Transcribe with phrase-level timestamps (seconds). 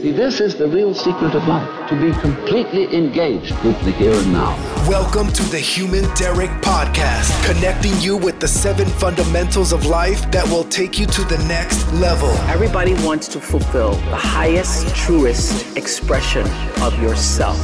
[0.00, 4.12] See, this is the real secret of life to be completely engaged with the here
[4.12, 4.54] and now.
[4.88, 10.46] Welcome to the Human Derek Podcast, connecting you with the seven fundamentals of life that
[10.46, 12.28] will take you to the next level.
[12.46, 16.46] Everybody wants to fulfill the highest, truest expression
[16.80, 17.58] of yourself.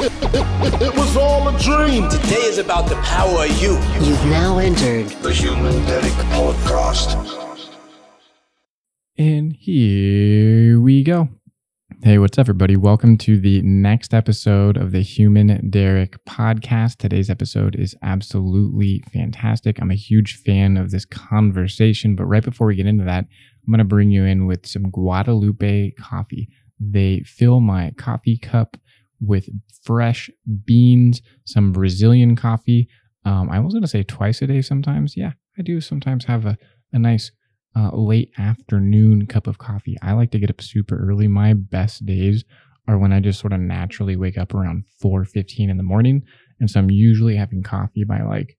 [0.00, 2.08] It was all a dream.
[2.08, 3.72] Today is about the power of you.
[4.06, 7.16] You've now entered The Human Derek Podcast.
[9.18, 11.30] And here we go.
[12.06, 12.76] Hey, what's up, everybody?
[12.76, 16.98] Welcome to the next episode of the Human Derek podcast.
[16.98, 19.80] Today's episode is absolutely fantastic.
[19.80, 23.72] I'm a huge fan of this conversation, but right before we get into that, I'm
[23.72, 26.48] going to bring you in with some Guadalupe coffee.
[26.78, 28.76] They fill my coffee cup
[29.20, 29.48] with
[29.82, 30.30] fresh
[30.64, 32.88] beans, some Brazilian coffee.
[33.24, 35.16] Um, I was going to say twice a day sometimes.
[35.16, 36.56] Yeah, I do sometimes have a,
[36.92, 37.32] a nice
[37.76, 39.96] uh, late afternoon cup of coffee.
[40.02, 41.28] I like to get up super early.
[41.28, 42.44] My best days
[42.88, 46.22] are when I just sort of naturally wake up around 4:15 in the morning,
[46.58, 48.56] and so I'm usually having coffee by like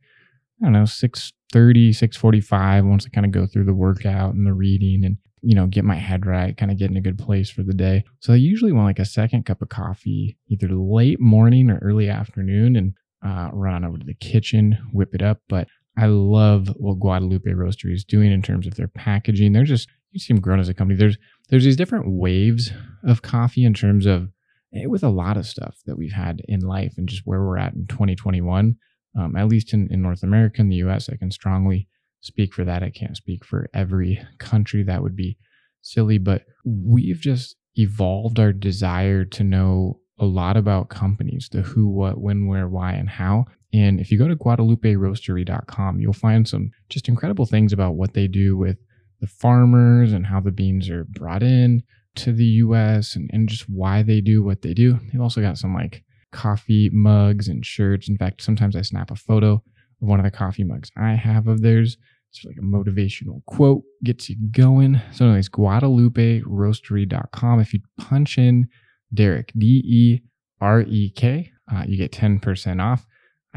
[0.62, 4.54] I don't know 6:30, 6:45 once I kind of go through the workout and the
[4.54, 7.50] reading and you know get my head right, kind of get in a good place
[7.50, 8.04] for the day.
[8.20, 12.10] So I usually want like a second cup of coffee either late morning or early
[12.10, 12.94] afternoon and
[13.26, 15.42] uh, run on over to the kitchen, whip it up.
[15.50, 15.68] But
[15.98, 19.54] I love what Guadalupe Roastery is doing in terms of their packaging.
[19.54, 20.98] They're just you see them growing as a company.
[20.98, 21.18] There's
[21.50, 22.72] there's these different waves
[23.04, 24.30] of coffee in terms of
[24.76, 27.58] eh, with a lot of stuff that we've had in life and just where we're
[27.58, 28.78] at in 2021.
[29.18, 31.88] Um, at least in, in North America and the US, I can strongly
[32.22, 32.84] speak for that.
[32.84, 34.84] I can't speak for every country.
[34.84, 35.38] That would be
[35.82, 41.88] silly, but we've just evolved our desire to know a lot about companies, the who,
[41.88, 43.46] what, when, where, why, and how.
[43.74, 48.28] And if you go to guadaluperoastery.com, you'll find some just incredible things about what they
[48.28, 48.78] do with
[49.20, 51.84] the farmers and how the beans are brought in
[52.16, 55.00] to the US and, and just why they do what they do.
[55.12, 58.10] They've also got some like coffee mugs and shirts.
[58.10, 59.62] In fact, sometimes I snap a photo of
[60.00, 61.98] one of the coffee mugs I have of theirs.
[62.32, 65.00] It's like a motivational quote, gets you going.
[65.12, 67.60] So, anyways, GuadalupeRoastery.com.
[67.60, 68.68] If you punch in
[69.14, 70.22] Derek, D E
[70.60, 73.06] R E K, uh, you get 10% off.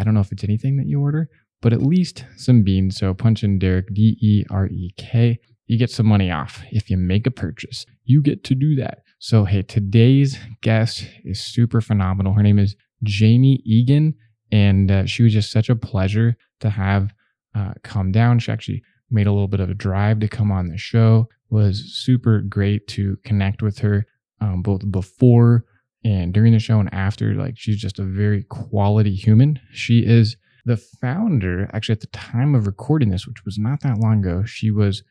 [0.00, 1.28] I don't know if it's anything that you order,
[1.60, 2.96] but at least some beans.
[2.96, 5.38] So punch in Derek, D E R E K.
[5.66, 7.84] You get some money off if you make a purchase.
[8.04, 9.02] You get to do that.
[9.18, 12.32] So, hey, today's guest is super phenomenal.
[12.32, 12.74] Her name is
[13.04, 14.14] Jaimie Egan,
[14.50, 17.12] and uh, she was just such a pleasure to have
[17.54, 18.38] uh, come down.
[18.38, 21.28] She actually made a little bit of a drive to come on the show.
[21.50, 24.06] Was super great to connect with her
[24.40, 25.66] um, both before
[26.04, 27.34] and during the show and after.
[27.34, 29.60] Like she's just a very quality human.
[29.72, 31.68] She is the founder.
[31.72, 35.02] Actually, at the time of recording this, which was not that long ago, she was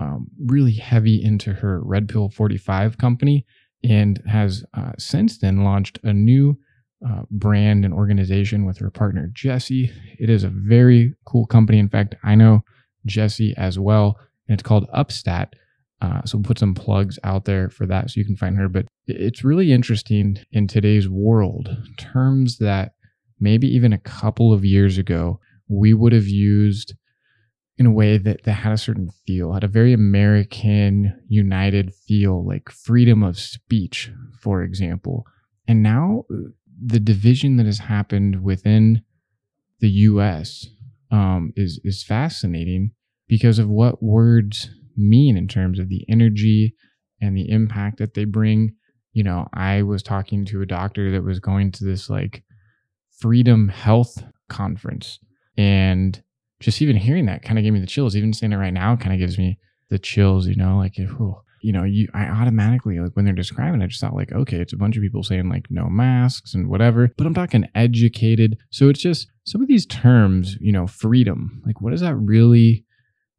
[0.00, 3.46] um, really heavy into her Red Pill 45 company
[3.82, 6.58] and has uh, since then launched a new
[7.06, 9.92] uh, brand and organization with her partner Jesse.
[10.18, 11.78] It is a very cool company.
[11.78, 12.64] In fact, I know
[13.06, 14.18] Jesse as well,
[14.48, 15.48] and it's called Upstate.
[16.00, 18.68] Uh, so we'll put some plugs out there for that so you can find her.
[18.68, 22.92] But it's really interesting in today's world, terms that
[23.40, 26.94] maybe even a couple of years ago we would have used
[27.76, 32.46] in a way that, that had a certain feel, had a very American United feel,
[32.46, 35.24] like freedom of speech, for example.
[35.66, 36.50] And now uh,
[36.84, 39.02] the division that has happened within
[39.80, 40.66] the US
[41.10, 42.92] um, is is fascinating
[43.28, 46.74] because of what words mean in terms of the energy
[47.20, 48.74] and the impact that they bring.
[49.12, 52.42] You know, I was talking to a doctor that was going to this like
[53.18, 55.18] freedom health conference
[55.56, 56.20] and
[56.60, 58.16] just even hearing that kind of gave me the chills.
[58.16, 59.58] Even saying it right now kind of gives me
[59.90, 63.80] the chills, you know, like, oh, you know, you, I automatically, like when they're describing,
[63.80, 66.54] it, I just thought like, okay, it's a bunch of people saying like no masks
[66.54, 68.58] and whatever, but I'm talking educated.
[68.70, 72.84] So it's just some of these terms, you know, freedom, like what does that really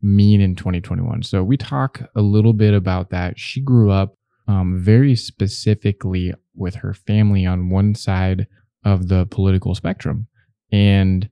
[0.05, 1.23] mean in 2021?
[1.23, 3.39] So we talk a little bit about that.
[3.39, 4.16] She grew up
[4.47, 8.47] um, very specifically with her family on one side
[8.84, 10.28] of the political spectrum.
[10.72, 11.29] And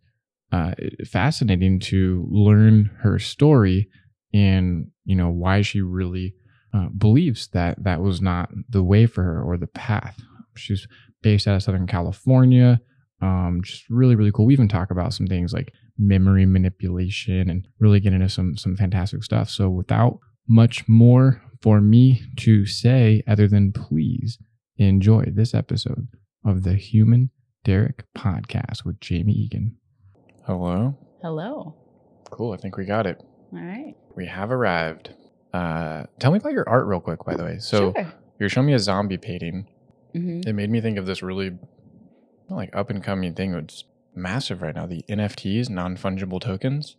[0.54, 0.74] uh,
[1.08, 3.90] fascinating to learn her story
[4.34, 6.36] and you know why she really
[6.74, 10.20] uh, believes that that was not the way for her or the path.
[10.56, 10.88] She's
[11.24, 12.80] based out of Southern California.
[13.22, 14.46] Um, just really really cool.
[14.46, 18.76] We even talk about some things like memory manipulation and really get into some some
[18.76, 19.50] fantastic stuff.
[19.50, 24.38] So without much more for me to say other than please
[24.78, 26.08] enjoy this episode
[26.46, 27.30] of the Human
[27.64, 29.78] Derek podcast with Jaimie Egan.
[30.46, 30.98] Hello.
[31.22, 31.76] Hello.
[32.32, 32.52] Cool.
[32.54, 33.22] I think we got it.
[33.54, 33.94] All right.
[34.16, 35.12] We have arrived.
[35.54, 37.60] Uh, tell me about your art real quick, by the way.
[37.60, 38.14] So Sure.
[38.40, 39.68] you're showing me a zombie painting.
[40.14, 41.58] hmm It made me think of this really
[42.50, 43.54] like up and coming thing.
[43.54, 44.86] It's massive right now.
[44.86, 46.96] The NFTs, non fungible tokens.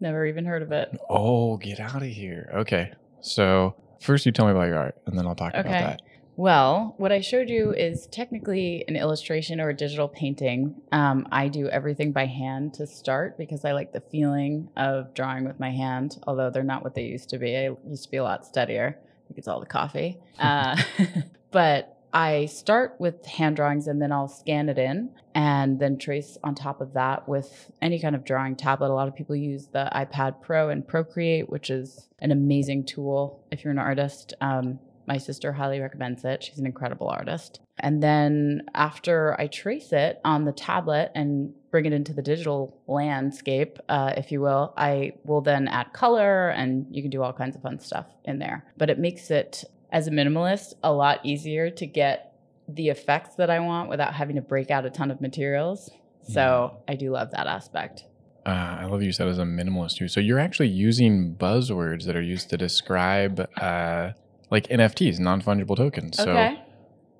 [0.00, 0.98] Never even heard of it.
[1.08, 2.50] Oh, get out of here.
[2.54, 2.92] Okay.
[3.20, 5.80] So first you tell me about your art and then I'll talk about Okay.
[5.80, 6.02] that.
[6.36, 10.74] Well, what I showed you is technically an illustration or a digital painting.
[10.90, 15.44] Um, I do everything by hand to start because I like the feeling of drawing
[15.44, 17.54] with my hand, although they're not what they used to be.
[17.58, 18.96] I used to be a lot steadier.
[18.98, 20.16] I think it's all the coffee.
[20.38, 20.74] Uh,
[21.50, 26.36] but I start with hand drawings and then I'll scan it in and then trace
[26.42, 28.90] on top of that with any kind of drawing tablet.
[28.90, 33.44] A lot of people use the iPad Pro and Procreate, which is an amazing tool
[33.50, 34.34] if you're an artist.
[34.40, 36.44] Um, my sister highly recommends it.
[36.44, 37.60] She's an incredible artist.
[37.78, 42.78] And then after I trace it on the tablet and bring it into the digital
[42.86, 47.32] landscape, uh, if you will, I will then add color and you can do all
[47.32, 48.64] kinds of fun stuff in there.
[48.76, 52.34] But it makes it, as a minimalist, a lot easier to get
[52.68, 55.90] the effects that I want without having to break out a ton of materials.
[56.22, 58.04] So I do love that aspect.
[58.46, 60.08] Uh, I love you said as a minimalist too.
[60.08, 64.12] So you're actually using buzzwords that are used to describe uh,
[64.50, 66.16] like NFTs, non fungible tokens.
[66.16, 66.56] So.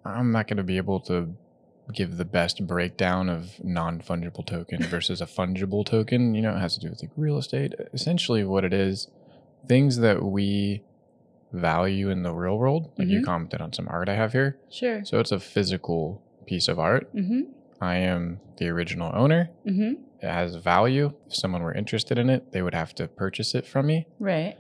[0.05, 1.35] I'm not going to be able to
[1.93, 6.35] give the best breakdown of non fungible token versus a fungible token.
[6.35, 7.75] You know, it has to do with like real estate.
[7.93, 9.09] Essentially, what it is,
[9.67, 10.83] things that we
[11.53, 12.91] value in the real world.
[12.99, 13.25] Like you Mhm.
[13.25, 14.59] commented on some art I have here.
[14.71, 15.05] Sure.
[15.05, 17.15] So it's a physical piece of art.
[17.15, 17.41] Mm-hmm.
[17.81, 19.51] I am the original owner.
[19.67, 19.95] Mm-hmm.
[20.23, 21.13] It has value.
[21.27, 24.07] If someone were interested in it, they would have to purchase it from me.
[24.19, 24.57] Right.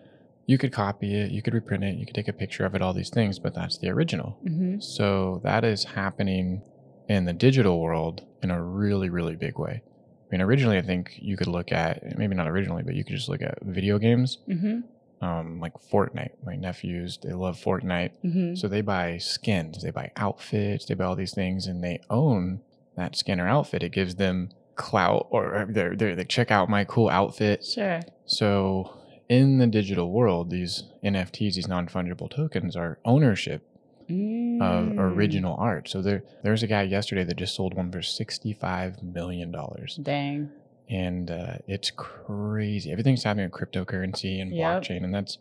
[0.47, 2.83] You could copy it, you could reprint it, you could take a picture of it,
[2.83, 4.39] all these things, but that's the original.
[4.45, 4.81] Mm-hmm.
[4.81, 6.63] So that is happening
[7.09, 9.83] in the digital world in a really, really big way.
[9.85, 13.17] I mean, originally, I think you could look at maybe not originally, but you could
[13.17, 14.81] just look at video games, Mm-hmm.
[15.21, 16.33] Um, like Fortnite.
[16.45, 18.13] My nephews, they love Fortnite.
[18.25, 18.55] Mm-hmm.
[18.55, 22.61] So they buy skins, they buy outfits, they buy all these things, and they own
[22.97, 23.83] that skin or outfit.
[23.83, 27.65] It gives them clout, or they're, they're, they check out my cool outfit.
[27.65, 28.01] Sure.
[28.27, 28.97] So
[29.29, 33.63] in the digital world, these NFTs, these non fungible tokens, are ownership
[34.09, 34.99] of Mm.
[34.99, 35.89] original art.
[35.89, 40.51] So there, there's a guy yesterday that just sold one for sixty-five million dollars, Dang.
[40.91, 42.91] And uh, it's crazy.
[42.93, 44.83] Everything's happening with cryptocurrency and Yep.
[44.83, 45.39] blockchain, and that's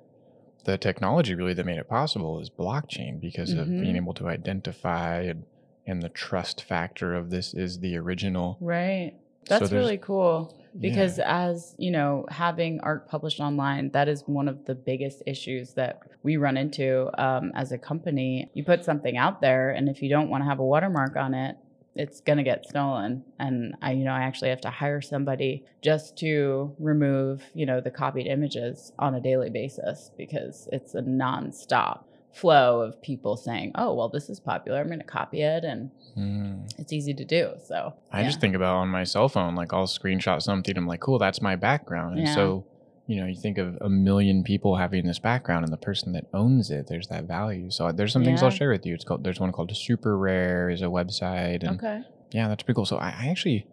[0.66, 3.98] the technology really that made it possible is blockchain because of being Mhm.
[3.98, 5.44] able to identify and
[5.88, 8.58] and the trust factor of this is the original.
[8.62, 9.14] Right.
[9.48, 11.46] That's there's- really cool because Yeah.
[11.48, 16.00] as, you know, having art published online, that is one of the biggest issues that
[16.22, 18.52] we run into um, as a company.
[18.54, 21.34] You put something out there and if you don't want to have a watermark on
[21.34, 21.56] it,
[22.02, 25.52] it's going to get stolen and I you know I actually have to hire somebody
[25.82, 31.02] just to remove, you know, the copied images on a daily basis because it's a
[31.02, 31.98] nonstop
[32.32, 34.80] flow of people saying, "Oh, well this is popular.
[34.80, 36.72] I'm going to copy it." And Mm.
[36.80, 37.44] it's easy to do.
[37.70, 38.28] So I yeah.
[38.28, 40.76] just think about on my cell phone, like I'll screenshot something.
[40.78, 42.18] I'm like, cool, that's my background.
[42.18, 42.36] And Yeah.
[42.36, 42.66] so,
[43.10, 46.26] you know, you think of a million people having this background, and the person that
[46.32, 47.72] owns it, there's that value.
[47.72, 48.94] So uh, there's some things I'll share with you.
[48.94, 52.02] It's called there's one called Super Rare is a website, and Okay.
[52.32, 52.86] yeah, that's pretty cool.
[52.86, 53.66] So I, I actually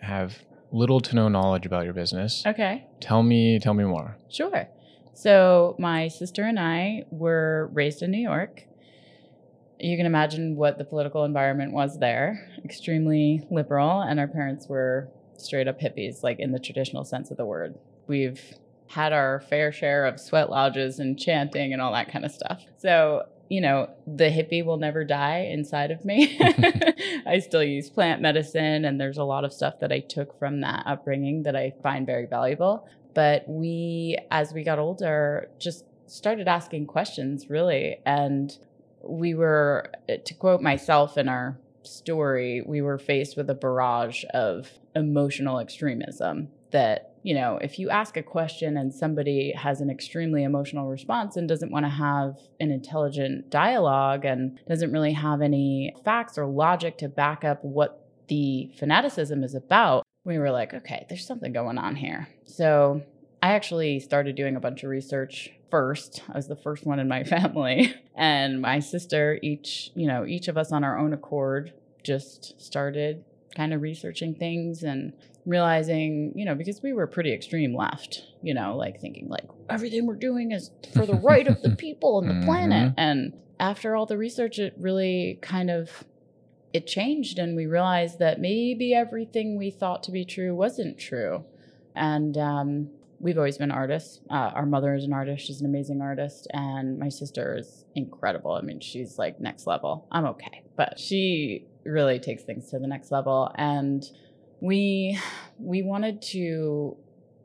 [0.00, 0.36] have
[0.72, 2.44] little to no knowledge about your business.
[2.44, 2.84] Okay.
[3.00, 4.16] Tell me, tell me more.
[4.28, 4.68] Sure.
[5.14, 8.64] So my sister and I were raised in New York.
[9.78, 12.48] You can imagine what the political environment was there.
[12.64, 17.36] Extremely liberal, and our parents were straight up hippies, like in the traditional sense of
[17.36, 17.76] the word.
[18.08, 18.42] We've
[18.90, 22.60] had our fair share of sweat lodges and chanting and all that kind of stuff.
[22.78, 26.36] So, you know, the hippie will never die inside of me.
[27.26, 30.60] I still use plant medicine, and there's a lot of stuff that I took from
[30.62, 32.88] that upbringing that I find very valuable.
[33.14, 38.00] But we, as we got older, just started asking questions really.
[38.04, 38.56] And
[39.02, 44.68] we were, to quote myself in our story, we were faced with a barrage of
[44.96, 50.42] emotional extremism that, you know, if you ask a question and somebody has an extremely
[50.42, 55.94] emotional response and doesn't want to have an intelligent dialogue and doesn't really have any
[56.04, 61.04] facts or logic to back up what the fanaticism is about, we were like, okay,
[61.08, 62.28] there's something going on here.
[62.44, 63.02] So
[63.42, 66.22] I actually started doing a bunch of research first.
[66.28, 67.94] I was the first one in my family.
[68.14, 71.72] And my sister, each, you know, each of us on our own accord
[72.02, 73.24] just started
[73.56, 75.12] kind of researching things and
[75.46, 80.06] realizing, you know, because we were pretty extreme left, you know, like thinking like everything
[80.06, 82.90] we're doing is for the right of the people and the planet.
[82.90, 82.94] Mhm.
[82.96, 86.04] And after all the research, it really kind of
[86.72, 91.44] it changed and we realized that maybe everything we thought to be true wasn't true.
[91.96, 94.20] And um, we've always been artists.
[94.30, 98.52] Uh, our mother is an artist; she's an amazing artist, and my sister is incredible.
[98.52, 100.06] I mean, she's like next level.
[100.12, 103.52] I'm okay, but she really takes things to the next level.
[103.56, 104.08] And
[104.60, 105.18] we
[105.58, 106.96] we wanted to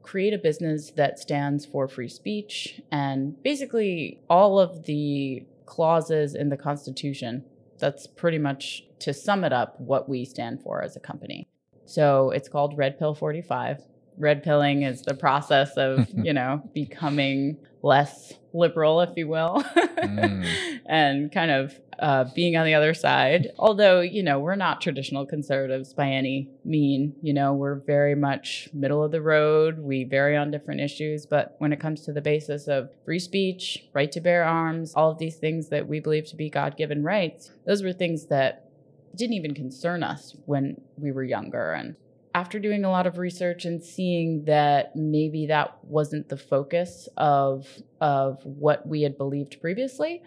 [0.03, 6.49] create a business that stands for free speech and basically all of the clauses in
[6.49, 7.43] the Constitution.
[7.79, 11.47] That's pretty much to sum it up what we stand for as a company.
[11.85, 13.81] So it's called Red Pill 45.
[14.17, 20.79] Red pilling is the process of, you know, becoming less liberal, if you will, mm.
[20.87, 23.51] and kind of uh, being on the other side.
[23.59, 27.15] Although, you know, we're not traditional conservatives by any mean.
[27.21, 29.77] You know, we're very much middle of the road.
[29.77, 31.27] We vary on different issues.
[31.27, 35.11] But when it comes to the basis of free speech, right to bear arms, all
[35.11, 38.67] of these things that we believe to be God given rights, those were things that
[39.15, 41.73] didn't even concern us when we were younger.
[41.73, 41.95] And
[42.35, 47.65] after doing a lot of research and seeing that maybe that wasn't the focus of
[48.01, 50.21] of what we had believed previously,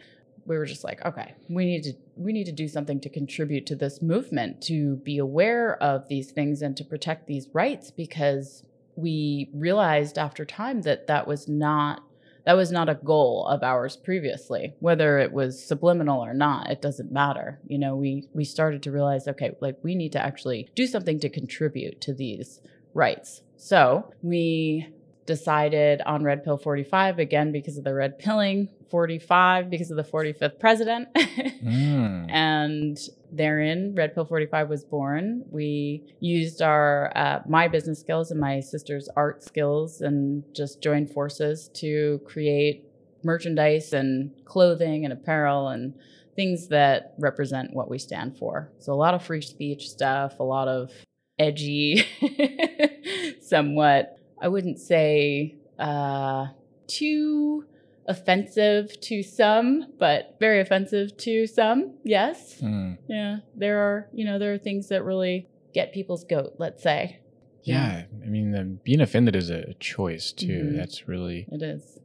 [0.47, 3.67] we were just like, okay, we need to we need to do something to contribute
[3.67, 8.63] to this movement, to be aware of these things and to protect these rights because
[8.97, 12.03] we realized after time that that was not
[12.49, 16.81] that was not a goal of ours previously whether it was subliminal or not it
[16.81, 20.71] doesn't matter you know we we started to realize okay like we need to actually
[20.75, 22.63] do something to contribute to these
[22.95, 24.89] rights so we
[25.27, 30.03] decided on red pill 45 again because of the red pilling 45 because of the
[30.03, 31.13] 45th president.
[31.15, 32.31] mm.
[32.31, 32.99] And
[33.33, 35.45] therein, Red Pill 45 was born.
[35.51, 41.11] We used our uh, my business skills and my sister's art skills and just joined
[41.11, 42.85] forces to create
[43.23, 45.95] merchandise and clothing and apparel and
[46.37, 48.71] things that represent what we stand for.
[48.79, 50.93] So a lot of free speech stuff, a lot of
[51.39, 52.05] edgy,
[53.41, 56.47] somewhat, I wouldn't say uh,
[56.87, 57.65] too
[58.09, 61.95] offensive to some, but very offensive to some.
[62.05, 62.61] Yes.
[62.61, 62.99] Mm.
[63.07, 63.39] Yeah.
[63.55, 67.21] There are, you know, there are things that really get people's goat, let's say.
[67.63, 68.05] Yeah.
[68.11, 68.25] yeah.
[68.25, 70.65] I mean, the, being offended is a choice too.
[70.65, 70.77] Mm-hmm.
[70.77, 71.99] That's really it is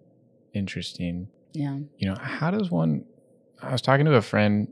[0.53, 1.29] interesting.
[1.53, 1.79] Yeah.
[1.97, 3.05] You know, how does one?
[3.61, 4.71] I was talking to a friend.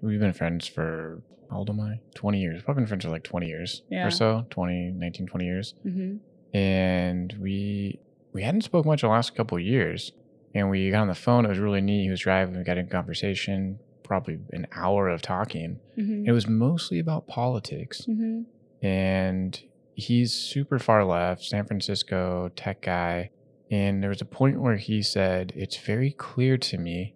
[0.00, 1.20] We've been friends for
[1.50, 1.98] how old am I?
[2.14, 2.62] 20 years.
[2.66, 4.06] We've been friends for like 20 years yeah.
[4.06, 5.74] or so, 20, 19, 20 years.
[5.84, 6.56] Mm-hmm.
[6.56, 7.98] And we
[8.32, 10.12] we hadn't spoke much the last couple years
[10.54, 11.44] and we got on the phone.
[11.44, 12.04] It was really neat.
[12.04, 12.56] He was driving.
[12.56, 15.80] We got in conversation, probably an hour of talking.
[15.98, 16.28] Mm-hmm.
[16.28, 18.02] It was mostly about politics.
[18.08, 18.42] Mm-hmm.
[18.86, 19.60] And
[19.94, 23.30] he's super far left, San Francisco tech guy.
[23.70, 27.14] And there was a point where he said, It's very clear to me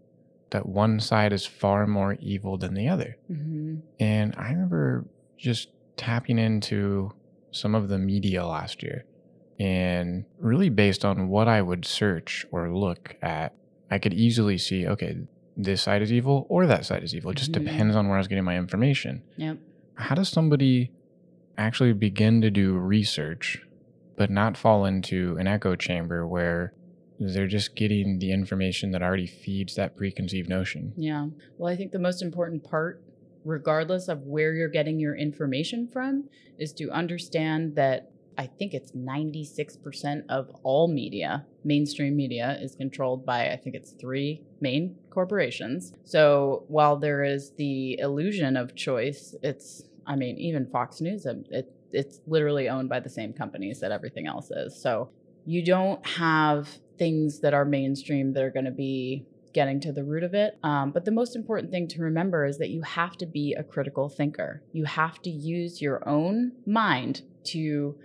[0.51, 3.17] that one side is far more evil than the other.
[3.31, 3.77] Mm-hmm.
[4.01, 7.13] And I remember just tapping into
[7.51, 9.05] some of the media last year
[9.59, 13.55] and really based on what I would search or look at,
[13.91, 15.17] I could easily see, okay,
[15.57, 17.31] this side is evil or that side is evil.
[17.31, 17.65] It just mm-hmm.
[17.65, 19.23] depends on where I was getting my information.
[19.37, 19.59] Yep.
[19.95, 20.93] How does somebody
[21.57, 23.61] actually begin to do research,
[24.17, 26.73] but not fall into an echo chamber where
[27.19, 30.93] they're just getting the information that already feeds that preconceived notion?
[30.97, 31.27] Yeah.
[31.57, 33.03] Well, I think the most important part
[33.49, 38.93] regardless of where you're getting your information from, is to understand that I think it's
[38.93, 45.93] 96% of all media, mainstream media, is controlled by, I think it's three main corporations.
[46.05, 51.45] So while there is the illusion of choice, it's, I mean, even Fox News, um,
[51.51, 54.81] it, it's literally owned by the same companies that everything else is.
[54.81, 55.11] So
[55.45, 60.05] you don't have things that are mainstream that are going to be getting to the
[60.05, 60.57] root of it.
[60.63, 63.65] Um, but the most important thing to remember is that you have to be a
[63.65, 64.63] critical thinker.
[64.73, 67.97] You have to use your own mind to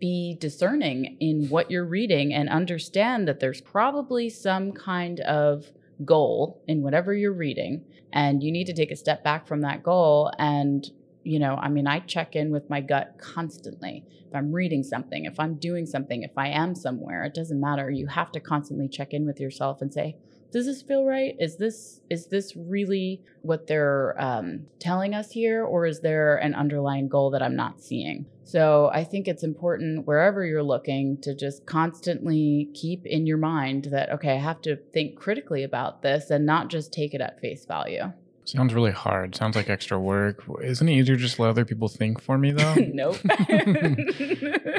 [0.00, 5.70] be discerning in what you're reading and understand that there's probably some kind of
[6.04, 9.82] goal in whatever you're reading and you need to take a step back from that
[9.82, 10.90] goal and
[11.22, 14.04] you know i mean i check in with my gut constantly.
[14.26, 17.90] If i'm reading something if i'm doing something if i am somewhere it doesn't matter.
[17.90, 20.16] You have to constantly check in with yourself and say
[20.52, 21.34] does this feel right?
[21.38, 26.54] Is this is this really what they're um, telling us here or is there an
[26.54, 28.26] underlying goal that i'm not seeing?
[28.44, 33.84] So i think it's important wherever you're looking to just constantly keep in your mind
[33.92, 37.40] that okay i have to think critically about this and not just take it at
[37.40, 38.12] face value
[38.50, 39.34] Sounds really hard.
[39.34, 40.42] Sounds like extra work.
[40.62, 42.74] Isn't it easier just let other people think for me though?
[42.92, 43.16] nope.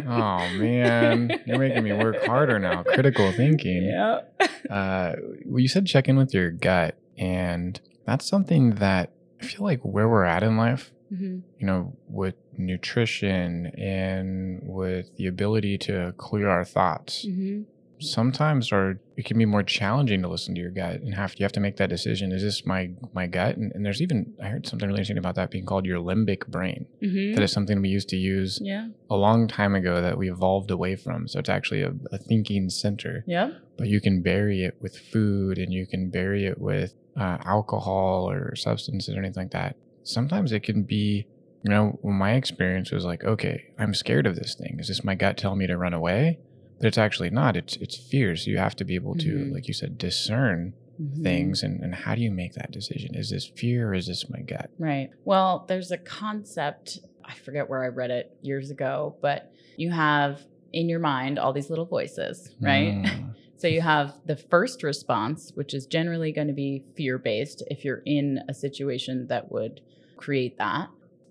[0.07, 2.83] oh man, you're making me work harder now.
[2.83, 3.83] Critical thinking.
[3.83, 4.21] Yeah.
[4.69, 5.13] uh,
[5.45, 9.11] well, you said check in with your gut, and that's something that
[9.41, 15.15] I feel like where we're at in life, hmm you know, with nutrition and with
[15.17, 17.23] the ability to clear our thoughts.
[17.23, 17.61] hmm
[18.01, 21.43] Sometimes our it can be more challenging to listen to your gut and have you
[21.43, 22.31] have to make that decision.
[22.31, 23.57] Is this my my gut?
[23.57, 26.47] And, and there's even I heard something really interesting about that being called your limbic
[26.47, 26.87] brain.
[27.01, 28.87] hmm That is something we used to use Yeah.
[29.09, 31.27] a long time ago that we evolved away from.
[31.27, 33.23] So it's actually a, a thinking center.
[33.27, 33.53] Yep.
[33.77, 38.29] But you can bury it with food and you can bury it with uh, alcohol
[38.29, 39.75] or substances or anything like that.
[40.03, 41.27] Sometimes it can be,
[41.63, 44.77] you know, my experience was like, okay, I'm scared of this thing.
[44.79, 46.39] Is this my gut telling me to run away?
[46.81, 47.55] But it's actually not.
[47.55, 48.35] It's it's fear.
[48.35, 49.53] So you have to be able to, Mhm.
[49.53, 51.23] like you said, discern Mhm.
[51.23, 53.15] things and, and how do you make that decision?
[53.15, 54.69] Is this fear or is this my gut?
[54.77, 55.09] Right.
[55.25, 60.41] Well, there's a concept, I forget where I read it years ago, but you have
[60.73, 62.93] in your mind all these little voices, right?
[62.95, 63.35] Mm.
[63.61, 67.85] So you have the first response, which is generally going to be fear based if
[67.85, 69.81] you're in a situation that would
[70.17, 70.89] create that.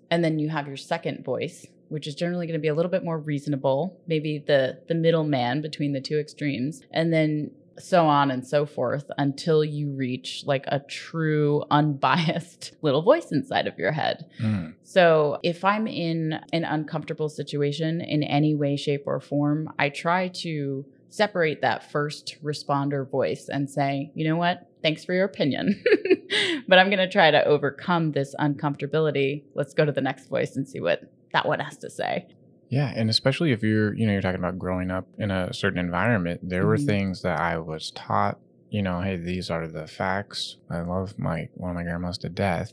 [0.09, 2.89] And then you have your second voice, which is generally going to be a little
[2.89, 6.81] bit more reasonable, maybe the the middleman between the two extremes.
[6.91, 13.01] And then so on and so forth until you reach like a true unbiased little
[13.01, 14.25] voice inside of your head.
[14.39, 14.75] Mm.
[14.83, 20.29] So, if I'm in an uncomfortable situation in any way, shape, or form, I try
[20.29, 24.69] to separate that first responder voice and say, you know what?
[24.81, 25.83] Thanks for your opinion.
[26.67, 29.43] but I'm going to try to overcome this uncomfortability.
[29.53, 31.03] Let's go to the next voice and see what
[31.33, 32.27] that one has to say.
[32.69, 35.79] Yeah, and especially if you're, you know, you're talking about growing up in a certain
[35.79, 36.85] environment, there were Mhm.
[36.85, 40.57] things that I was taught, you know, hey, these are the facts.
[40.69, 42.71] I love my one of my grandmas to death,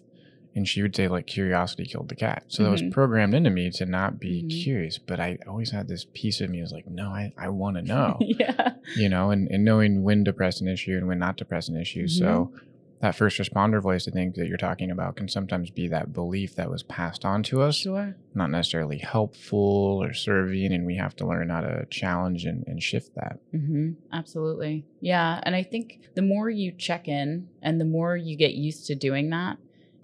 [0.55, 2.45] and she would say like curiosity killed the cat.
[2.47, 2.93] So that was Mhm.
[2.93, 4.63] programmed into me to not be Mhm.
[4.63, 7.77] curious, but I always had this piece of me was like, no, I I want
[7.79, 8.75] to know, yeah.
[8.95, 11.69] you know, and and knowing when to press an issue and when not to press
[11.69, 12.07] an issue.
[12.07, 12.53] So
[13.01, 16.57] that first responder voice, I think that you're talking about, can sometimes be that belief
[16.57, 18.17] that was passed on to us Sure.
[18.35, 22.83] not necessarily helpful or serving and we have to learn how to challenge and, and
[22.83, 24.85] shift that hmm Absolutely.
[25.01, 25.41] Yeah.
[25.45, 28.95] And I think the more you check in and the more you get used to
[28.95, 29.59] doing that,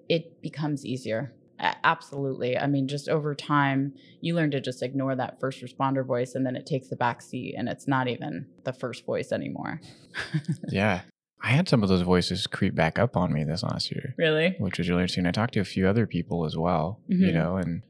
[0.07, 1.33] it becomes easier.
[1.59, 2.57] Absolutely.
[2.57, 6.45] I mean, just over time, you learn to just ignore that first responder voice and
[6.45, 9.81] then it takes the back seat and it's not even the first voice anymore.
[10.69, 11.01] yeah
[11.45, 14.55] i had some of those voices creep back up on me this last year really?
[14.59, 17.33] which was really interesting i talked to a few other people as well you Mhm.
[17.33, 17.81] know and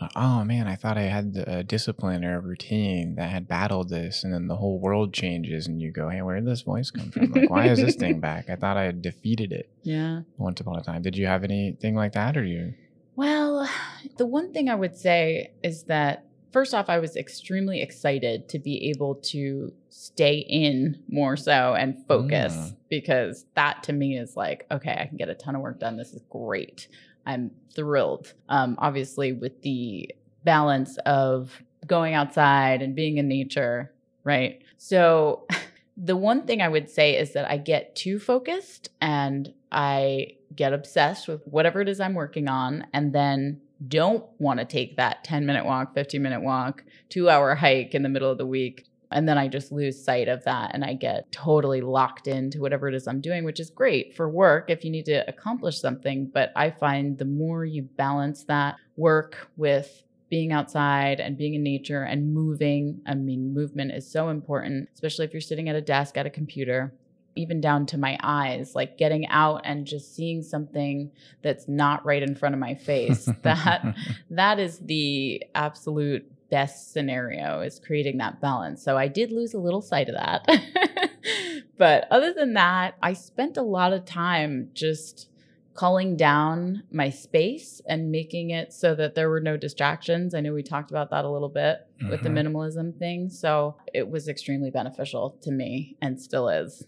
[0.00, 3.88] uh, oh man i thought i had a discipline or a routine that had battled
[3.88, 6.90] this and then the whole world changes and you go hey where did this voice
[6.90, 10.22] come from like why is this thing back i thought i had defeated it Yeah.
[10.36, 12.74] once upon a time did you have anything like that or you
[13.16, 13.66] Well,
[14.18, 16.25] the one thing I would say is that
[16.56, 22.02] first off, I was extremely excited to be able to stay in more so and
[22.06, 22.76] focus Mm.
[22.88, 25.98] because that to me is like, okay, I can get a ton of work done.
[25.98, 26.88] This is great.
[27.26, 28.32] I'm thrilled.
[28.48, 30.10] Um, obviously, with the
[30.44, 33.92] balance of going outside and being in nature,
[34.24, 34.62] right?
[34.78, 35.46] So,
[35.98, 40.72] the one thing I would say is that I get too focused and I get
[40.72, 45.24] obsessed with whatever it is I'm working on and then don't want to take that
[45.24, 48.86] 10 minute walk, 15 minute walk, two hour hike in the middle of the week.
[49.12, 52.88] And then I just lose sight of that and I get totally locked into whatever
[52.88, 56.30] it is I'm doing, which is great for work if you need to accomplish something.
[56.32, 61.62] But I find the more you balance that work with being outside and being in
[61.62, 65.80] nature and moving, I mean, movement is so important, especially if you're sitting at a
[65.80, 66.92] desk at a computer
[67.36, 71.10] even down to my eyes, like getting out and just seeing something
[71.42, 73.28] that's not right in front of my face.
[73.42, 73.94] that
[74.30, 78.82] that is the absolute best scenario is creating that balance.
[78.82, 80.46] So I did lose a little sight of that.
[81.78, 85.28] but other than that, I spent a lot of time just
[85.74, 90.34] calling down my space and making it so that there were no distractions.
[90.34, 92.46] I know we talked about that a little bit with the Mhm.
[92.46, 93.28] minimalism thing.
[93.28, 96.86] So it was extremely beneficial to me and still is.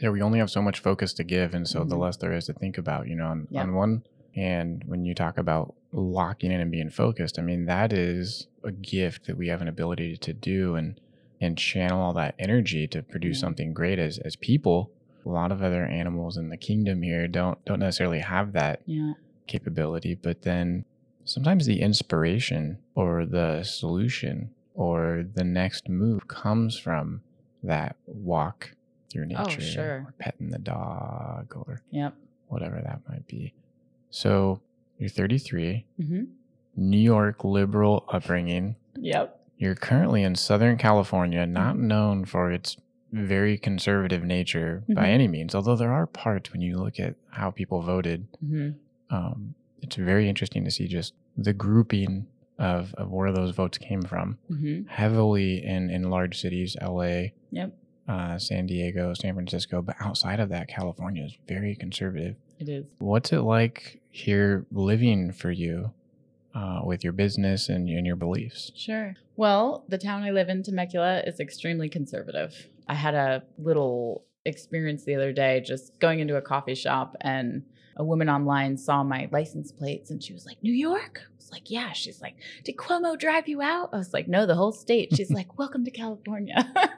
[0.00, 2.00] Yeah, we only have so much focus to give, and so the Mhm.
[2.00, 3.08] less there is to think about.
[3.08, 3.62] You know, on, Yeah.
[3.62, 4.02] on one
[4.34, 8.72] hand, when you talk about locking in and being focused, I mean that is a
[8.72, 11.00] gift that we have an ability to do and
[11.38, 13.40] and channel all that energy to produce Yeah.
[13.42, 14.90] something great as as people.
[15.26, 19.12] A lot of other animals in the kingdom here don't don't necessarily have that Yeah.
[19.46, 20.84] capability, but then
[21.24, 27.20] sometimes the inspiration or the solution or the next move comes from
[27.62, 28.74] that walk
[29.10, 30.04] through Oh, nature sure.
[30.06, 32.14] or petting the dog or Yep.
[32.48, 33.54] whatever that might be.
[34.10, 34.60] So
[34.98, 36.24] you're 33, hmm
[36.78, 38.76] New York liberal upbringing.
[38.96, 39.40] Yep.
[39.56, 41.80] You're currently in Southern California, not Mhm.
[41.80, 42.76] known for its
[43.12, 45.08] very conservative nature by Mhm.
[45.08, 48.70] any means, although there are parts when you look at how people voted hmm
[49.08, 52.26] um, it's very interesting to see just the grouping
[52.58, 54.36] of, of where those votes came from.
[54.48, 57.72] hmm Heavily in, in large cities, LA, Yep,
[58.08, 62.36] uh, San Diego, San Francisco, but outside of that, California is very conservative.
[62.58, 62.84] it is.
[62.98, 65.92] What's it like here living for you
[66.54, 68.72] uh, with your business and, and your beliefs?
[68.76, 69.14] Sure.
[69.36, 72.68] Well, the town I live in, Temecula, is extremely conservative.
[72.88, 77.64] I had a little experience the other day just going into a coffee shop and
[77.96, 81.22] a woman online saw my license plates and she was like, New York?
[81.24, 81.92] I was like, Yeah.
[81.92, 83.90] She's like, Did Cuomo drive you out?
[83.92, 85.14] I was like, No, the whole state.
[85.16, 86.72] She's like, Welcome to California.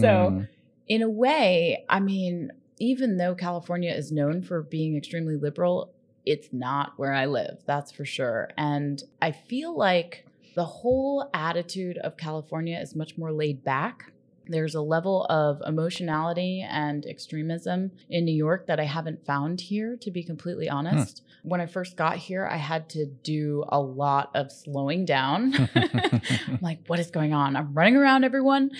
[0.00, 0.42] So, Hmm.
[0.86, 5.92] in a way, I mean, even though California is known for being extremely liberal,
[6.24, 8.50] it's not where I live, that's for sure.
[8.56, 14.12] And I feel like the whole attitude of California is much more laid back.
[14.48, 19.96] There's a level of emotionality and extremism in New York that I haven't found here,
[20.00, 20.76] to be completely hmm.
[20.76, 21.22] honest.
[21.42, 25.54] When I first got here, I had to do a lot of slowing down.
[25.74, 27.56] I'm like, what is going on?
[27.56, 28.70] I'm running around everyone.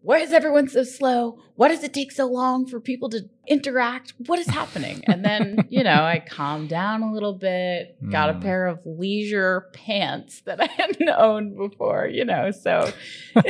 [0.00, 1.38] Why is everyone so slow?
[1.56, 4.14] Why does it take so long for people to interact?
[4.26, 5.02] What is happening?
[5.06, 8.40] And then, you know, I calmed down a little bit, got a Mm.
[8.42, 12.52] pair of leisure pants that I hadn't owned before, you know.
[12.52, 12.90] So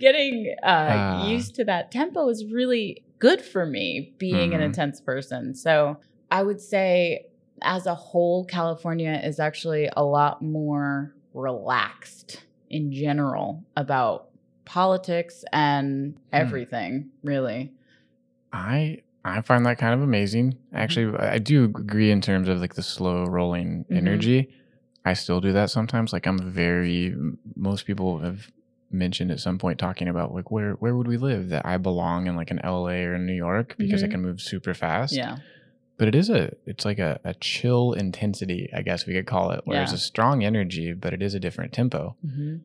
[0.00, 1.28] getting uh, Ah.
[1.30, 4.64] used to that tempo is really good for me being an Mhm.
[4.66, 5.54] intense person.
[5.54, 5.98] So
[6.30, 7.26] I would say,
[7.62, 14.28] as a whole, California is actually a lot more relaxed in general about
[14.64, 17.72] politics and everything, really.
[18.52, 20.58] I I find that kind of amazing.
[20.72, 23.96] Actually, I do agree in terms of like the slow rolling Mhm.
[23.96, 24.48] energy.
[25.04, 26.12] I still do that sometimes.
[26.12, 27.14] Like I'm very
[27.56, 28.50] most people have
[28.90, 32.26] mentioned at some point talking about like where where would we live that I belong
[32.26, 34.10] in like an LA or New York because I Mhm.
[34.10, 35.14] can move super fast.
[35.14, 35.36] Yeah.
[35.96, 39.50] But it is a it's like a, a chill intensity, I guess we could call
[39.52, 39.96] it, where it's Yeah.
[39.96, 42.16] a strong energy, but it is a different tempo.
[42.24, 42.56] hmm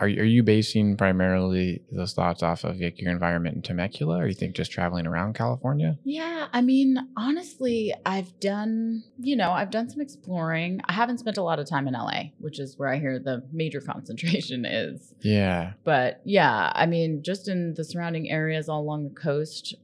[0.00, 4.18] Are you, are you basing primarily those thoughts off of like your environment in Temecula,
[4.18, 5.98] or you think just traveling around California?
[6.04, 10.80] Yeah, I mean, honestly, I've done, you know, I've done some exploring.
[10.86, 13.44] I haven't spent a lot of time in LA, which is where I hear the
[13.52, 15.14] major concentration is.
[15.20, 15.74] Yeah.
[15.84, 19.76] But yeah, I mean, just in the surrounding areas all along the coast,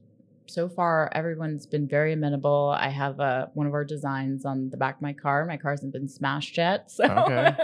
[0.47, 2.75] so far everyone's been very amenable.
[2.77, 5.45] I have uh, one of our designs on the back of my car.
[5.45, 7.55] My car hasn't been smashed yet, so Okay.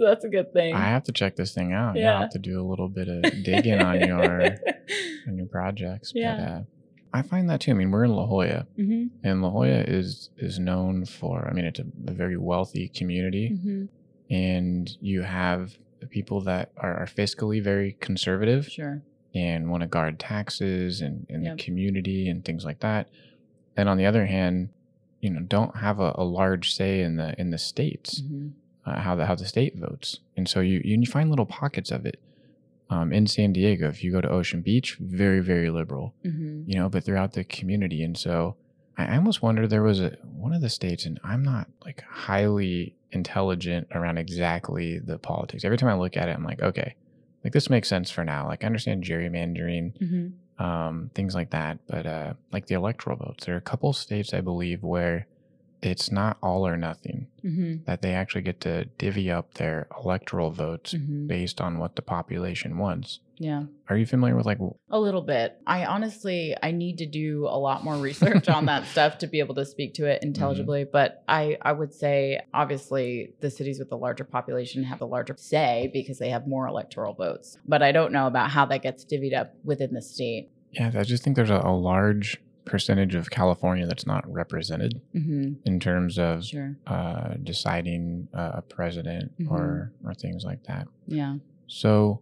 [0.00, 0.74] So that's a good thing.
[0.74, 1.96] I have to check this thing out.
[1.96, 2.14] Yeah.
[2.14, 4.56] I'll have to do a little bit of digging on your
[5.28, 6.12] on your projects.
[6.12, 6.56] But Yeah.
[6.56, 6.60] uh,
[7.12, 7.72] I find that too.
[7.72, 11.46] I mean, we're in La Jolla, hmm and La Jolla is is known for.
[11.46, 13.84] I mean, it's a, a very wealthy community, hmm
[14.30, 15.72] and you have
[16.10, 19.02] people that are, are fiscally very conservative Sure.
[19.34, 21.56] and want to guard taxes and, and Yep.
[21.58, 23.08] the community and things like that.
[23.76, 24.70] And on the other hand,
[25.20, 28.48] you know, don't have a, a large say in the in the states hmm
[28.86, 32.06] uh, how the how the state votes, and so you you find little pockets of
[32.06, 32.20] it.
[32.88, 36.76] Um, in San Diego, if you go to Ocean Beach, very very liberal, hmm you
[36.76, 38.56] know, but throughout the community, and so
[38.98, 42.94] I almost wonder there was a one of the states, and I'm not like highly
[43.12, 45.64] intelligent around exactly the politics.
[45.64, 46.94] Every time I look at it, I'm like, okay,
[47.44, 48.46] like this makes sense for now.
[48.46, 50.28] Like I understand gerrymandering, hmm
[50.62, 51.78] um, things like that.
[51.86, 55.26] But uh, like the electoral votes, there are a couple states I believe where
[55.82, 57.28] it's not all or nothing.
[57.42, 61.96] hmm That they actually get to divvy up their electoral votes hmm based on what
[61.96, 63.20] the population wants.
[63.38, 63.64] Yeah.
[63.88, 64.58] Are you familiar with like?
[64.90, 65.58] A little bit.
[65.66, 69.38] I honestly, I need to do a lot more research on that stuff to be
[69.38, 70.84] able to speak to it intelligibly.
[70.84, 75.36] But I, I would say, obviously, the cities with the larger population have a larger
[75.38, 77.56] say because they have more electoral votes.
[77.66, 80.50] But I don't know about how that gets divvied up within the state.
[80.72, 85.54] Yeah, I just think there's a, a large percentage of California that's not represented hmm
[85.64, 86.76] in terms of Sure.
[86.86, 89.50] uh, deciding uh, a president Mhm.
[89.50, 90.86] or or things like that.
[91.06, 91.38] Yeah.
[91.66, 92.20] So,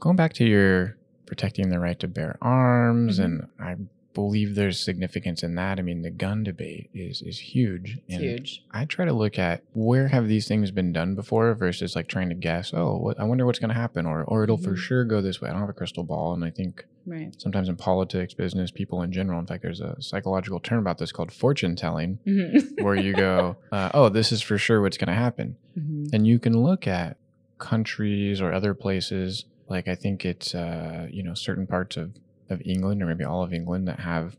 [0.00, 3.24] going back to your protecting the right to bear arms, Mhm.
[3.24, 3.76] and I
[4.14, 5.78] believe there's significance in that.
[5.78, 7.88] I mean, the gun debate is is huge.
[8.06, 8.64] It's and huge.
[8.72, 12.28] I try to look at where have these things been done before versus like trying
[12.30, 12.72] to guess.
[12.74, 14.76] Oh, what, I wonder what's going to happen, or or it'll for Mhm.
[14.86, 15.48] sure go this way.
[15.48, 17.34] I don't have a crystal ball, and I think Right.
[17.38, 19.38] sometimes in politics, business, people in general.
[19.40, 23.56] In fact, there's a psychological term about this called fortune telling, hmm where you go,
[23.72, 26.86] uh, "Oh, this is for sure what's going to happen," hmm and you can look
[26.86, 27.16] at
[27.58, 29.44] countries or other places.
[29.68, 32.16] Like I think it's uh, you know certain parts of
[32.50, 34.36] of England or maybe all of England that have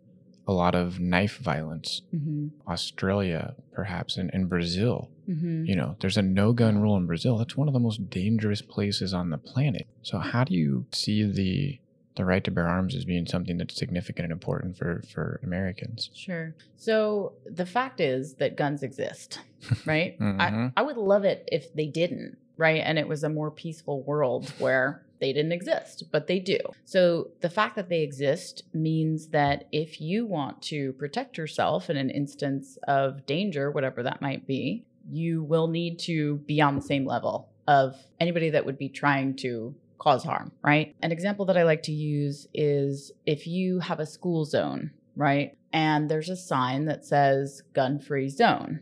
[0.48, 2.02] a lot of knife violence.
[2.12, 5.10] hmm Australia, perhaps, and, and Brazil.
[5.28, 7.38] hmm You know, there's a no gun rule in Brazil.
[7.38, 9.88] That's one of the most dangerous places on the planet.
[10.02, 11.80] So, how do you see the
[12.16, 16.10] the right to bear arms as being something that's significant and important for for Americans.
[16.14, 16.56] Sure.
[16.78, 19.40] So the fact is that guns exist,
[19.86, 20.18] right?
[20.20, 20.40] Mhm.
[20.40, 22.82] I, I would love it if they didn't, right?
[22.84, 26.60] And it was a more peaceful world where they didn't exist, but they do.
[26.84, 31.96] So the fact that they exist means that if you want to protect yourself in
[31.98, 36.82] an instance of danger, whatever that might be, you will need to be on the
[36.82, 40.96] same level of anybody that would be trying to cause harm, right?
[41.02, 45.58] An example that I like to use is if you have a school zone, right?
[45.74, 48.82] And there's a sign that says gun free zone,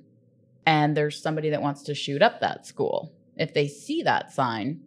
[0.65, 3.11] and there's somebody that wants to shoot up that school.
[3.35, 4.81] If they see that sign,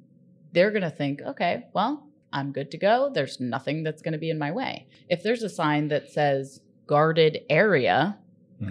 [0.53, 3.11] they're going to think, okay, well, I'm good to go.
[3.13, 4.87] There's nothing that's going to be in my way.
[5.09, 8.19] If there's a sign that says guarded area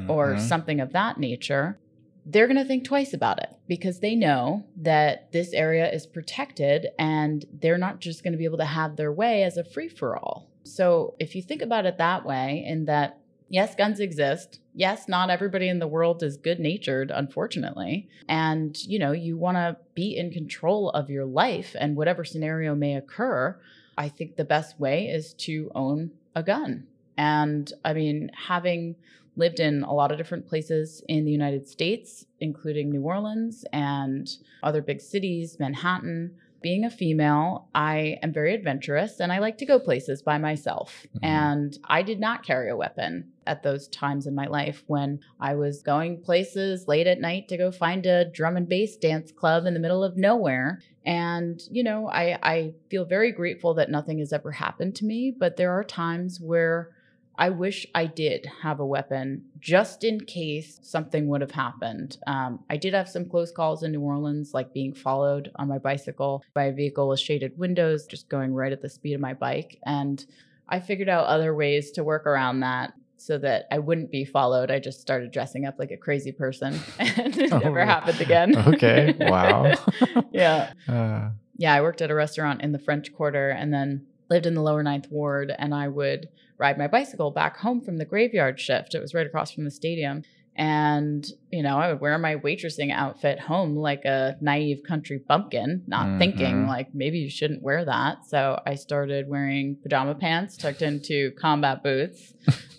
[0.07, 0.39] or Mhm.
[0.39, 1.77] something of that nature,
[2.25, 6.87] they're going to think twice about it because they know that this area is protected
[6.97, 9.87] and they're not just going to be able to have their way as a free
[9.87, 10.49] for all.
[10.63, 14.59] So, if you think about it that way, in that, yes, guns exist.
[14.73, 18.09] Yes, not everybody in the world is good natured, unfortunately.
[18.27, 22.73] And, you know, you want to be in control of your life and whatever scenario
[22.73, 23.59] may occur.
[23.95, 26.87] I think the best way is to own a gun.
[27.17, 28.95] And I mean, having
[29.35, 34.29] lived in a lot of different places in the United States, including New Orleans and
[34.63, 36.35] other big cities, Manhattan.
[36.61, 41.05] Being a female, I am very adventurous and I like to go places by myself.
[41.17, 41.19] Mhm.
[41.21, 45.53] And I did not carry a weapon at those times in my life when I
[45.53, 49.67] was going places late at night to go find a drum and bass dance club
[49.67, 50.81] in the middle of nowhere.
[51.05, 55.35] And, you know, I, I feel very grateful that nothing has ever happened to me,
[55.37, 56.89] but there are times where
[57.37, 62.17] I wish I did have a weapon just in case something would have happened.
[62.27, 65.77] Um, I did have some close calls in New Orleans, like being followed on my
[65.77, 69.33] bicycle by a vehicle with shaded windows, just going right at the speed of my
[69.33, 69.79] bike.
[69.85, 70.25] And
[70.69, 74.69] I figured out other ways to work around that so that I wouldn't be followed.
[74.71, 78.55] I just started dressing up like a crazy person and it Oh, never happened again.
[78.73, 79.73] Okay, wow.
[80.31, 84.45] yeah Uh, yeah, I worked at a restaurant in the French Quarter and then lived
[84.45, 85.53] in the lower ninth ward.
[85.57, 88.95] And I would ride my bicycle back home from the graveyard shift.
[88.95, 90.23] It was right across from the stadium.
[90.57, 95.83] And, you know, I would wear my waitressing outfit home like a naive country bumpkin,
[95.85, 96.67] not thinking Mhm.
[96.69, 98.25] like maybe you shouldn't wear that.
[98.25, 102.33] So I started wearing pajama pants tucked into combat boots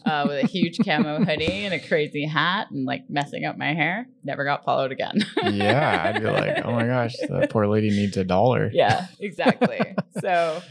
[0.07, 3.75] uh, with a huge camo hoodie and a crazy hat and like messing up my
[3.75, 4.07] hair.
[4.25, 5.19] Never got followed again.
[5.45, 8.71] yeah, I'd be like, oh my gosh, that poor lady needs a dollar.
[8.73, 9.95] yeah, exactly.
[10.23, 10.63] so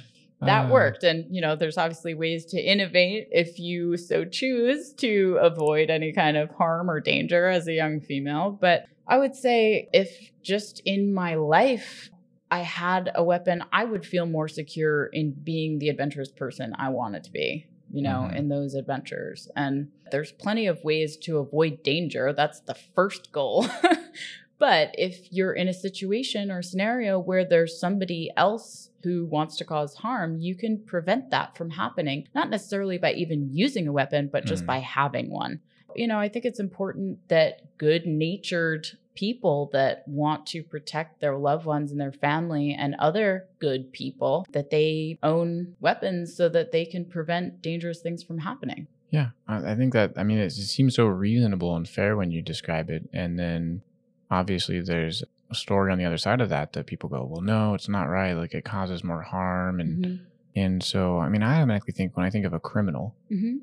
[0.46, 1.04] that Uh, worked.
[1.04, 6.12] And, you know, there's obviously ways to innovate if you so choose to avoid any
[6.14, 8.58] kind of harm or danger as a young female.
[8.60, 12.10] But I would say if just in my life,
[12.52, 16.90] I had a weapon, I would feel more secure in being the adventurous person I
[16.90, 18.36] wanted to be, you know, Mhm.
[18.38, 19.50] in those adventures.
[19.56, 22.34] And there's plenty of ways to avoid danger.
[22.34, 23.66] That's the first goal.
[24.60, 29.64] but if you're in a situation or scenario where there's somebody else who wants to
[29.64, 34.30] cause harm, you can prevent that from happening, not necessarily by even using a weapon,
[34.32, 34.68] but just Mm.
[34.68, 35.60] by having one.
[35.96, 41.38] You know, I think it's important that good natured people that want to protect their
[41.38, 46.72] loved ones and their family and other good people that they own weapons so that
[46.72, 48.88] they can prevent dangerous things from happening.
[49.12, 50.14] Yeah, I, think that.
[50.18, 53.82] I mean, it, seems so reasonable and fair when you describe it, and then
[54.30, 57.88] obviously there's story on the other side of that that people go, "Well, no, it's
[57.88, 58.34] not right.
[58.34, 60.20] Like it causes more harm," and Mhm.
[60.56, 63.60] and so I mean, I automatically think when I think of a criminal, Mhm.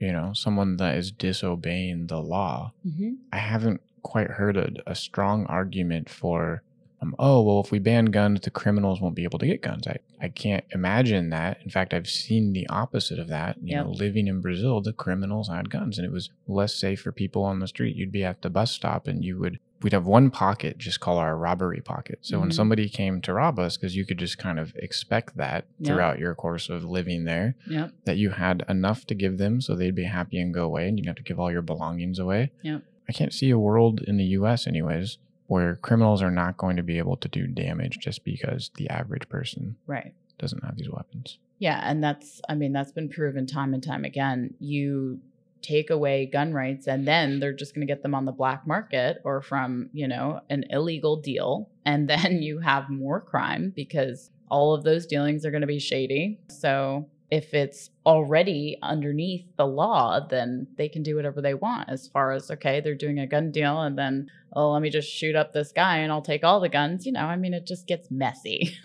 [0.00, 3.16] you know, someone that is disobeying the law, Mhm.
[3.32, 6.62] I haven't quite heard a, a strong argument for,
[7.02, 9.86] um, oh, well, if we ban guns, the criminals won't be able to get guns.
[9.88, 11.58] I, I can't imagine that.
[11.64, 13.56] In fact, I've seen the opposite of that.
[13.60, 13.84] You Yep.
[13.84, 17.42] know, living in Brazil, the criminals had guns and it was less safe for people
[17.42, 17.96] on the street.
[17.96, 21.18] You'd be at the bus stop and you would, we'd have one pocket just call
[21.18, 22.18] our robbery pocket.
[22.22, 22.54] So when Mhm.
[22.54, 25.86] somebody came to rob us, because you could just kind of expect that Yep.
[25.86, 27.92] throughout your course of living there, Yep.
[28.04, 30.98] that you had enough to give them so they'd be happy and go away and
[30.98, 32.50] you didn't have to give all your belongings away.
[32.62, 32.82] Yep.
[33.08, 36.82] I can't see a world in the US anyways where criminals are not going to
[36.82, 40.12] be able to do damage just because the average person Right.
[40.38, 41.38] doesn't have these weapons.
[41.60, 44.54] Yeah, and that's I mean that's been proven time and time again.
[44.60, 45.20] You
[45.62, 48.66] take away gun rights and then they're just going to get them on the black
[48.66, 54.30] market or from, you know, an illegal deal and then you have more crime because
[54.50, 56.38] all of those dealings are going to be shady.
[56.48, 62.08] So if it's already underneath the law, then they can do whatever they want as
[62.08, 65.36] far as okay, they're doing a gun deal and then oh, let me just shoot
[65.36, 67.86] up this guy and I'll take all the guns, you know, I mean it just
[67.86, 68.74] gets messy.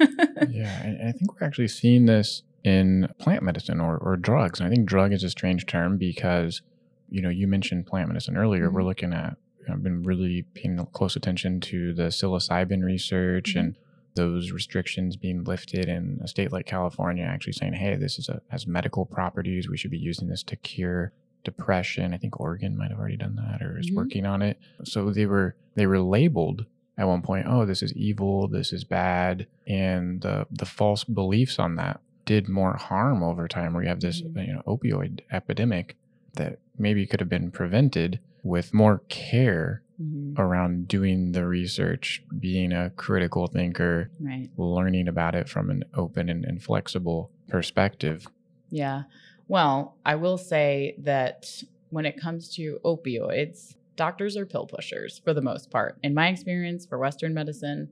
[0.49, 4.59] yeah, I think we're actually seeing this in plant medicine or, or drugs.
[4.59, 6.61] And I think drug is a strange term because,
[7.09, 8.69] you know, you mentioned plant medicine earlier.
[8.71, 8.85] We're Mhm.
[8.85, 9.37] looking at,
[9.69, 13.59] I've been really paying close attention to the psilocybin research Mhm.
[13.59, 13.75] and
[14.15, 18.41] those restrictions being lifted in a state like California, actually saying, hey, this is a,
[18.49, 19.67] has medical properties.
[19.67, 21.11] We should be using this to cure
[21.43, 22.13] depression.
[22.13, 23.95] I think Oregon might have already done that or is Mhm.
[23.95, 24.57] working on it.
[24.83, 26.67] So they were they were labeled
[26.99, 31.57] at one point, oh, this is evil, this is bad, and the the false beliefs
[31.59, 33.73] on that did more harm over time.
[33.73, 34.47] Where you have this Mhm.
[34.47, 35.95] you know opioid epidemic
[36.35, 40.37] that maybe could have been prevented with more care Mhm.
[40.39, 44.49] around doing the research, being a critical thinker, Right.
[44.57, 48.27] learning about it from an open and, and flexible perspective.
[48.69, 49.03] Yeah.
[49.47, 55.33] Well, I will say that when it comes to opioids, doctors are pill pushers for
[55.33, 55.99] the most part.
[56.01, 57.89] In my experience for Western medicine,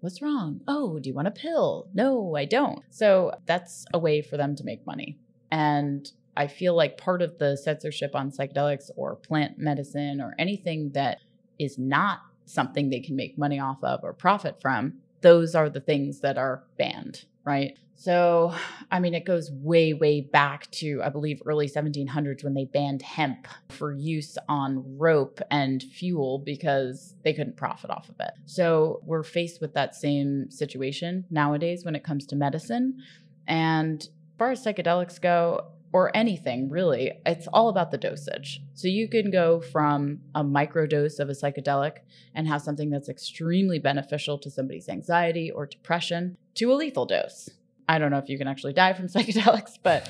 [0.00, 0.60] what's wrong?
[0.66, 1.88] Oh, do you want a pill?
[1.94, 2.82] No, I don't.
[2.90, 5.18] So that's a way for them to make money.
[5.50, 10.90] And I feel like part of the censorship on psychedelics or plant medicine or anything
[10.92, 11.18] that
[11.58, 15.80] is not something they can make money off of or profit from, those are the
[15.80, 17.76] things that are banned, right?
[17.96, 18.54] So,
[18.90, 23.02] I mean, it goes way, way back to, I believe, early 1700s when they banned
[23.02, 28.30] hemp for use on rope and fuel because they couldn't profit off of it.
[28.46, 33.02] So, we're faced with that same situation nowadays when it comes to medicine.
[33.46, 38.62] And as far as psychedelics go, or anything really, it's all about the dosage.
[38.74, 41.98] So you can go from a microdose of a psychedelic
[42.34, 47.50] and have something that's extremely beneficial to somebody's anxiety or depression to a lethal dose.
[47.88, 50.08] I don't know if you can actually die from psychedelics, but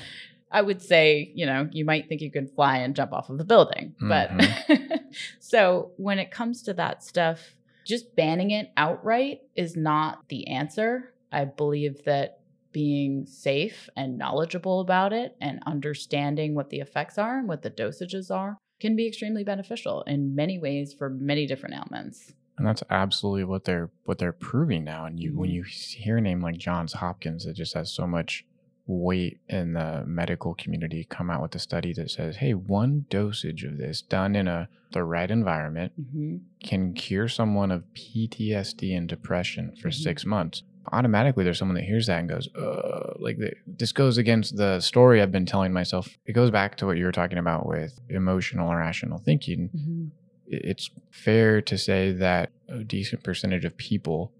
[0.50, 3.38] I would say, you know, you might think you can fly and jump off of
[3.38, 3.94] the building.
[4.00, 4.96] But mm-hmm.
[5.38, 7.54] so when it comes to that stuff,
[7.86, 11.14] just banning it outright is not the answer.
[11.32, 12.39] I believe that
[12.72, 17.70] being safe and knowledgeable about it and understanding what the effects are and what the
[17.70, 22.32] dosages are can be extremely beneficial in many ways for many different ailments.
[22.56, 25.06] And that's absolutely what they're what they're proving now.
[25.06, 28.44] And you when you hear a name like Johns Hopkins, it just has so much
[28.86, 33.62] weight in the medical community come out with a study that says, hey, one dosage
[33.64, 36.36] of this done in a the right environment Mm-hmm.
[36.62, 39.94] can cure someone of PTSD and depression for Mhm.
[39.94, 40.62] six months.
[40.92, 44.80] Automatically, there's someone that hears that and goes, uh, like the, this goes against the
[44.80, 46.08] story I've been telling myself.
[46.26, 50.06] It goes back to what you were talking about with emotional or rational thinking Mm-hmm.
[50.46, 54.32] it's fair to say that a decent percentage of people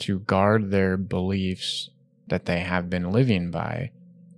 [0.00, 1.90] to guard their beliefs
[2.26, 3.90] that they have been living by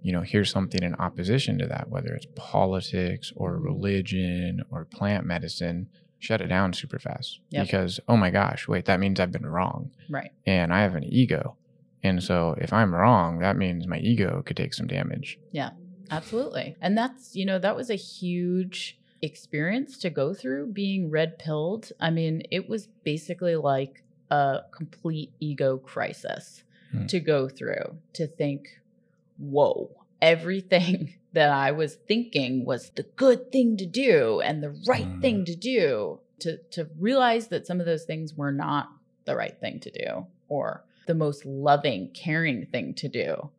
[0.02, 3.64] you know hear something in opposition to that whether it's politics or Mhm.
[3.64, 5.88] religion or plant medicine
[6.20, 7.66] shut it down super fast Yep.
[7.66, 10.30] because oh my gosh wait that means i've been wrong Right.
[10.46, 11.56] and i have an ego
[12.02, 15.70] and so if i'm wrong that means my ego could take some damage Yeah,
[16.12, 16.74] Absolutely.
[16.80, 21.92] And that's, you know, that was a huge experience to go through being red pilled.
[22.00, 27.06] I mean, it was basically like a complete ego crisis Hmm.
[27.06, 28.80] to go through to think,
[29.38, 35.06] whoa, everything that I was thinking was the good thing to do and the right
[35.06, 35.20] Mm.
[35.20, 38.88] thing to do, to, to realize that some of those things were not
[39.26, 43.50] the right thing to do or the most loving, caring thing to do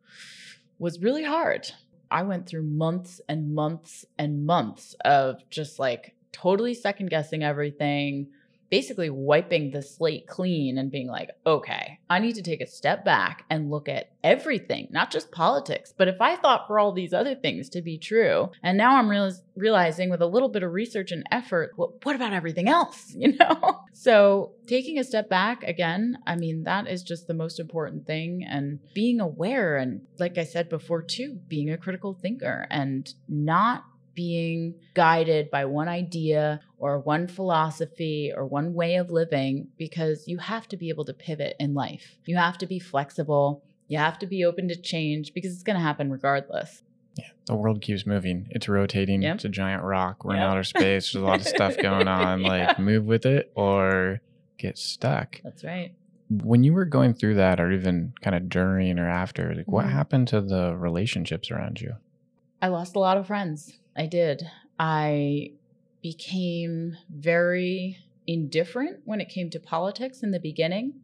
[0.78, 1.70] was really hard.
[2.10, 8.28] I went through months and months and months of just like totally second guessing everything,
[8.72, 13.04] basically wiping the slate clean and being like, okay, I need to take a step
[13.04, 15.92] back and look at everything, not just politics.
[15.94, 19.08] But if I thought for all these other things to be true, and now I'm
[19.08, 23.14] realiz- realizing with a little bit of research and effort, what about everything else?
[23.22, 23.82] You know?
[23.92, 28.44] So taking a step back again, I mean, that is just the most important thing.
[28.48, 33.84] And being aware, and like I said before, too, being a critical thinker and not
[34.14, 40.38] being guided by one idea or one philosophy or one way of living because you
[40.38, 42.16] have to be able to pivot in life.
[42.26, 43.62] You have to be flexible.
[43.88, 46.82] You have to be open to change because it's going to happen regardless.
[47.16, 48.46] Yeah, the world keeps moving.
[48.50, 49.22] It's rotating.
[49.22, 49.34] Yep.
[49.36, 50.24] It's a giant rock.
[50.24, 51.12] We're in outer space.
[51.12, 52.40] There's a lot of stuff going on.
[52.40, 52.48] Yeah.
[52.48, 54.20] Like move with it or
[54.58, 55.40] get stuck.
[55.44, 55.94] That's right.
[56.30, 59.84] When you were going through that, or even kind of during or after, like what
[59.84, 59.90] Mhm.
[59.90, 61.96] happened to the relationships around you?
[62.62, 63.78] I lost a lot of friends.
[63.96, 64.42] I did.
[64.78, 65.52] I
[66.02, 70.94] became very indifferent when it came to politics in the beginning.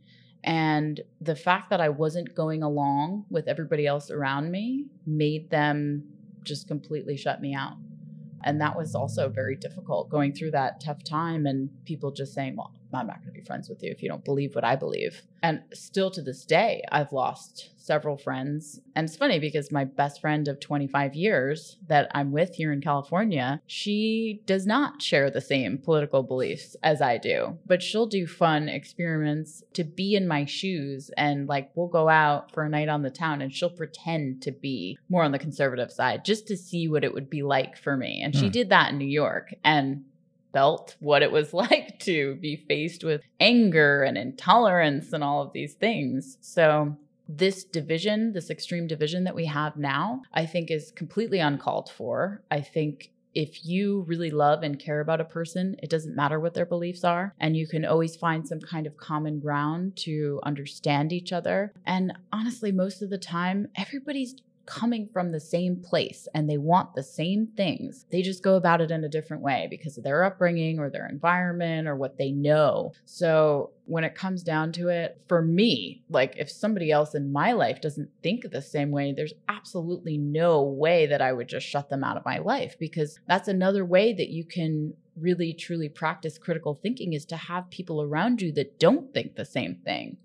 [0.45, 6.05] And the fact that I wasn't going along with everybody else around me made them
[6.45, 7.77] just completely shut me out.
[8.45, 12.57] And that was also very difficult going through that tough time and people just saying,
[12.57, 14.77] well, I'm not going to be friends with you if you don't believe what I
[14.77, 15.23] believe.
[15.43, 18.81] And still to this day, I've lost several friends.
[18.97, 22.81] And it's funny because my best friend of 25 years that I'm with here in
[22.81, 28.27] California, she does not share the same political beliefs as I do, but she'll do
[28.27, 31.11] fun experiments to be in my shoes.
[31.17, 34.53] And like, we'll go out for a night on the town and she'll pretend to
[34.53, 37.97] be more on the conservative side just to see what it would be like for
[37.97, 38.21] me.
[38.23, 38.53] And she Hmm.
[38.53, 39.55] did that in New York.
[39.65, 40.05] And
[40.53, 45.53] felt what it was like to be faced with anger and intolerance and all of
[45.53, 46.39] these things.
[46.41, 46.97] So,
[47.31, 52.43] this division, this extreme division that we have now, I think is completely uncalled for.
[52.51, 56.55] I think if you really love and care about a person, it doesn't matter what
[56.55, 57.35] their beliefs are.
[57.39, 61.73] And you can always find some kind of common ground to understand each other.
[61.87, 64.35] And honestly, most of the time, everybody's
[64.69, 68.05] coming from the same place and they want the same things.
[68.13, 71.09] They just go about it in a different way because of their upbringing or their
[71.09, 72.93] environment or what they know.
[73.07, 77.53] So, when it comes down to it, for me, like if somebody else in my
[77.53, 81.89] life doesn't think the same way, there's absolutely no way that I would just shut
[81.89, 86.37] them out of my life because that's another way that you can really truly practice
[86.37, 90.19] critical thinking is to have people around you that don't think the same thing.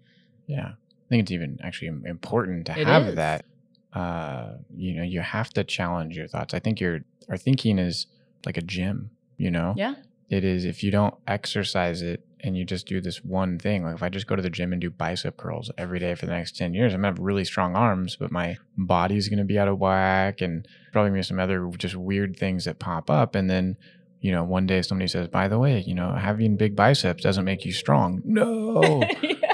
[0.45, 0.73] Yeah.
[0.73, 3.15] I think it's even actually important to It have is.
[3.15, 3.45] that.
[3.93, 6.53] Uh, you know, you have to challenge your thoughts.
[6.53, 8.07] I think your our thinking is
[8.45, 9.73] like a gym, you know?
[9.77, 9.95] Yeah.
[10.29, 13.95] It is if you don't exercise it and you just do this one thing, like
[13.95, 16.31] if I just go to the gym and do bicep curls every day for the
[16.33, 19.67] next 10 years, I'm gonna have really strong arms, but my body's gonna be out
[19.67, 23.35] of whack and probably some other just weird things that pop up.
[23.35, 23.77] And then,
[24.23, 27.45] you know, one day somebody says, by the way, you know, having big biceps doesn't
[27.45, 28.21] make you strong.
[28.25, 29.03] No.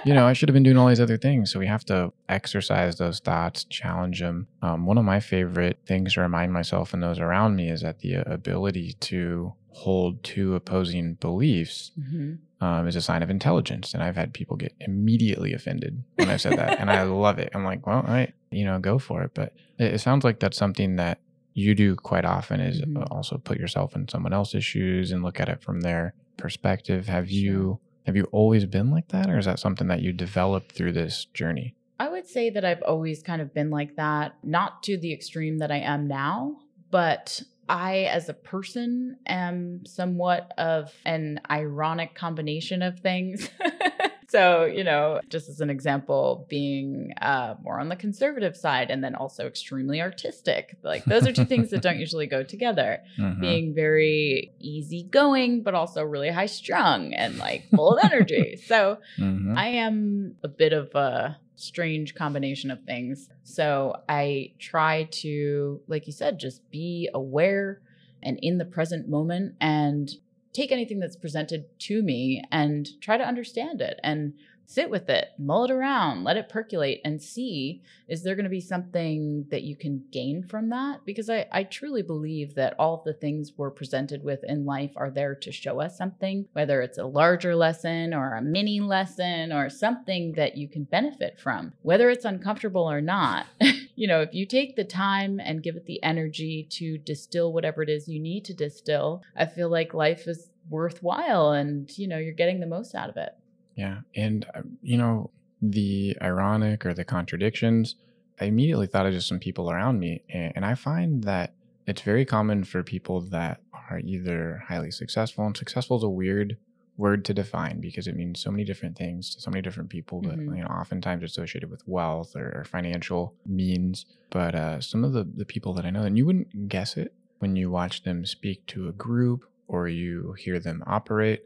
[0.05, 1.51] you know, I should have been doing all these other things.
[1.51, 4.47] So we have to exercise those thoughts, challenge them.
[4.61, 7.99] Um, one of my favorite things to remind myself and those around me is that
[7.99, 12.37] the uh, ability to hold two opposing beliefs Mhm.
[12.61, 13.93] um, is a sign of intelligence.
[13.93, 16.79] And I've had people get immediately offended when I said that.
[16.79, 17.49] and I love it.
[17.55, 19.31] I'm like, well, all right, you know, go for it.
[19.33, 21.19] But it, it sounds like that's something that
[21.53, 25.39] you do quite often is uh, also put yourself in someone else's shoes and look
[25.39, 27.07] at it from their perspective.
[27.07, 30.71] Have you have you always been like that or is that something that you developed
[30.71, 31.75] through this journey?
[31.99, 35.57] I would say that I've always kind of been like that, not to the extreme
[35.57, 36.57] that I am now,
[36.91, 43.49] but I, as a person, am somewhat of an ironic combination of things.
[44.29, 49.03] so, you know, just as an example, being uh, more on the conservative side and
[49.03, 50.77] then also extremely artistic.
[50.83, 53.01] Like, those are two things that don't usually go together.
[53.19, 53.41] Mhm.
[53.41, 58.57] Being very easygoing, but also really high strung and like full of energy.
[58.65, 59.57] So, Mhm.
[59.57, 63.29] I am a bit of a strange combination of things.
[63.43, 67.81] So I try to, like you said, just be aware
[68.21, 70.09] and in the present moment and
[70.53, 73.99] take anything that's presented to me and try to understand it.
[74.03, 74.33] And
[74.69, 78.49] sit with it, mull it around, let it percolate and see is there going to
[78.51, 81.03] be something that you can gain from that?
[81.05, 84.91] Because I, I truly believe that all of the things we're presented with in life
[84.95, 89.51] are there to show us something, whether it's a larger lesson or a mini lesson
[89.51, 93.47] or something that you can benefit from, whether it's uncomfortable or not.
[93.95, 97.81] you know, if you take the time and give it the energy to distill whatever
[97.81, 102.19] it is you need to distill, I feel like life is worthwhile and, you know,
[102.19, 103.31] you're getting the most out of it.
[103.75, 103.99] Yeah.
[104.15, 105.29] And, uh, you know,
[105.61, 107.95] the ironic or the contradictions,
[108.39, 110.23] I immediately thought of just some people around me.
[110.29, 111.53] And, I find that
[111.87, 116.57] it's very common for people that are either highly successful, and successful is a weird
[116.97, 120.21] word to define because it means so many different things to so many different people,
[120.21, 120.57] but, Mhm.
[120.57, 124.05] you know, oftentimes associated with wealth or, or financial means.
[124.29, 127.13] But uh, some of the, the people that I know, and you wouldn't guess it
[127.39, 131.43] when you watch them speak to a group or you hear them operate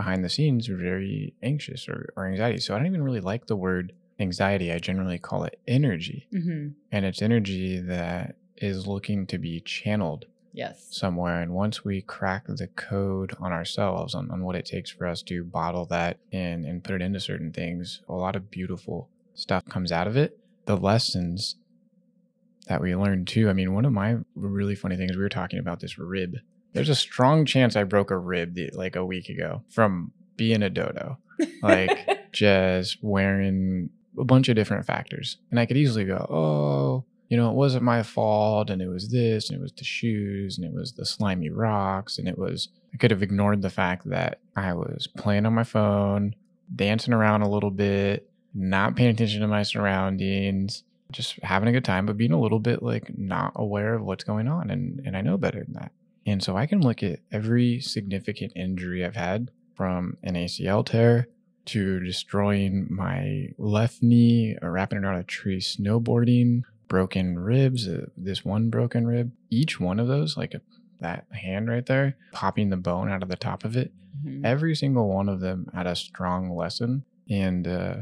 [0.00, 2.58] behind the scenes are very anxious or, or anxiety.
[2.58, 4.72] So I don't even really like the word anxiety.
[4.72, 6.26] I generally call it energy.
[6.32, 6.68] Mm-hmm.
[6.90, 10.88] And it's energy that is looking to be channeled Yes.
[10.90, 11.42] somewhere.
[11.42, 15.22] And once we crack the code on ourselves on, on what it takes for us
[15.24, 19.64] to bottle that in and put it into certain things, a lot of beautiful stuff
[19.66, 20.38] comes out of it.
[20.64, 21.56] The lessons
[22.68, 23.50] that we learn too.
[23.50, 26.36] I mean, one of my really funny things, we were talking about this rib.
[26.72, 30.62] There's a strong chance I broke a rib the, like a week ago from being
[30.62, 31.18] a dodo.
[31.62, 35.38] Like, just wearing a bunch of different factors.
[35.50, 38.70] And I could easily go, oh, you know, it wasn't my fault.
[38.70, 42.18] And it was this, and it was the shoes, and it was the slimy rocks.
[42.18, 45.64] And it was, I could have ignored the fact that I was playing on my
[45.64, 46.34] phone,
[46.74, 51.84] dancing around a little bit, not paying attention to my surroundings, just having a good
[51.84, 54.70] time, but being a little bit like not aware of what's going on.
[54.70, 55.92] And, and I know better than that.
[56.30, 61.26] And so I can look at every significant injury I've had from an ACL tear
[61.66, 68.06] to destroying my left knee, or wrapping it around a tree snowboarding, broken ribs, uh,
[68.16, 69.32] this one broken rib.
[69.50, 70.60] Each one of those, like a,
[71.00, 73.92] that hand right there, popping the bone out of the top of it,
[74.24, 74.44] Mhm.
[74.44, 77.04] every single one of them had a strong lesson.
[77.28, 77.94] And uh,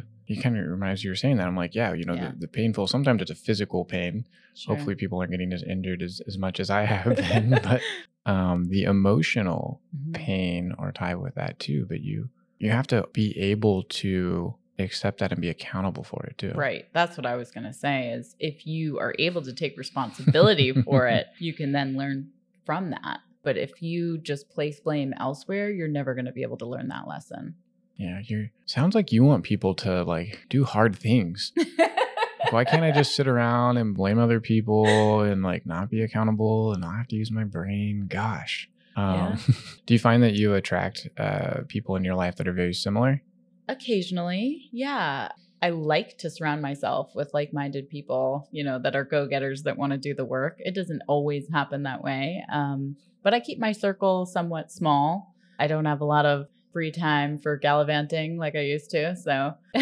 [0.43, 1.47] kind of reminds you were saying that.
[1.47, 2.33] I'm like, yeah, you know, Yeah.
[2.33, 4.27] the, the painful, sometimes it's a physical pain.
[4.55, 4.75] Sure.
[4.75, 7.51] Hopefully people aren't getting as injured as, as much as I have been.
[7.63, 7.81] but
[8.29, 10.13] um, the emotional Mhm.
[10.15, 11.87] pain or tie with that too.
[11.89, 16.37] But you you have to be able to accept that and be accountable for it
[16.39, 16.53] too.
[16.55, 16.87] Right.
[16.93, 20.73] That's what I was going to say is if you are able to take responsibility
[20.73, 22.31] for it, you can then learn
[22.67, 23.21] from that.
[23.43, 26.89] But if you just place blame elsewhere, you're never going to be able to learn
[26.89, 27.55] that lesson.
[27.97, 31.53] Yeah, you sounds like you want people to like do hard things.
[32.51, 36.73] Why can't I just sit around and blame other people and like not be accountable
[36.73, 38.07] and not have to use my brain?
[38.09, 38.69] Gosh.
[38.97, 39.39] Um,
[39.87, 43.23] do you find that you attract uh, people in your life that are very similar?
[43.69, 45.29] Occasionally, yeah.
[45.61, 49.65] I like to surround myself with like minded people, you know, that are go getters
[49.65, 50.57] that want to do the work.
[50.61, 52.45] It doesn't always happen that way.
[52.53, 55.35] Um, but I keep my circle somewhat small.
[55.59, 59.17] I don't have a lot of free time for gallivanting like I used to.
[59.17, 59.55] So,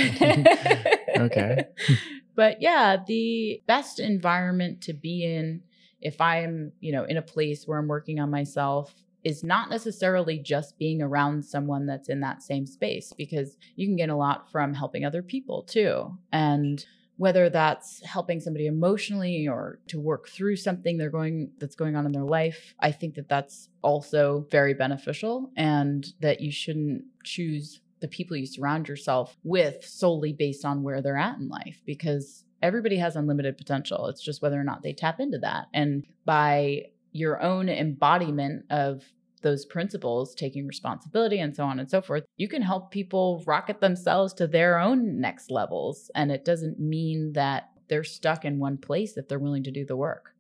[1.19, 1.65] Okay.
[2.37, 5.63] but yeah, the best environment to be in
[6.01, 10.39] if I'm, you know, in a place where I'm working on myself is not necessarily
[10.39, 14.51] just being around someone that's in that same space because you can get a lot
[14.53, 16.17] from helping other people too.
[16.31, 16.85] And
[17.17, 22.07] whether that's helping somebody emotionally or to work through something they're going that's going on
[22.07, 27.81] in their life, I think that that's also very beneficial and that you shouldn't choose
[28.01, 32.45] the people you surround yourself with solely based on where they're at in life because
[32.63, 34.07] everybody has unlimited potential.
[34.09, 35.67] It's just whether or not they tap into that.
[35.73, 39.03] And by your own embodiment of
[39.43, 43.81] those principles, taking responsibility and so on and so forth, you can help people rocket
[43.81, 46.11] themselves to their own next levels.
[46.15, 49.85] And it doesn't mean that they're stuck in one place if they're willing to do
[49.85, 50.35] the work.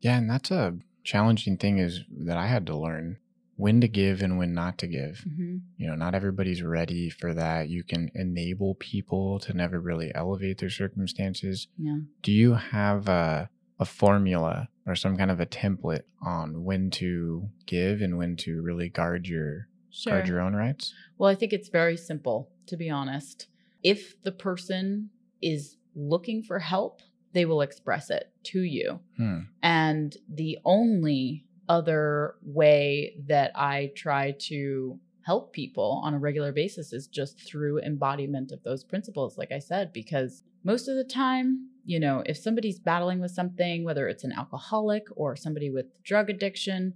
[0.00, 3.18] Yeah, and that's a challenging thing is that I had to learn
[3.60, 5.24] when to give and when not to give.
[5.28, 5.56] Mm-hmm.
[5.76, 7.68] You know, not everybody's ready for that.
[7.68, 11.68] You can enable people to never really elevate their circumstances.
[11.76, 11.98] Yeah.
[12.22, 17.48] Do you have a, a formula or some kind of a template on when to
[17.66, 20.12] give and when to really guard your Sure.
[20.14, 20.94] guard your own rights?
[21.18, 23.48] Well, I think it's very simple, to be honest.
[23.82, 25.10] If the person
[25.42, 27.02] is looking for help,
[27.32, 29.00] they will express it to you.
[29.16, 29.40] Hmm.
[29.62, 36.92] And the only other way that I try to help people on a regular basis
[36.92, 41.68] is just through embodiment of those principles, like I said, because most of the time,
[41.84, 46.28] you know, if somebody's battling with something, whether it's an alcoholic or somebody with drug
[46.28, 46.94] addiction,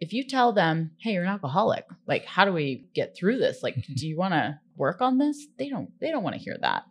[0.00, 1.84] if you tell them, "Hey, you're an alcoholic.
[2.06, 3.62] Like, how do we get through this?
[3.62, 6.56] Like, do you want to work on this?" They don't they don't want to hear
[6.62, 6.84] that.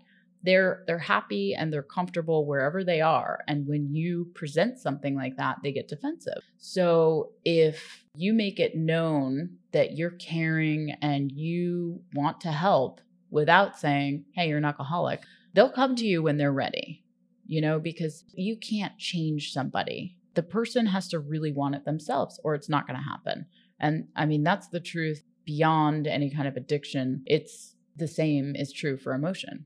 [0.44, 5.38] They're they're happy and they're comfortable wherever they are, and when you present something like
[5.38, 6.42] that, they get defensive.
[6.58, 13.80] So, if you make it known that you're caring and you want to help without
[13.80, 15.24] saying, "Hey, you're an alcoholic,"
[15.54, 17.04] they'll come to you when they're ready.
[17.46, 22.40] You know, because you can't change somebody the person has to really want it themselves
[22.44, 23.46] or it's not going to happen.
[23.80, 27.24] And I mean, that's the truth beyond any kind of addiction.
[27.26, 29.66] It's the same is true for emotion.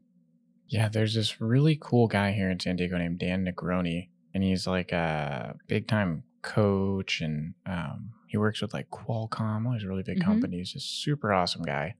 [0.70, 4.68] Yeah, there's this really cool guy here in San Diego named Dan Negroni, and he's
[4.68, 10.03] like a big time coach, and um, he works with like Qualcomm, all these really
[10.03, 10.24] big Mhm.
[10.26, 10.72] companies.
[10.72, 11.95] He's a super awesome guy.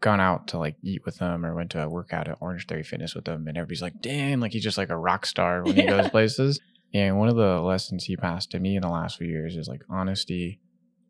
[0.00, 2.82] Gone out to like eat with them or went to a workout at Orange Theory
[2.82, 5.76] Fitness with them, and everybody's like, "Dan!" Like he's just like a rock star when
[5.76, 6.60] he goes places.
[6.94, 9.66] And one of the lessons he passed to me in the last few years is
[9.68, 10.60] like honesty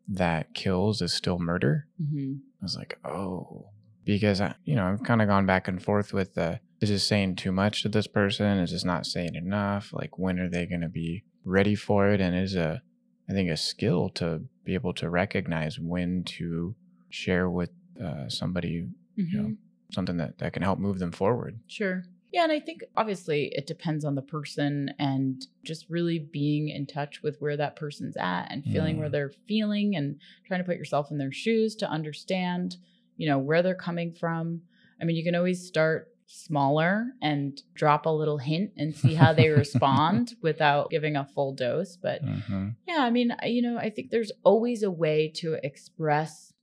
[0.07, 1.87] that kills is still murder.
[2.01, 2.33] Mm-hmm.
[2.61, 3.67] I was like, oh,
[4.05, 7.03] because I, you know, I've kind of gone back and forth with the, is this
[7.03, 8.59] saying too much to this person?
[8.59, 9.91] Is this not saying enough?
[9.93, 12.21] Like, when are they going to be ready for it?
[12.21, 12.81] And it is a,
[13.29, 16.75] I think, a skill to be able to recognize when to
[17.09, 17.69] share with
[18.03, 19.55] uh, somebody, you know,
[19.91, 21.59] something that, that can help move them forward.
[21.67, 22.03] Sure.
[22.31, 26.87] Yeah, and I think obviously it depends on the person and just really being in
[26.87, 28.99] touch with where that person's at and feeling Mm.
[28.99, 32.77] where they're feeling and trying to put yourself in their shoes to understand,
[33.17, 34.61] you know, where they're coming from.
[34.99, 39.33] I mean, you can always start smaller and drop a little hint and see how
[39.33, 42.69] they respond without giving a full dose, but Mm-hmm.
[42.87, 46.53] yeah, I mean, you know, I think there's always a way to express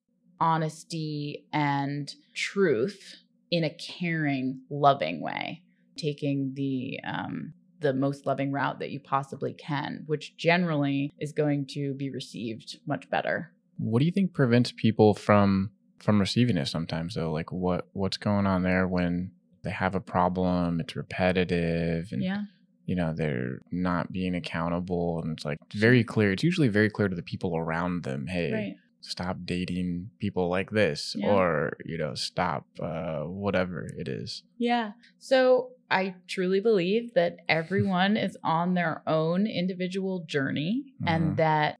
[0.40, 3.16] honesty and truth
[3.50, 5.62] in a caring, loving way.
[5.96, 11.66] Taking the um, the most loving route that you possibly can, which generally is going
[11.72, 13.52] to be received much better.
[13.76, 17.30] What do you think prevents people from from receiving it sometimes though?
[17.30, 19.32] Like what what's going on there when
[19.62, 22.44] they have a problem, it's repetitive and Yeah.
[22.86, 26.32] you know, they're not being accountable and it's like very clear.
[26.32, 28.76] It's usually very clear to the people around them, hey, Right.
[29.00, 31.28] stop dating people like this Yeah.
[31.28, 34.42] or, you know, stop uh whatever it is.
[34.58, 34.92] Yeah.
[35.18, 41.06] So I truly believe that everyone is on their own individual journey Mhm.
[41.06, 41.76] and that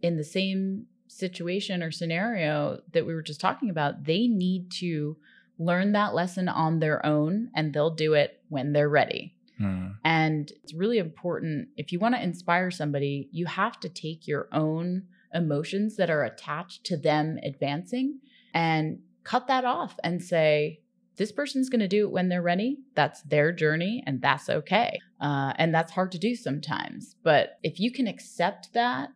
[0.00, 5.16] in the same situation or scenario that we were just talking about, they need to
[5.58, 9.34] learn that lesson on their own and they'll do it when they're ready.
[9.58, 9.88] Hmm.
[10.04, 14.48] And it's really important if you want to inspire somebody, you have to take your
[14.52, 18.20] own emotions that are attached to them advancing
[18.52, 20.80] and cut that off and say,
[21.16, 22.78] this person's going to do it when they're ready.
[22.94, 24.98] That's their journey, and that's okay.
[25.20, 27.16] Uh, and that's hard to do sometimes.
[27.22, 29.10] But if you can accept that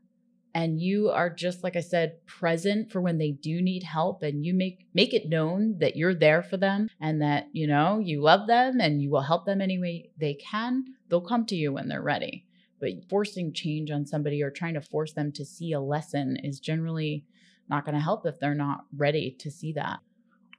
[0.55, 4.45] and you are just like I said present for when they do need help and
[4.45, 8.21] you make make it known that you're there for them and that you know you
[8.21, 11.73] love them and you will help them any way they can they'll come to you
[11.73, 12.47] when they're ready
[12.81, 16.59] but forcing change on somebody or trying to force them to see a lesson is
[16.59, 17.25] generally
[17.69, 20.01] not going to help if they're not ready to see that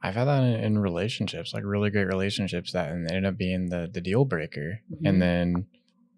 [0.04, 3.88] I've had that in, in relationships, like really great relationships that ended up being the
[3.92, 4.82] the deal breaker.
[4.92, 5.08] Mhm.
[5.08, 5.68] And then,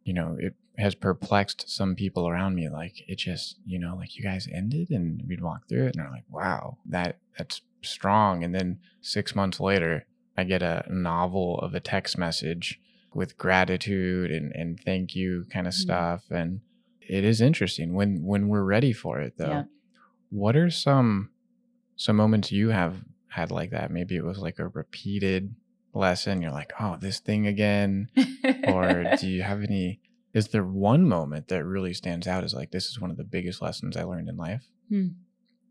[0.06, 2.68] you know, it has perplexed some people around me.
[2.70, 6.04] Like it just, you know, like you guys ended and we'd walk through it and
[6.04, 8.44] they're like, wow, that that's strong.
[8.44, 10.06] And then six months later,
[10.38, 12.80] I get a novel of a text message
[13.14, 15.78] with gratitude and, and thank you kind of Mhm.
[15.78, 16.24] stuff.
[16.32, 16.62] And
[17.02, 19.50] it is interesting when when we're ready for it though.
[19.50, 19.64] Yeah.
[20.30, 21.30] What are some
[21.96, 23.92] some moments you have had like that?
[23.92, 25.54] Maybe it was like a repeated
[25.94, 26.42] lesson.
[26.42, 28.10] You're like, oh, this thing again.
[28.68, 30.00] or do you have any?
[30.34, 33.24] Is there one moment that really stands out as like this is one of the
[33.24, 34.64] biggest lessons I learned in life?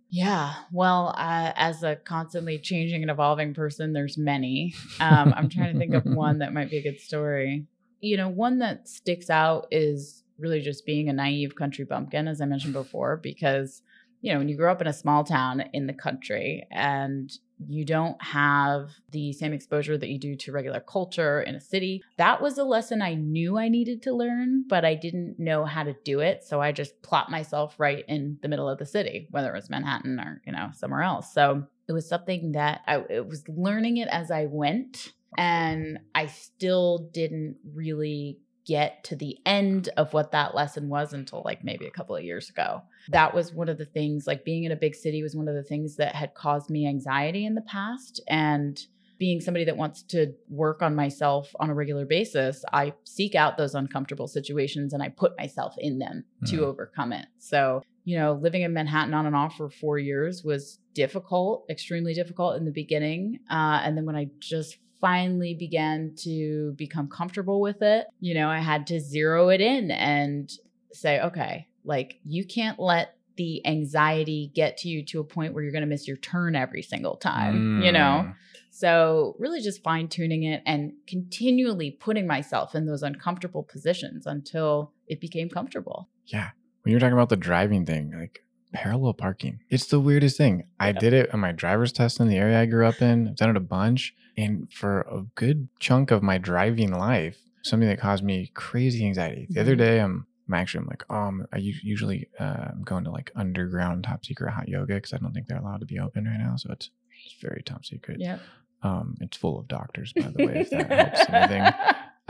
[0.08, 4.74] Yeah, well, uh, as a constantly changing and evolving person, there's many.
[5.00, 7.66] Um, I'm trying to think of one that might be a good story.
[8.00, 12.40] You know, one that sticks out is really just being a naive country bumpkin, as
[12.40, 13.80] I mentioned before, because,
[14.20, 17.32] you know, when you grow up in a small town in the country and
[17.68, 22.02] you don't have the same exposure that you do to regular culture in a city,
[22.16, 25.82] that was a lesson I knew I needed to learn, but I didn't know how
[25.82, 26.44] to do it.
[26.44, 29.70] So I just plopped myself right in the middle of the city, whether it was
[29.70, 31.32] Manhattan or, you know, somewhere else.
[31.32, 35.12] So it was something that I it was learning it as I went.
[35.38, 41.42] And I still didn't really get to the end of what that lesson was until
[41.44, 42.82] like maybe a couple of years ago.
[43.08, 45.54] That was one of the things, like being in a big city was one of
[45.54, 48.20] the things that had caused me anxiety in the past.
[48.28, 48.80] And
[49.18, 53.56] being somebody that wants to work on myself on a regular basis, I seek out
[53.56, 56.64] those uncomfortable situations and I put myself in them to Mhm.
[56.64, 57.26] overcome it.
[57.38, 62.14] So, you know, living in Manhattan on and off for four years was difficult, extremely
[62.14, 63.38] difficult in the beginning.
[63.48, 68.48] Uh, and then when I just finally began to become comfortable with it, you know,
[68.48, 70.50] I had to zero it in and
[70.92, 75.62] say, okay, like you can't let the anxiety get to you to a point where
[75.62, 77.98] you're going to miss your turn every single time, you know?
[78.26, 78.34] Mm.
[78.70, 84.92] So, really just fine tuning it and continually putting myself in those uncomfortable positions until
[85.08, 86.08] it became comfortable.
[86.26, 86.50] Yeah.
[86.82, 90.64] When you're talking about the driving thing, like parallel parking, it's the weirdest thing.
[90.80, 93.28] I did it on my driver's test in the area I grew up in.
[93.28, 94.14] I've done it a bunch.
[94.36, 99.46] And for a good chunk of my driving life, something that caused me crazy anxiety.
[99.50, 99.78] The other Mhm.
[99.78, 104.04] day, I'm, I'm actually, I'm like, um, I usually, uh, I'm going to like underground
[104.04, 106.56] top secret hot yoga because I don't think they're allowed to be open right now.
[106.56, 106.90] So it's,
[107.26, 108.18] it's very top secret.
[108.20, 108.38] Yeah.
[108.82, 111.72] Um, it's full of doctors, by the way, if that helps anything.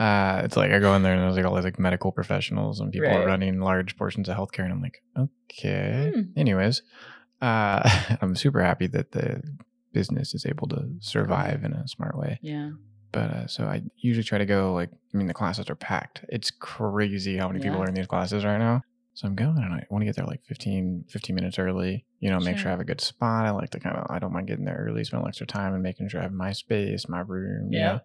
[0.03, 2.79] Uh, it's like I go in there and there's like all these like medical professionals
[2.79, 3.25] and people are Right.
[3.33, 6.11] running large portions of healthcare, and I'm like, okay.
[6.13, 6.21] Hmm.
[6.35, 6.81] Anyways,
[7.41, 7.81] uh,
[8.21, 9.41] I'm super happy that the
[9.93, 12.39] business is able to survive in a smart way.
[12.41, 12.71] Yeah.
[13.11, 16.25] But uh, so I usually try to go like, I mean, the classes are packed.
[16.29, 18.81] It's crazy how many people are in these classes right now.
[19.15, 22.31] So I'm going and I want to get there like 15, 15 minutes early, you
[22.31, 22.69] know, make sure Sure.
[22.71, 23.45] I have a good spot.
[23.45, 25.83] I like to kind of, I don't mind getting there early, spend extra time and
[25.83, 27.71] making sure I have my space, my room.
[27.71, 27.85] you Yeah.
[27.93, 27.99] know?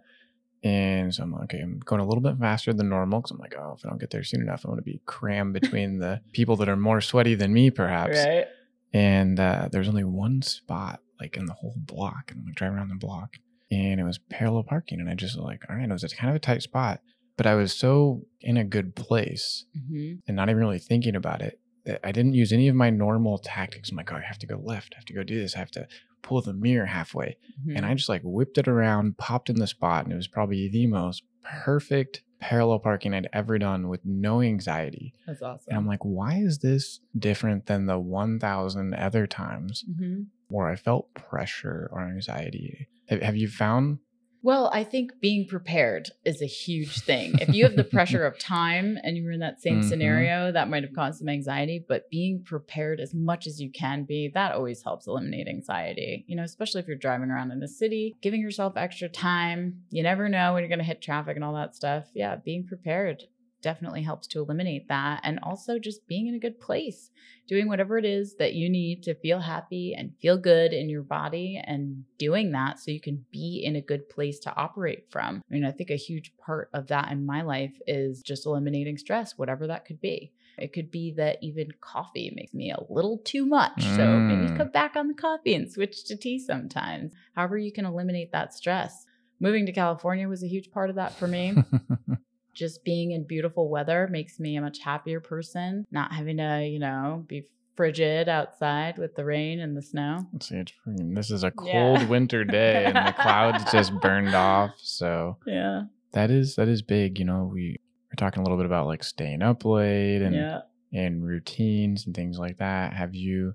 [0.65, 3.39] And so I'm like, okay, I'm going a little bit faster than normal because I'm
[3.39, 5.99] like, oh, if I don't get there soon enough, I'm going to be crammed between
[5.99, 8.19] the people that are more sweaty than me, perhaps.
[8.19, 8.47] Right.
[8.93, 12.31] And uh, there's only one spot like in the whole block.
[12.31, 13.37] And I'm like driving around the block
[13.71, 15.01] and it was parallel parking.
[15.01, 17.01] And I just like, all right, it was a kind of a tight spot,
[17.37, 21.41] but I was so in a good place hmm and not even really thinking about
[21.43, 23.91] it that I didn't use any of my normal tactics.
[23.91, 24.95] I'm like, oh, I have to go left.
[24.95, 25.57] I have to go do this.
[25.57, 25.87] I have to
[26.23, 27.37] pull the mirror halfway.
[27.61, 27.77] Mm-hmm.
[27.77, 30.69] And I just like whipped it around, popped in the spot, and it was probably
[30.69, 35.12] the most perfect parallel parking I'd ever done with no anxiety.
[35.27, 35.64] That's awesome.
[35.69, 40.27] And I'm like, why is this different than the 1,000 other times Mhm.
[40.49, 42.87] where I felt pressure or anxiety?
[43.09, 43.99] Have, have you found?
[44.43, 47.34] Well, I think being prepared is a huge thing.
[47.41, 49.84] If you have the pressure of time and you were in that same Mhm.
[49.84, 54.05] scenario, that might have caused some anxiety, but being prepared as much as you can
[54.05, 56.24] be, that always helps eliminate anxiety.
[56.28, 59.82] You know, especially if you're driving around in a city, giving yourself extra time.
[59.91, 62.07] You never know when you're going to hit traffic and all that stuff.
[62.14, 63.24] Yeah, being prepared
[63.61, 65.21] definitely helps to eliminate that.
[65.25, 67.11] And also just being in a good place,
[67.47, 71.03] doing whatever it is that you need to feel happy and feel good in your
[71.03, 75.43] body and doing that so you can be in a good place to operate from.
[75.51, 78.99] I mean, I think a huge part of that in my life is just eliminating
[78.99, 80.33] stress, whatever that could be.
[80.59, 83.95] It could be that even coffee makes me a little too much.
[83.95, 84.57] So maybe Mm.
[84.57, 87.13] cut back on the coffee and switch to tea sometimes.
[87.35, 89.07] However, you can eliminate that stress.
[89.41, 91.53] Moving to California was a huge part of that for me
[92.59, 95.87] just being in beautiful weather makes me a much happier person.
[95.91, 97.45] Not having to, you know, be
[97.77, 100.27] frigid outside with the rain and the snow.
[100.41, 102.09] See, this is a cold Yeah.
[102.09, 104.73] winter day and the clouds just burned off.
[104.79, 105.83] So Yeah.
[106.13, 107.19] that is that is big.
[107.21, 107.77] You know, we
[108.11, 110.61] we're talking a little bit about like staying up late and yeah.
[110.93, 112.95] and routines and things like that.
[112.95, 113.55] Have you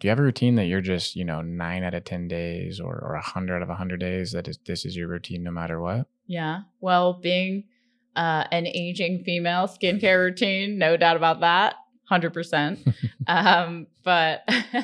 [0.00, 2.80] do you have a routine that you're just, you know, nine out of ten days
[2.80, 5.42] or or a hundred out of a hundred days that is this is your routine
[5.42, 6.06] no matter what?
[6.26, 6.60] Yeah.
[6.80, 7.64] Well, being
[8.18, 11.76] uh, an aging female skincare routine, no doubt about that.
[12.10, 12.94] 100%.
[13.28, 14.42] um, but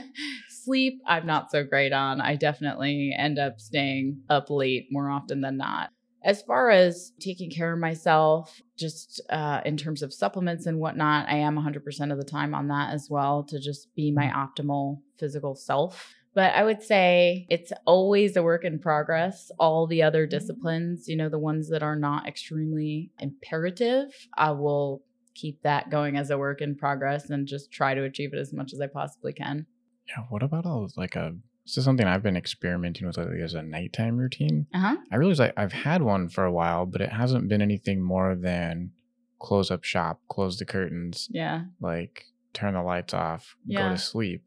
[0.49, 2.20] sleep, I'm not so great on.
[2.20, 5.91] I definitely end up staying up late more often than not.
[6.22, 11.28] As far as taking care of myself, just uh, in terms of supplements and whatnot,
[11.28, 15.01] I am 100% of the time on that as well to just be my optimal
[15.18, 16.14] physical self.
[16.35, 19.51] But I would say it's always a work in progress.
[19.59, 25.03] All the other disciplines, you know, the ones that are not extremely imperative, I will
[25.35, 28.53] keep that going as a work in progress and just try to achieve it as
[28.53, 29.66] much as I possibly can.
[30.09, 30.24] Yeah.
[30.28, 31.35] What about a like a
[31.66, 34.66] this is something I've been experimenting with lately as a nighttime routine.
[34.74, 34.97] Uh huh.
[35.11, 38.35] I realize I, I've had one for a while, but it hasn't been anything more
[38.35, 38.91] than
[39.39, 41.62] close up shop, close the curtains, Yeah.
[41.80, 44.45] like turn the lights off, go to sleep.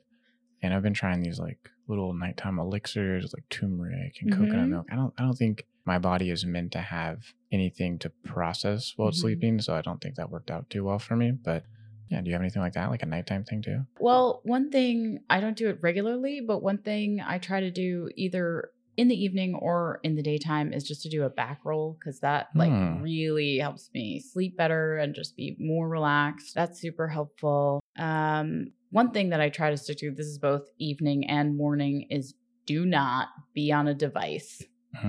[0.62, 4.70] And I've been trying these like little nighttime elixirs like turmeric and coconut Mhm.
[4.70, 4.88] milk.
[4.92, 7.20] I don't I don't think my body is meant to have
[7.52, 9.22] anything to process while it's Mhm.
[9.22, 11.32] sleeping, so I don't think that worked out too well for me.
[11.32, 11.64] But
[12.10, 13.86] yeah, do you have anything like that, like a nighttime thing too?
[14.00, 18.10] Well, one thing I don't do it regularly, but one thing I try to do
[18.16, 21.96] either in the evening or in the daytime is just to do a back roll
[22.00, 23.02] because that like Hmm.
[23.02, 26.56] really helps me sleep better and just be more relaxed.
[26.56, 27.80] That's super helpful.
[27.98, 32.08] Um, one thing that I try to stick to, this is both evening and morning,
[32.10, 32.34] is
[32.66, 34.62] do not be on a device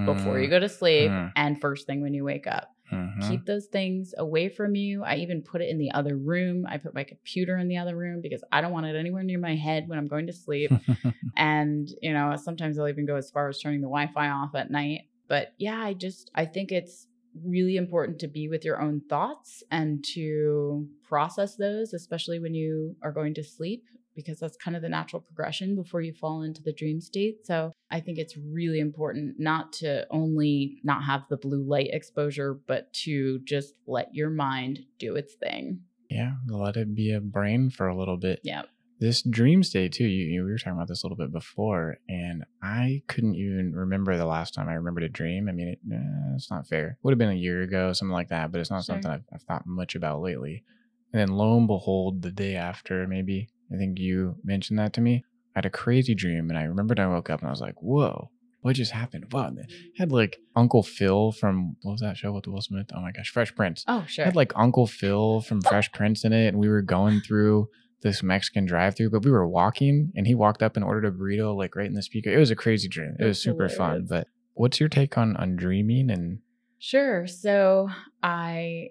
[0.05, 1.27] before you go to sleep Hmm.
[1.35, 2.69] and first thing when you wake up.
[2.91, 3.29] Mhm.
[3.29, 5.05] Keep those things away from you.
[5.05, 6.67] I even put it in the other room.
[6.69, 9.39] I put my computer in the other room because I don't want it anywhere near
[9.39, 10.73] my head when I'm going to sleep.
[11.37, 14.55] and, you know, sometimes I'll even go as far as turning the Wi Fi off
[14.55, 15.03] at night.
[15.29, 17.07] But yeah, I just, I think it's
[17.45, 22.97] really important to be with your own thoughts and to process those, especially when you
[23.03, 23.85] are going to sleep,
[24.19, 27.47] because that's kind of the natural progression before you fall into the dream state.
[27.47, 32.53] So I think it's really important not to only not have the blue light exposure,
[32.67, 35.83] but to just let your mind do its thing.
[36.11, 38.41] yeah, let it be a brain for a little bit.
[38.43, 38.63] Yeah.
[38.99, 41.99] this dream state too you, you we were talking about this a little bit before
[42.09, 45.79] and i couldn't even remember the last time i remembered a dream i mean it,
[45.93, 48.73] eh, it's not fair would have been a year ago something like that but it's
[48.73, 48.95] not Sure.
[48.97, 50.65] something I've, I've thought much about lately
[51.13, 55.01] and then lo and behold the day after maybe i think you mentioned that to
[55.01, 57.61] me i had a crazy dream and i remembered i woke up and i was
[57.61, 62.33] like whoa what just happened it had like uncle phil from what was that show
[62.33, 64.25] with will smith oh my gosh fresh prince Oh, sure.
[64.25, 67.69] had like Uncle Phil from Fresh Prince in it, and we were going through
[68.03, 71.57] this Mexican drive-through, but we were walking, and he walked up and ordered a burrito
[71.57, 72.31] like right in the speaker.
[72.31, 73.15] It was a crazy dream.
[73.19, 74.07] It was super fun.
[74.09, 76.41] But what's your take on on dreaming and
[76.79, 77.27] Sure.
[77.27, 77.89] So
[78.23, 78.91] I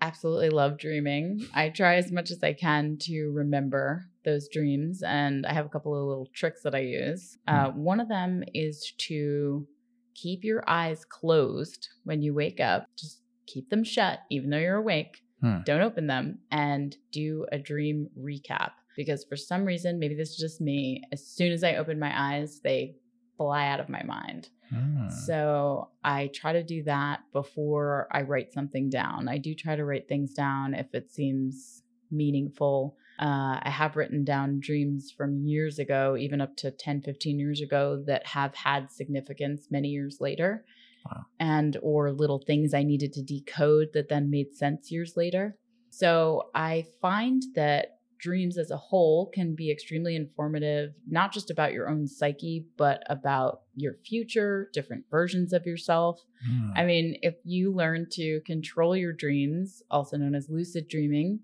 [0.00, 1.46] absolutely love dreaming.
[1.54, 5.70] I try as much as I can to remember those dreams, and I have a
[5.70, 7.38] couple of little tricks that I use.
[7.48, 9.66] Uh, one of them is to
[10.14, 12.88] keep your eyes closed when you wake up.
[12.98, 15.22] Just keep them shut, even though you're awake.
[15.40, 15.58] Hmm.
[15.64, 18.72] Don't open them and do a dream recap.
[18.96, 22.12] Because for some reason, maybe this is just me, as soon as I open my
[22.14, 22.96] eyes, they
[23.36, 24.48] fly out of my mind.
[24.70, 25.08] Hmm.
[25.10, 29.28] So I try to do that before I write something down.
[29.28, 32.96] I do try to write things down if it seems meaningful.
[33.18, 37.60] Uh, I have written down dreams from years ago, even up to 10, 15 years
[37.60, 40.64] ago, that have had significance many years later.
[41.06, 41.24] Wow.
[41.38, 45.56] and or little things I needed to decode that then made sense years later.
[45.90, 51.72] So I find that dreams as a whole can be extremely informative, not just about
[51.72, 56.20] your own psyche, but about your future, different versions of yourself.
[56.46, 56.70] Hmm.
[56.74, 61.40] I mean, if you learn to control your dreams, also known as lucid dreaming,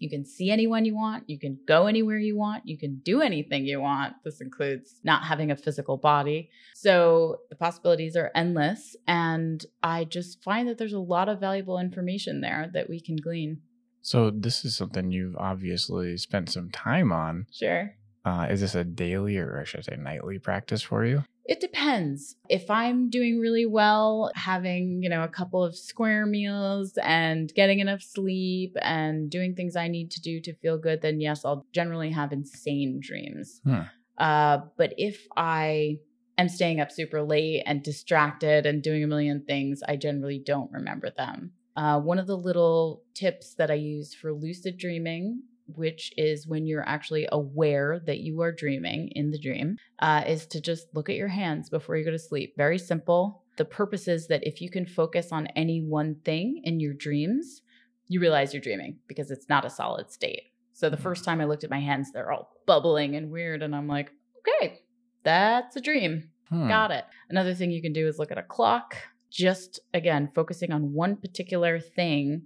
[0.00, 3.20] you can see anyone you want, you can go anywhere you want, you can do
[3.20, 4.14] anything you want.
[4.24, 6.50] This includes not having a physical body.
[6.74, 8.96] So the possibilities are endless.
[9.06, 13.16] And I just find that there's a lot of valuable information there that we can
[13.16, 13.60] glean.
[14.00, 17.46] So this is something you've obviously spent some time on.
[17.52, 17.94] Sure.
[18.24, 21.24] Uh, is this a daily or I should say nightly practice for you?
[21.46, 22.36] It depends.
[22.48, 27.80] If I'm doing really well, having, you know, a couple of square meals and getting
[27.80, 31.66] enough sleep and doing things I need to do to feel good, then yes, I'll
[31.72, 33.60] generally have insane dreams.
[33.64, 33.80] Hmm.
[34.18, 35.98] Uh, but if I
[36.38, 40.70] am staying up super late and distracted and doing a million things, I generally don't
[40.70, 41.52] remember them.
[41.76, 45.42] Uh, one of the little tips that I use for lucid dreaming,
[45.76, 50.46] which is when you're actually aware that you are dreaming in the dream, uh, is
[50.46, 52.54] to just look at your hands before you go to sleep.
[52.56, 53.44] Very simple.
[53.56, 57.62] The purpose is that if you can focus on any one thing in your dreams,
[58.08, 60.44] you realize you're dreaming because it's not a solid state.
[60.72, 63.62] So the first time I looked at my hands, they're all bubbling and weird.
[63.62, 64.80] And I'm like, okay,
[65.22, 66.30] that's a dream.
[66.48, 66.68] Hmm.
[66.68, 67.04] Got it.
[67.28, 68.96] Another thing you can do is look at a clock.
[69.30, 72.42] Just again, focusing on one particular thing,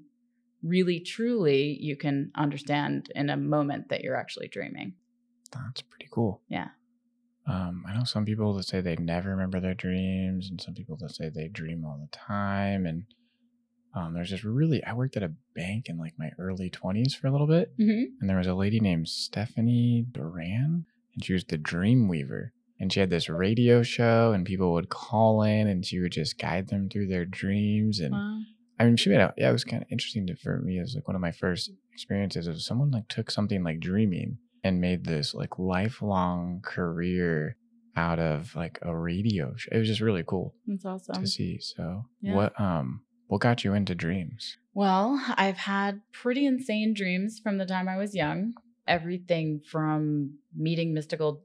[0.64, 4.94] really truly, you can understand in a moment that you're actually dreaming.
[5.52, 6.40] That's pretty cool.
[6.48, 6.68] Yeah.
[7.46, 10.96] Um, I know some people that say they never remember their dreams, and some people
[11.00, 12.86] that say they dream all the time.
[12.86, 13.04] And
[13.94, 17.26] um, there's just really, I worked at a bank in like my early 20s for
[17.26, 18.04] a little bit, Mm-hmm.
[18.20, 22.52] and there was a lady named Stephanie Duran, and she was the dream weaver.
[22.80, 26.38] And she had this radio show, and people would call in, and she would just
[26.38, 28.00] guide them through their dreams.
[28.00, 28.40] And Wow.
[28.78, 29.34] I mean, she made out.
[29.36, 31.70] yeah, it was kind of interesting to, for me as like one of my first
[31.92, 37.56] experiences of someone like took something like dreaming and made this like lifelong career
[37.96, 39.68] out of like a radio show.
[39.72, 41.22] It was just really cool That's awesome.
[41.22, 41.58] to see.
[41.60, 42.34] So yeah.
[42.34, 44.56] what, um, what got you into dreams?
[44.74, 48.54] Well, I've had pretty insane dreams from the time I was young.
[48.88, 51.42] Everything from meeting mystical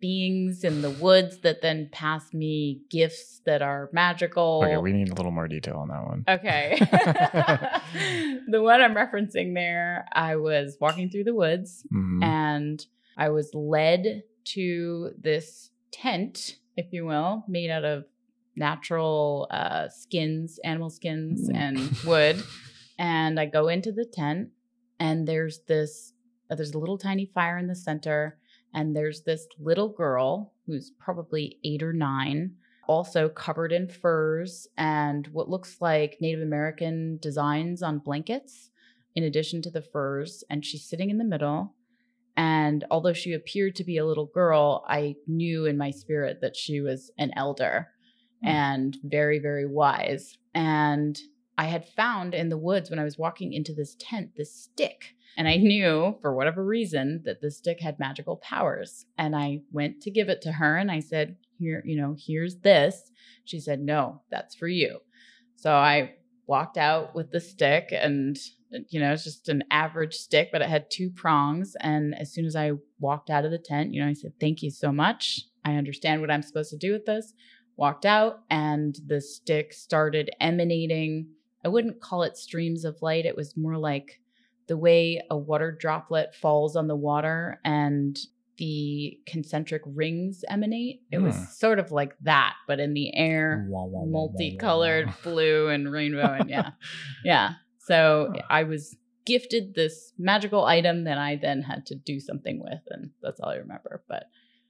[0.00, 4.62] beings in the woods that then pass me gifts that are magical.
[4.64, 6.24] Okay, we need a little more detail on that one.
[6.28, 6.76] Okay.
[8.48, 12.22] the one I'm referencing there, I was walking through the woods Mhm.
[12.22, 12.86] and
[13.16, 14.22] I was led
[14.54, 18.04] to this tent, if you will, made out of
[18.54, 21.56] natural uh, skins, animal skins, Mm.
[21.56, 22.42] and wood.
[22.98, 24.50] And I go into the tent,
[24.98, 26.12] and there's this,
[26.50, 28.38] uh, there's a little tiny fire in the center,
[28.76, 32.54] and there's this little girl who's probably eight or nine,
[32.86, 38.70] also covered in furs and what looks like Native American designs on blankets,
[39.16, 40.44] in addition to the furs.
[40.48, 41.74] And she's sitting in the middle.
[42.36, 46.54] And although she appeared to be a little girl, I knew in my spirit that
[46.54, 47.88] she was an elder
[48.42, 48.48] Hmm.
[48.48, 50.36] and very, very wise.
[50.54, 51.18] And
[51.58, 55.14] I had found in the woods when I was walking into this tent this stick.
[55.38, 59.06] And I knew for whatever reason that the stick had magical powers.
[59.18, 62.56] And I went to give it to her and I said, Here, you know, here's
[62.56, 63.10] this.
[63.44, 65.00] She said, No, that's for you.
[65.56, 66.14] So I
[66.46, 68.38] walked out with the stick and
[68.88, 71.76] you know, it's just an average stick, but it had two prongs.
[71.80, 74.62] And as soon as I walked out of the tent, you know, I said, Thank
[74.62, 75.42] you so much.
[75.64, 77.32] I understand what I'm supposed to do with this.
[77.76, 81.28] Walked out, and the stick started emanating.
[81.66, 83.26] I wouldn't call it streams of light.
[83.26, 84.20] It was more like
[84.68, 88.16] the way a water droplet falls on the water and
[88.58, 91.02] the concentric rings emanate.
[91.12, 91.24] It Hmm.
[91.26, 95.14] was sort of like that, but in the air, wah, wah, multicolored wah.
[95.24, 96.32] blue and rainbow.
[96.40, 96.70] And yeah,
[97.24, 97.50] yeah.
[97.80, 102.80] So I was gifted this magical item that I then had to do something with,
[102.90, 104.02] and that's all I remember.
[104.08, 104.24] But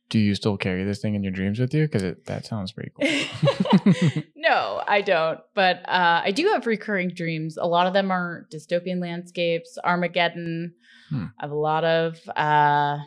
[0.09, 1.89] Do you still carry this thing in your dreams with you?
[1.89, 4.23] Because that sounds pretty cool.
[4.37, 5.41] no, I don't.
[5.55, 7.57] But uh, I do have recurring dreams.
[7.57, 10.75] A lot of them are dystopian landscapes, Armageddon.
[11.11, 11.25] Hmm.
[11.41, 12.99] I have a lot of uh,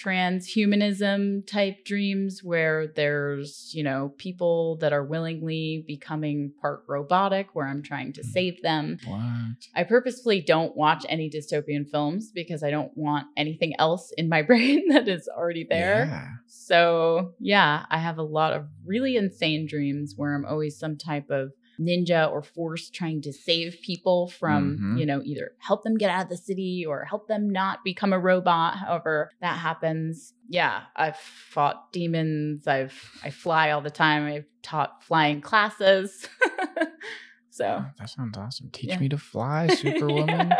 [0.00, 7.66] transhumanism type dreams where there's, you know, people that are willingly becoming part robotic, where
[7.66, 8.28] I'm trying to Hmm.
[8.30, 8.98] save them.
[9.06, 9.66] what?
[9.74, 14.42] I purposefully don't watch any dystopian films because I don't want anything else in my
[14.50, 16.06] brain that is already there.
[16.06, 16.28] Yeah.
[16.46, 21.30] So, yeah, I have a lot of really insane dreams where I'm always some type
[21.30, 24.98] of ninja or force trying to save people from, Mhm.
[24.98, 28.12] you know, either help them get out of the city or help them not become
[28.12, 30.34] a robot, however that happens.
[30.48, 32.66] Yeah, I've fought demons.
[32.66, 34.24] I've I fly all the time.
[34.26, 36.28] I've taught flying classes.
[37.50, 38.70] so Oh, that sounds awesome.
[38.72, 38.98] Teach Yeah.
[39.00, 40.52] me to fly, Superwoman.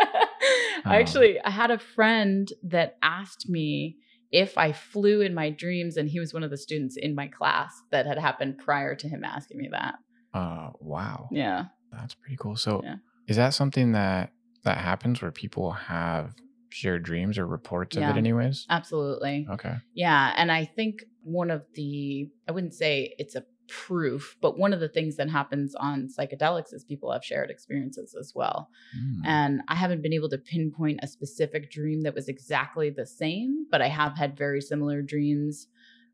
[0.83, 3.97] I Um, actually I had a friend that asked me
[4.31, 7.27] if I flew in my dreams, and he was one of the students in my
[7.27, 9.95] class that had happened prior to him asking me that.
[10.33, 11.27] Uh, wow.
[11.31, 11.65] Yeah.
[11.91, 12.55] That's pretty cool.
[12.55, 12.95] So, Yeah.
[13.27, 14.31] is that something that
[14.63, 16.35] that happens where people have
[16.69, 18.65] shared dreams or reports of it, anyways?
[18.69, 19.47] Absolutely.
[19.49, 19.75] Okay.
[19.93, 20.33] Yeah.
[20.37, 24.79] And I think one of the, I wouldn't say it's a proof, but one of
[24.79, 28.69] the things that happens on psychedelics is people have shared experiences as well.
[28.97, 29.25] Mm.
[29.25, 33.65] And I haven't been able to pinpoint a specific dream that was exactly the same,
[33.71, 35.67] but I have had very similar dreams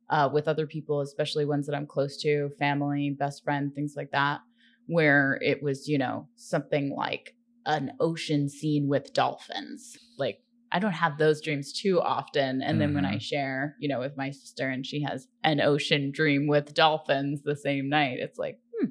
[0.10, 4.12] uh, with other people, especially ones that I'm close to, family, best friend, things like
[4.12, 4.42] that,
[4.88, 7.36] where it was, you know, something like
[7.66, 9.98] an ocean scene with dolphins.
[10.18, 10.40] Like,
[10.72, 12.62] I don't have those dreams too often.
[12.62, 16.12] And then when I share, you know, with my sister and she has an ocean
[16.12, 18.88] dream with dolphins the same night, it's like, hmm,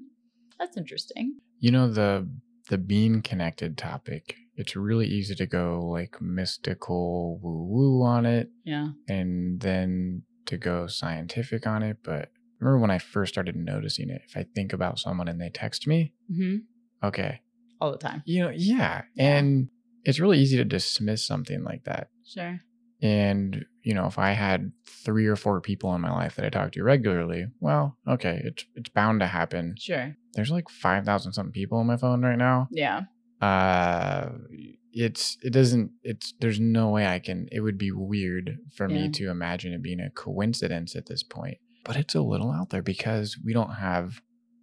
[0.59, 1.37] that's interesting.
[1.61, 2.29] You know the
[2.69, 4.37] the being connected topic.
[4.57, 8.89] It's really easy to go like mystical woo woo on it, Yeah.
[9.09, 11.99] and then to go scientific on it.
[12.03, 12.31] But
[12.61, 14.23] remember when I first started noticing it.
[14.29, 16.57] If I think about someone and they text me, hmm
[17.03, 17.41] okay,
[17.81, 18.23] All the time.
[18.25, 19.69] you know, yeah, and
[20.05, 22.09] it's really easy to dismiss something like that.
[22.25, 22.59] Sure.
[23.03, 26.49] And, you know, if I had three or four people in my life that I
[26.49, 29.75] talk to regularly, well, okay, it's it's bound to happen.
[29.79, 30.17] Sure.
[30.33, 32.69] There's like 5,000 something people on my phone right now.
[32.71, 33.03] Yeah.
[33.41, 34.31] Uh
[34.99, 38.95] it's it doesn't it's there's no way I can it would be weird for Yeah.
[39.03, 41.59] me to imagine it being a coincidence at this point.
[41.85, 44.21] But it's a little out there because we don't have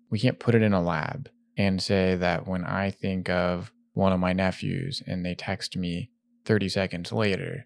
[0.10, 4.12] we can't put it in a lab and say that when I think of one
[4.12, 6.10] of my nephews and they text me
[6.46, 7.66] 30 seconds later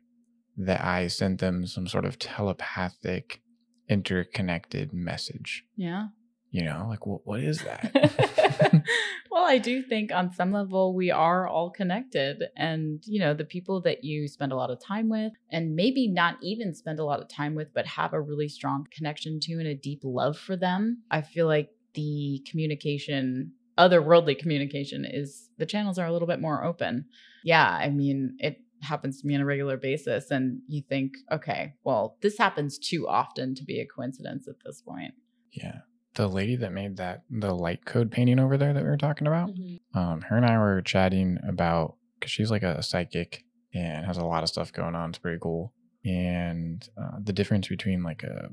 [0.57, 3.41] that I sent them some sort of telepathic
[3.89, 5.63] interconnected message.
[5.77, 6.07] Yeah.
[6.51, 7.91] You know, like what what is that?
[9.31, 12.43] well, I do think on some level we are all connected.
[12.55, 16.07] And, you know, the people that you spend a lot of time with, and maybe
[16.07, 19.53] not even spend a lot of time with, but have a really strong connection to
[19.53, 25.65] and a deep love for them, I feel like the communication, otherworldly communication, is the
[25.65, 27.05] channels are a little bit more open.
[27.43, 27.69] Yeah.
[27.69, 30.31] I mean, it happens to me on a regular basis.
[30.31, 34.81] And you think, okay, well, this happens too often to be a coincidence at this
[34.81, 35.13] point.
[35.51, 35.79] Yeah.
[36.17, 39.27] The lady that made that the light code painting over there that we were talking
[39.27, 39.51] about,
[39.93, 43.43] um, her and I were chatting about because she's like a psychic
[43.73, 45.09] and has a lot of stuff going on.
[45.09, 45.73] It's pretty cool.
[46.03, 48.49] And uh, the difference between like a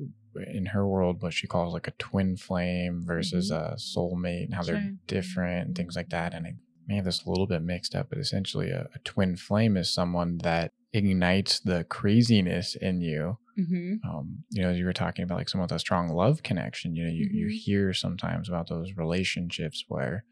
[0.52, 4.62] in her world what she calls like a twin flame versus a soulmate and how
[4.62, 4.74] Sure.
[4.74, 6.34] they're different and things like that.
[6.34, 6.54] And I
[6.86, 9.88] may have this a little bit mixed up, but essentially a, a twin flame is
[9.88, 13.94] someone that ignites the craziness in you Mm-hmm.
[14.08, 16.96] um, you know, you were talking about like someone with a strong love connection.
[16.96, 17.52] You know, you, you Mhm.
[17.52, 20.24] hear sometimes about those relationships where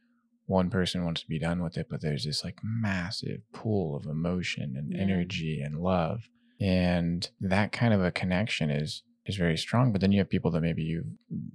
[0.46, 4.06] one person wants to be done with it, but there's this like massive pool of
[4.06, 4.98] emotion and Yeah.
[4.98, 6.28] energy and love.
[6.60, 9.92] And that kind of a connection is is very strong.
[9.92, 11.06] But then you have people that maybe you've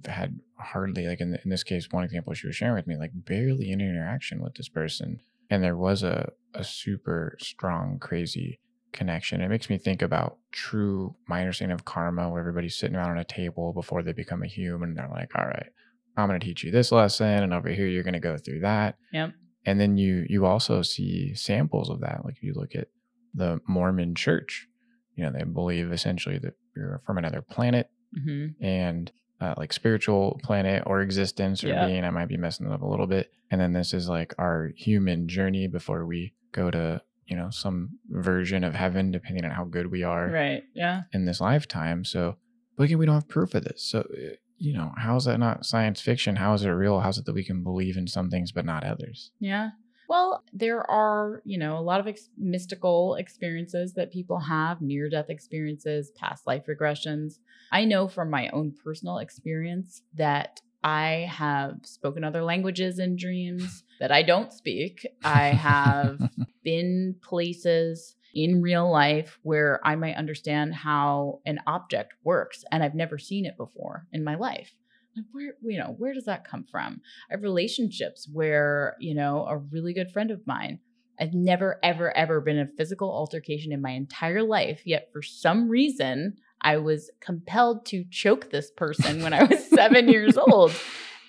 [0.06, 3.12] had hardly like in, in this case, one example she was sharing with me, like
[3.14, 5.20] barely any interaction with this person.
[5.50, 8.58] And there was a, a super strong, crazy
[8.92, 9.40] connection.
[9.40, 13.18] It makes me think about true, my understanding of karma, where everybody's sitting around on
[13.18, 14.94] a table before they become a human.
[14.94, 15.68] They're like, all right,
[16.16, 17.26] I'm going to teach you this lesson.
[17.42, 18.96] And over here, you're going to go through that.
[19.12, 19.32] Yep.
[19.66, 22.24] And then you, you also see samples of that.
[22.24, 22.88] Like if you look at
[23.34, 24.66] the Mormon church,
[25.14, 28.64] you know, they believe essentially that you're from another planet Mm-hmm.
[28.64, 31.86] and uh, like spiritual planet or existence or Yeah.
[31.86, 32.04] being.
[32.04, 33.28] I might be messing it up a little bit.
[33.50, 37.98] And then this is like our human journey before we go to, you know, some
[38.08, 40.62] version of heaven, depending on how good we are Right.
[40.74, 41.02] Yeah.
[41.12, 42.04] in this lifetime.
[42.04, 42.36] So,
[42.76, 43.82] but again, we don't have proof of this.
[43.90, 46.36] So, uh, you know, how is that not science fiction?
[46.36, 47.00] How is it real?
[47.00, 49.30] How is it that we can believe in some things but not others?
[49.38, 49.70] Yeah.
[50.08, 55.10] Well, there are, you know, a lot of ex- mystical experiences that people have, near
[55.10, 57.34] death experiences, past life regressions.
[57.70, 63.84] I know from my own personal experience that I have spoken other languages in dreams
[64.00, 65.06] that I don't speak.
[65.24, 66.18] I have
[66.64, 72.94] been places in real life where I might understand how an object works and I've
[72.94, 74.72] never seen it before in my life.
[75.16, 77.00] Like where you know, where does that come from?
[77.30, 80.78] I have relationships where, you know, a really good friend of mine,
[81.20, 84.82] I've never, ever, ever been in a physical altercation in my entire life.
[84.84, 90.08] Yet for some reason, I was compelled to choke this person when I was seven
[90.08, 90.72] years old.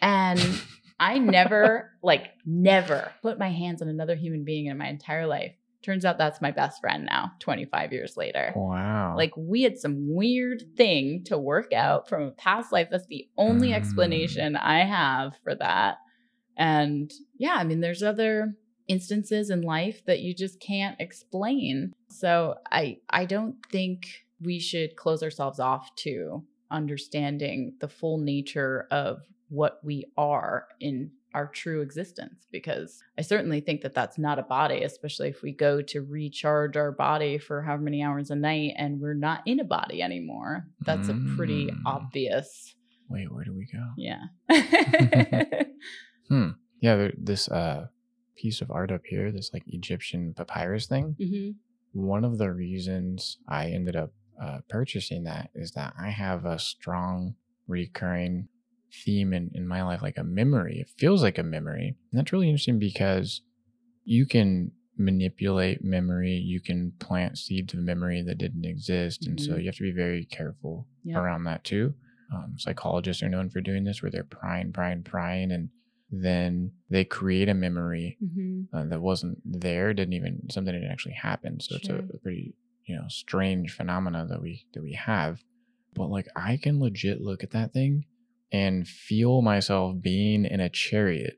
[0.01, 0.39] And
[0.99, 5.53] I never, like, never put my hands on another human being in my entire life.
[5.81, 8.51] Turns out that's my best friend now, 25 years later.
[8.55, 9.15] Wow.
[9.15, 12.89] Like, we had some weird thing to work out from a past life.
[12.91, 13.75] That's the only Mm.
[13.75, 15.97] explanation I have for that.
[16.57, 18.55] And yeah, I mean, there's other
[18.89, 21.93] instances in life that you just can't explain.
[22.09, 24.07] So I I don't think
[24.41, 31.11] we should close ourselves off to understanding the full nature of what we are in
[31.35, 35.51] our true existence because I certainly think that that's not a body, especially if we
[35.51, 39.59] go to recharge our body for however many hours a night and we're not in
[39.59, 40.65] a body anymore.
[40.85, 41.81] That's a pretty Mm.
[41.85, 42.73] obvious,
[43.09, 43.85] Wait, where do we go?
[43.97, 44.23] yeah.
[46.29, 46.49] Hmm.
[46.79, 47.87] Yeah, there, this uh
[48.37, 51.15] piece of art up here, this like Egyptian papyrus thing.
[51.19, 51.51] hmm
[51.91, 56.57] One of the reasons I ended up uh, purchasing that is that I have a
[56.59, 57.35] strong
[57.67, 58.47] recurring
[58.91, 60.79] theme in, in my life, like a memory.
[60.79, 61.95] It feels like a memory.
[62.11, 63.41] And that's really interesting because
[64.03, 69.25] you can manipulate memory, you can plant seeds of memory that didn't exist.
[69.27, 69.59] And so Mhm.
[69.61, 71.17] you have to be very careful Yep.
[71.17, 71.93] around that too.
[72.33, 75.69] Um, psychologists are known for doing this where they're prying, prying, prying, and
[76.11, 81.13] then they create a memory hmm uh, that wasn't there, didn't even something didn't actually
[81.15, 81.59] happen.
[81.59, 81.97] So it's Sure.
[81.97, 85.41] a, a pretty you know strange phenomena that we that we have.
[85.95, 88.05] But like I can legit look at that thing
[88.51, 91.35] and feel myself being in a chariot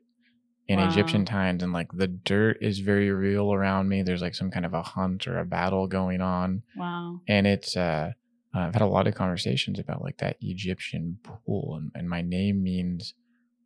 [0.68, 0.88] in Wow.
[0.88, 4.02] Egyptian times, and like the dirt is very real around me.
[4.02, 7.20] There's like some kind of a hunt or a battle going on, Wow.
[7.28, 8.12] and it's uh.
[8.54, 12.22] uh, I've had a lot of conversations about like that Egyptian pool, and, and my
[12.22, 13.14] name means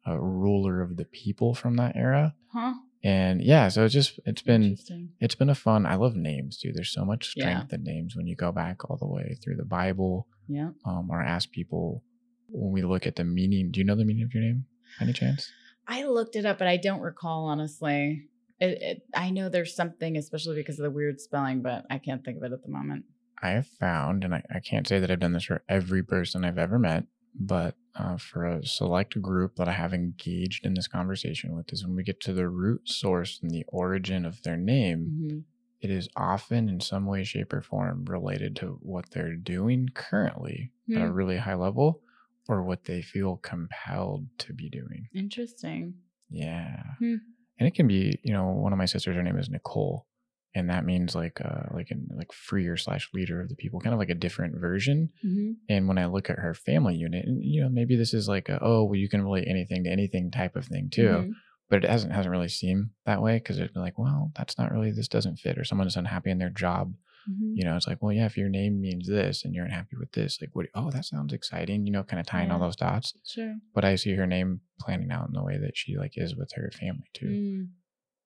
[0.06, 2.74] a ruler of the people from that era Huh?
[3.02, 4.76] and yeah so it's just it's been
[5.20, 7.42] it's been a fun i love names dude there's so much Yeah.
[7.42, 10.70] strength in names when you go back all the way through the bible Yeah.
[10.84, 12.04] um or ask people
[12.48, 14.64] when we look at the meaning do you know the meaning of your name
[15.00, 15.50] any chance
[15.88, 18.28] I looked it up, but I don't recall honestly.
[18.58, 22.24] It, it, I know there's something, especially because of the weird spelling, but I can't
[22.24, 23.04] think of it at the moment.
[23.40, 26.44] i have found and I, I can't say that i've done this for every person
[26.44, 27.04] i've ever met
[27.38, 31.84] but uh, for a select group that i have engaged in this conversation with is
[31.86, 35.44] when we get to the root source and the origin of their name Mhm.
[35.82, 40.72] it is often in some way, shape, or form related to what they're doing currently
[40.96, 41.12] at a Hmm.
[41.12, 42.00] really high level
[42.48, 45.08] or what they feel compelled to be doing.
[45.14, 45.94] Interesting.
[46.30, 46.82] Yeah.
[46.98, 47.16] Hmm.
[47.58, 50.06] And it can be, you know, one of my sisters, her name is Nicole.
[50.54, 53.92] And that means like uh like in like freer slash leader of the people, kind
[53.92, 55.10] of like a different version.
[55.22, 58.26] hmm And when I look at her family unit, and you know, maybe this is
[58.28, 61.30] like a oh well you can relate anything to anything type of thing too Mhm.
[61.68, 64.92] but it hasn't hasn't really seemed that way because it's like, well, that's not really
[64.92, 66.94] this doesn't fit, or someone is unhappy in their job.
[67.28, 67.52] Mhm.
[67.56, 70.12] You know, it's like, well, yeah, if your name means this and you're unhappy with
[70.12, 70.66] this, like, what?
[70.74, 71.86] Oh, that sounds exciting.
[71.86, 73.14] You know, kind of tying all those dots.
[73.26, 73.56] Sure.
[73.74, 76.52] But I see her name planning out in the way that she like is with
[76.54, 77.68] her family too, Mm,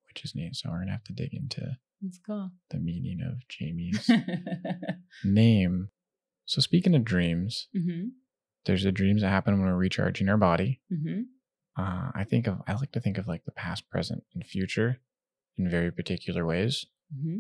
[0.09, 0.57] which is neat.
[0.57, 2.51] So we're gonna have to dig into that's cool.
[2.71, 4.11] the meaning of Jaimie's
[5.25, 5.89] name.
[6.47, 8.09] So speaking of dreams, hmm
[8.67, 10.81] there's the dreams that happen when we're recharging our body.
[10.91, 11.23] hmm
[11.77, 15.01] Uh, I think of I like to think of like the past, present, and future
[15.57, 16.85] in very particular ways.
[17.15, 17.39] hmm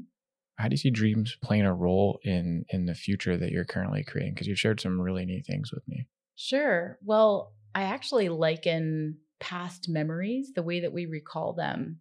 [0.58, 4.04] How do you see dreams playing a role in in the future that you're currently
[4.04, 4.34] creating?
[4.34, 6.06] Because you've shared some really neat things with me.
[6.34, 6.98] Sure.
[7.02, 12.00] Well, I actually liken past memories, the way that we recall them,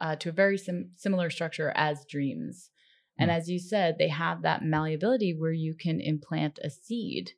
[0.00, 2.70] uh, to a very sim- similar structure as dreams.
[3.18, 3.32] And Hmm.
[3.32, 7.32] as you said, they have that malleability where you can implant a seed.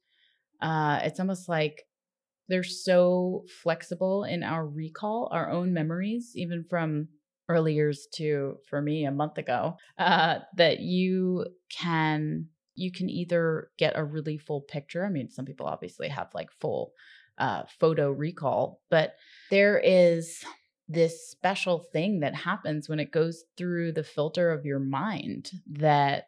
[0.60, 1.88] Uh, it's almost like
[2.48, 7.08] they're so flexible in our recall, our own memories, even from
[7.48, 13.70] early years to, for me, a month ago, uh, that you can you can either
[13.78, 15.04] get a really full picture.
[15.04, 16.92] I mean, some people obviously have like full
[17.38, 19.14] uh, photo recall, but
[19.50, 20.44] there is
[20.88, 26.24] this special thing that happens when it goes through the filter of your mind that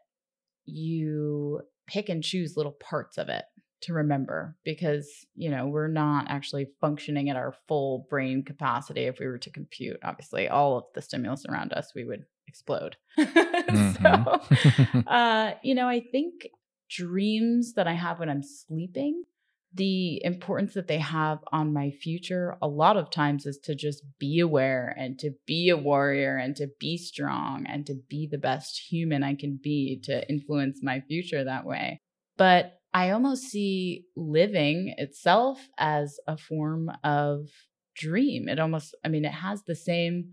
[0.64, 3.44] you pick and choose little parts of it
[3.86, 9.18] to remember because you know we're not actually functioning at our full brain capacity if
[9.18, 14.40] we were to compute obviously all of the stimulus around us we would explode so
[15.06, 16.48] uh, you know, I think
[16.90, 19.24] dreams that I have when I'm sleeping,
[19.74, 24.04] the importance that they have on my future a lot of times is to just
[24.18, 28.38] be aware and to be a warrior and to be strong and to be the
[28.38, 32.00] best human I can be to influence my future that way.
[32.38, 37.50] But I almost see living itself as a form of
[37.94, 38.48] dream.
[38.48, 40.32] It almost, I mean, it has the same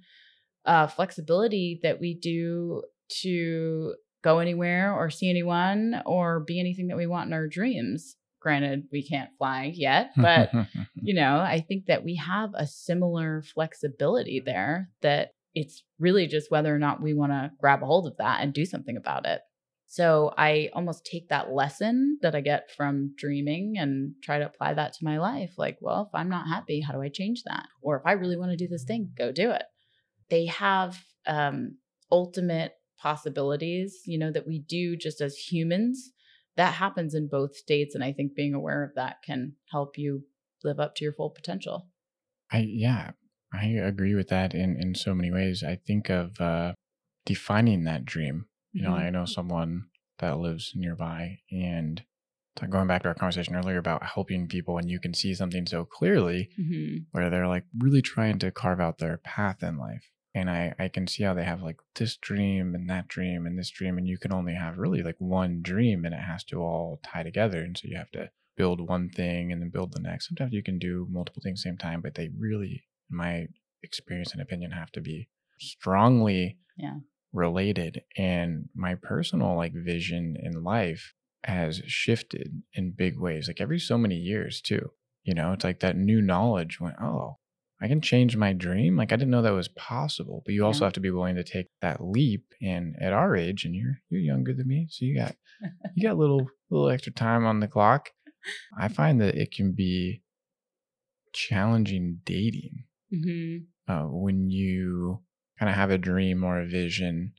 [0.65, 2.83] uh, flexibility that we do
[3.21, 8.15] to go anywhere or see anyone or be anything that we want in our dreams.
[8.39, 10.49] Granted, we can't fly yet, but
[10.95, 16.49] you know, I think that we have a similar flexibility there that it's really just
[16.49, 19.25] whether or not we want to grab a hold of that and do something about
[19.25, 19.41] it.
[19.93, 24.73] So I almost take that lesson that I get from dreaming and try to apply
[24.73, 25.53] that to my life.
[25.55, 27.67] Like, well, if I'm not happy, how do I change that?
[27.79, 29.61] Or if I really want to do this thing, go do it.
[30.31, 31.77] They have um,
[32.11, 36.11] ultimate possibilities, you know, that we do just as humans.
[36.57, 37.93] That happens in both states.
[37.93, 40.23] And I think being aware of that can help you
[40.63, 41.85] live up to your full potential.
[42.51, 43.11] I yeah,
[43.53, 45.63] I agree with that in in so many ways.
[45.63, 46.73] I think of uh,
[47.27, 48.47] defining that dream.
[48.73, 49.05] You know, Mhm.
[49.05, 49.89] I know someone
[50.19, 52.03] that lives nearby, and
[52.69, 55.85] going back to our conversation earlier about helping people, and you can see something so
[55.85, 57.05] clearly Mhm.
[57.11, 60.11] where they're like really trying to carve out their path in life.
[60.35, 63.57] And I, I can see how they have like this dream and that dream and
[63.57, 66.59] this dream, and you can only have really like one dream and it has to
[66.61, 67.61] all tie together.
[67.63, 70.27] And so you have to build one thing and then build the next.
[70.27, 73.47] Sometimes you can do multiple things at the same time, but they really, in my
[73.83, 75.29] experience and opinion, have to be
[75.59, 76.99] strongly Yeah.
[77.33, 78.03] Related.
[78.17, 83.97] And my personal like vision in life has shifted in big ways, like every so
[83.97, 84.91] many years too.
[85.23, 87.37] You know, it's like that new knowledge went, oh,
[87.81, 88.95] I can change my dream.
[88.95, 90.41] Like I didn't know that was possible.
[90.45, 90.87] But you also Yeah.
[90.87, 92.45] have to be willing to take that leap.
[92.61, 95.35] And at our age, and you're you're younger than me, so you got
[95.95, 98.11] you got a little little extra time on the clock.
[98.77, 100.23] I find that it can be
[101.33, 103.67] challenging dating Mhm.
[103.87, 105.23] uh, when you
[105.63, 107.31] kind of have a dream or a vision.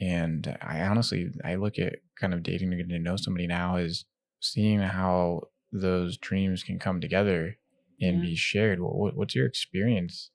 [0.00, 3.74] And I honestly, I look at kind of dating or getting to know somebody now
[3.74, 4.04] is
[4.40, 7.56] seeing how those dreams can come together
[8.00, 8.22] and Yeah.
[8.22, 8.80] be shared.
[8.80, 10.30] What, what, what's your experience?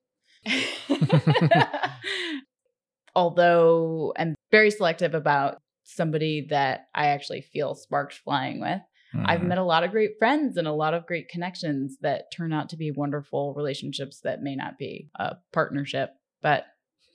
[3.15, 8.82] Although I'm very selective about somebody that I actually feel sparks flying with.
[9.26, 9.48] I've Mhm.
[9.48, 12.68] met a lot of great friends and a lot of great connections that turn out
[12.69, 16.11] to be wonderful relationships that may not be a partnership.
[16.41, 16.65] But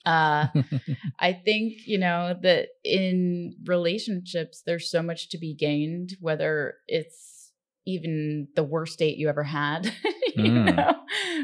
[0.05, 0.47] uh,
[1.19, 7.53] I think, you know, that in relationships, there's so much to be gained, whether it's
[7.87, 9.93] even the worst date you ever had.
[10.37, 10.77] you Mm.
[10.77, 10.95] know,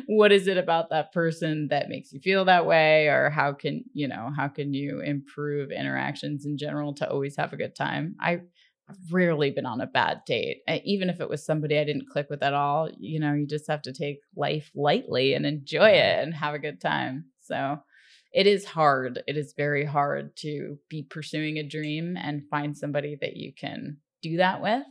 [0.07, 3.09] what is it about that person that makes you feel that way?
[3.09, 7.53] Or how can, you know, how can you improve interactions in general to always have
[7.53, 8.17] a good time?
[8.21, 8.41] I,
[8.89, 10.63] I've rarely been on a bad date.
[10.85, 13.67] Even if it was somebody I didn't click with at all, you know, you just
[13.69, 17.27] have to take life lightly and enjoy it and have a good time.
[17.43, 17.79] So
[18.33, 19.23] it is hard.
[19.27, 23.99] It is very hard to be pursuing a dream and find somebody that you can
[24.23, 24.85] do that with.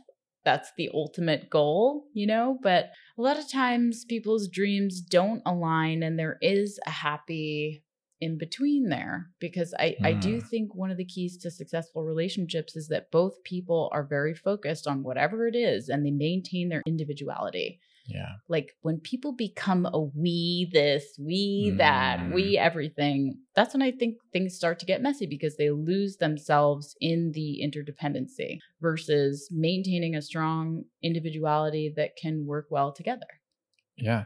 [0.44, 6.02] That's the ultimate goal, you know, but a lot of times people's dreams don't align
[6.02, 7.84] and there is a happy
[8.20, 10.40] in between there because I, I do Mm.
[10.40, 14.86] think one of the keys to successful relationships is that both people are very focused
[14.88, 18.32] on whatever it is and they maintain their individuality yeah.
[18.48, 22.34] like when people become a we this, we that, Mm.
[22.34, 26.96] we everything, that's when I think things start to get messy because they lose themselves
[27.00, 33.26] in the interdependency versus maintaining a strong individuality that can work well together.
[33.96, 34.24] Yeah.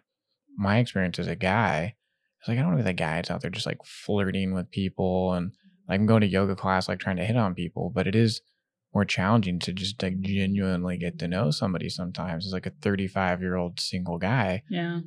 [0.57, 1.97] My experience as a guy,
[2.39, 4.53] it's like I don't want to be the guy that's out there just like flirting
[4.55, 5.53] with people and
[5.89, 8.41] like I'm going to yoga class, like trying to hit on people, but it is
[8.95, 12.45] more challenging to just like genuinely get to know somebody sometimes.
[12.45, 14.63] It's like a 35 year old single guy.
[14.69, 15.01] Yeah.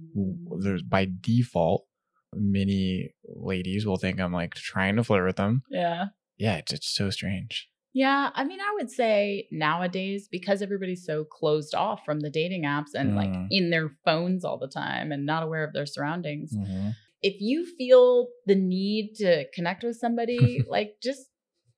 [0.60, 1.86] There's by default,
[2.34, 5.64] many ladies will think I'm like trying to flirt with them.
[5.70, 6.06] Yeah.
[6.38, 7.70] Yeah, it's, it's so strange.
[7.94, 12.64] Yeah, I mean, I would say nowadays because everybody's so closed off from the dating
[12.64, 13.48] apps and like Mm.
[13.52, 16.94] in their phones all the time and not aware of their surroundings, Mhm.
[17.22, 21.30] if you feel the need to connect with somebody, like just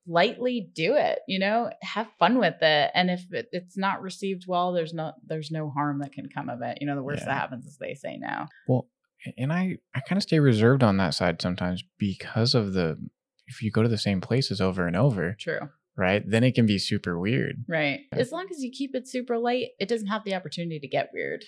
[0.08, 2.90] lightly do it, you know, have fun with it.
[2.94, 6.48] And if it, it's not received well, there's no there's no harm that can come
[6.48, 6.78] of it.
[6.80, 8.46] You know, the worst that happens is they say no.
[8.66, 8.88] Well,
[9.36, 12.98] and I I kind of stay reserved on that side sometimes because of the
[13.46, 15.70] if you go to the same places over and over, True.
[15.96, 16.22] right?
[16.26, 17.64] Then it can be super weird.
[17.68, 18.00] Right.
[18.12, 21.10] As long as you keep it super light, it doesn't have the opportunity to get
[21.12, 21.44] weird.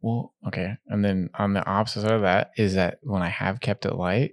[0.00, 0.76] Well, okay.
[0.88, 3.94] And then on the opposite side of that is that when I have kept it
[3.94, 4.32] light,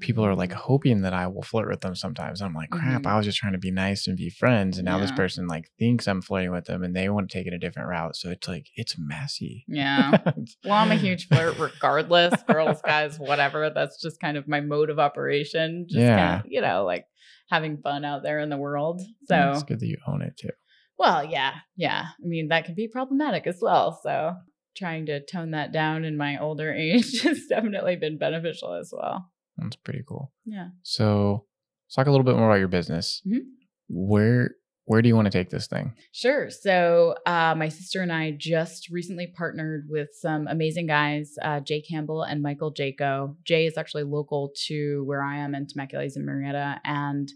[0.00, 2.40] people are like hoping that I will flirt with them sometimes.
[2.40, 3.06] I'm like, crap, Mhm.
[3.06, 4.78] I was just trying to be nice and be friends.
[4.78, 7.46] And now this person like thinks I'm flirting with them and they want to take
[7.46, 8.14] it a different route.
[8.16, 9.64] So it's like, it's messy.
[9.68, 10.18] Yeah.
[10.64, 13.70] Well, I'm a huge flirt regardless, girls, guys, whatever.
[13.70, 15.86] That's just kind of my mode of operation.
[15.88, 16.16] Just Yeah.
[16.16, 17.06] kind of, you know, like
[17.50, 19.00] having fun out there in the world.
[19.26, 20.50] So it's good that you own it too.
[20.98, 22.04] Well, yeah, yeah.
[22.22, 23.98] I mean, that can be problematic as well.
[24.02, 24.34] So
[24.76, 29.30] trying to tone that down in my older age has definitely been beneficial as well.
[29.58, 30.32] That's pretty cool.
[30.44, 30.68] Yeah.
[30.82, 31.44] So
[31.86, 33.22] let's talk a little bit more about your business.
[33.26, 33.40] Mhm.
[33.88, 34.52] Where
[34.86, 35.92] where do you want to take this thing?
[36.12, 36.48] Sure.
[36.48, 41.82] So, uh, my sister and I just recently partnered with some amazing guys, uh, Jay
[41.82, 43.36] Campbell and Michael Jaco.
[43.44, 46.80] Jay is actually local to where I am in Temecula, in Murrieta.
[46.84, 47.28] And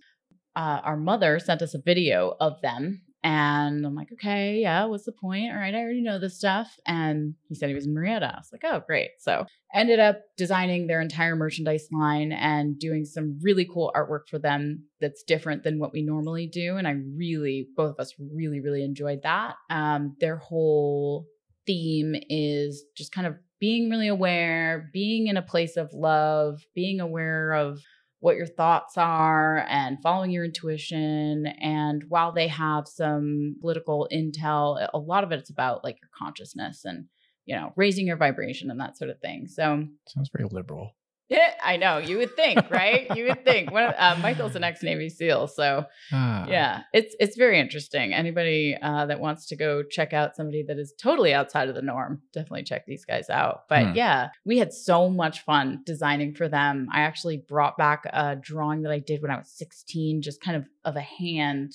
[0.57, 5.05] uh, our mother sent us a video of them and I'm like, okay, yeah, what's
[5.05, 5.53] the point?
[5.53, 6.77] All right, I already know this stuff.
[6.86, 8.35] And he said he was in Murrieta.
[8.35, 9.11] I was like, oh, great.
[9.19, 14.39] So ended up designing their entire merchandise line and doing some really cool artwork for
[14.39, 16.77] them that's different than what we normally do.
[16.77, 19.55] And I really, both of us really, really enjoyed that.
[19.70, 21.27] Um, their whole
[21.66, 27.01] theme is just kind of being really aware, being in a place of love, being
[27.01, 27.81] aware of
[28.23, 31.44] what your thoughts are and following your intuition.
[31.61, 36.85] And while they have some political intel, a lot of it's about like your consciousness
[36.85, 37.07] and,
[37.47, 39.49] you know, raising your vibration and that sort of thing.
[39.49, 40.93] So sounds very liberal.
[41.32, 41.98] Yeah, I know.
[41.98, 43.06] You would think, right?
[43.16, 43.70] you would think.
[43.70, 46.46] One, uh, Michael's an ex Navy SEAL, so ah.
[46.48, 48.12] yeah, it's it's very interesting.
[48.12, 51.82] Anybody uh, that wants to go check out somebody that is totally outside of the
[51.82, 53.68] norm, definitely check these guys out.
[53.68, 53.94] But hmm.
[53.94, 56.88] yeah, we had so much fun designing for them.
[56.92, 60.56] I actually brought back a drawing that I did when I was 16, just kind
[60.56, 61.72] of of a hand,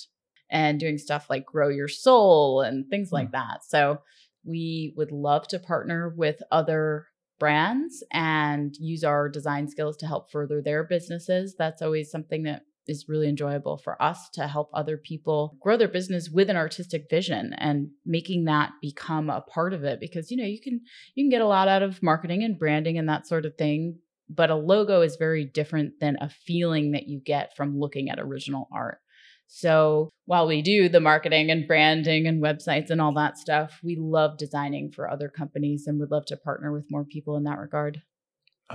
[0.50, 3.16] and doing stuff like grow your soul and things hmm.
[3.16, 3.64] like that.
[3.64, 4.02] So
[4.46, 7.08] we would love to partner with other
[7.40, 11.56] brands and use our design skills to help further their businesses.
[11.58, 15.88] That's always something that is really enjoyable for us to help other people grow their
[15.88, 20.38] business with an artistic vision and making that become a part of it because you
[20.38, 20.82] know you can
[21.16, 24.00] you can get a lot out of marketing and branding and that sort of thing
[24.30, 28.20] but a logo is very different than a feeling that you get from looking at
[28.20, 29.00] original art
[29.48, 33.96] so while we do the marketing and branding and websites and all that stuff, we
[33.96, 37.58] love designing for other companies and would love to partner with more people in that
[37.58, 38.02] regard.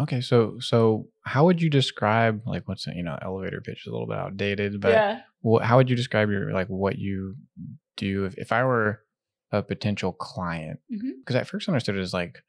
[0.00, 3.92] Okay, so so how would you describe like what's you know elevator pitch is a
[3.92, 5.20] little bit outdated, but yeah.
[5.42, 7.36] what, how would you describe your like what you
[7.98, 9.00] do if, if I were
[9.50, 10.80] a potential client?
[10.88, 11.36] Because mm-hmm.
[11.36, 12.42] at first understood it as like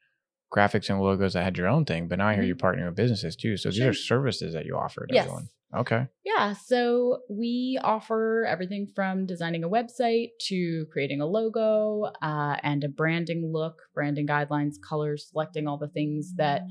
[0.56, 2.50] graphics and logos that had your own thing, but now I hear mm-hmm.
[2.50, 3.58] you partnering with businesses too.
[3.58, 3.72] So sure.
[3.72, 5.26] these are services that you offer to yes.
[5.26, 5.50] everyone.
[5.76, 6.08] Okay.
[6.24, 6.54] Yeah.
[6.54, 12.90] So we offer everything from designing a website to creating a logo uh, and a
[12.90, 16.62] branding look, branding guidelines, colors, selecting all the things that,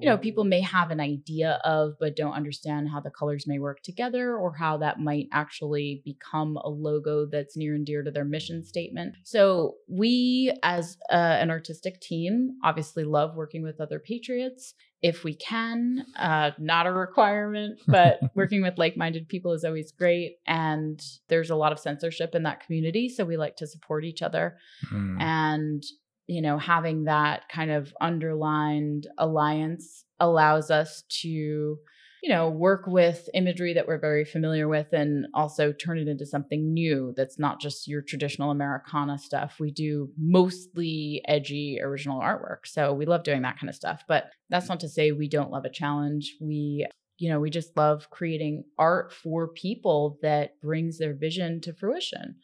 [0.00, 3.58] you know, people may have an idea of, but don't understand how the colors may
[3.58, 8.10] work together or how that might actually become a logo that's near and dear to
[8.10, 9.14] their mission statement.
[9.24, 15.34] So we, as uh, an artistic team, obviously love working with other patriots if we
[15.34, 16.04] can.
[16.16, 20.36] Uh, not a requirement, but working with like minded people is always great.
[20.46, 23.08] And there's a lot of censorship in that community.
[23.08, 24.56] So we like to support each other.
[24.92, 25.20] Mm.
[25.20, 25.82] And,
[26.26, 31.78] you know, having that kind of underlined alliance allows us to
[32.22, 36.26] you know, work with imagery that we're very familiar with and also turn it into
[36.26, 39.56] something new that's not just your traditional Americana stuff.
[39.60, 42.66] We do mostly edgy original artwork.
[42.66, 44.02] So we love doing that kind of stuff.
[44.08, 46.34] But that's not to say we don't love a challenge.
[46.40, 46.86] We
[47.18, 52.36] you know, we just love creating art for people that brings their vision to fruition.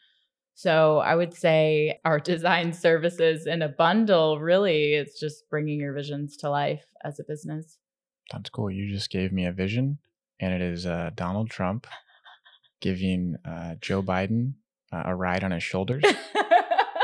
[0.54, 5.94] So I would say our design services in a bundle really is just bringing your
[5.94, 7.78] visions to life as a business.
[8.32, 8.70] That's cool.
[8.70, 9.98] You just gave me a vision,
[10.40, 11.86] and it is uh, Donald Trump
[12.80, 14.54] giving uh, Joe Biden
[14.92, 16.04] uh, a ride on his shoulders.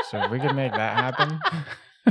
[0.09, 1.39] so if we could make that happen.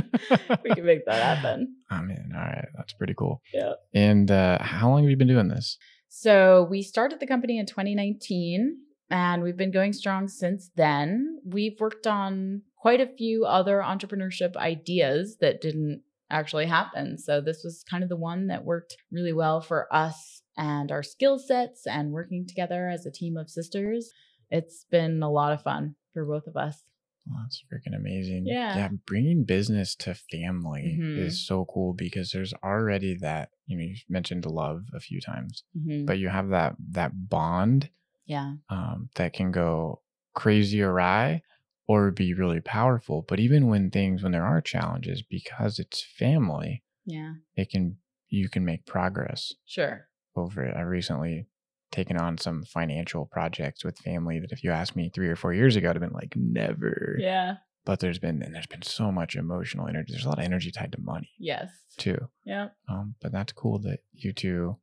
[0.63, 1.75] we can make that happen.
[1.89, 3.41] I mean, all right, that's pretty cool.
[3.53, 3.73] Yeah.
[3.93, 5.77] And uh, how long have you been doing this?
[6.09, 8.77] So we started the company in 2019,
[9.09, 11.39] and we've been going strong since then.
[11.45, 16.01] We've worked on quite a few other entrepreneurship ideas that didn't
[16.31, 17.17] actually happen.
[17.17, 21.03] So this was kind of the one that worked really well for us and our
[21.03, 24.11] skill sets and working together as a team of sisters.
[24.49, 26.81] It's been a lot of fun for both of us.
[27.25, 28.45] That's freaking amazing.
[28.47, 28.75] Yeah.
[28.75, 28.89] Yeah.
[29.05, 31.21] Bringing business to family mm-hmm.
[31.21, 35.63] is so cool because there's already that, you know, you mentioned love a few times,
[35.77, 36.05] mm-hmm.
[36.05, 37.89] but you have that, that bond.
[38.25, 38.53] Yeah.
[38.69, 40.01] Um, that can go
[40.33, 41.41] crazy awry
[41.87, 43.25] or be really powerful.
[43.27, 47.97] But even when things, when there are challenges, because it's family, yeah, it can,
[48.29, 49.53] you can make progress.
[49.65, 50.07] Sure.
[50.35, 50.77] Over it.
[50.77, 51.47] I recently
[51.91, 55.53] taken on some financial projects with family that if you asked me three or four
[55.53, 57.17] years ago, I'd have been like, never.
[57.19, 57.55] Yeah.
[57.83, 60.13] But there's been, and there's been so much emotional energy.
[60.13, 61.31] There's a lot of energy tied to money.
[61.37, 61.69] Yes.
[61.97, 62.29] Too.
[62.45, 62.69] Yeah.
[62.87, 64.77] Um, but that's cool that you two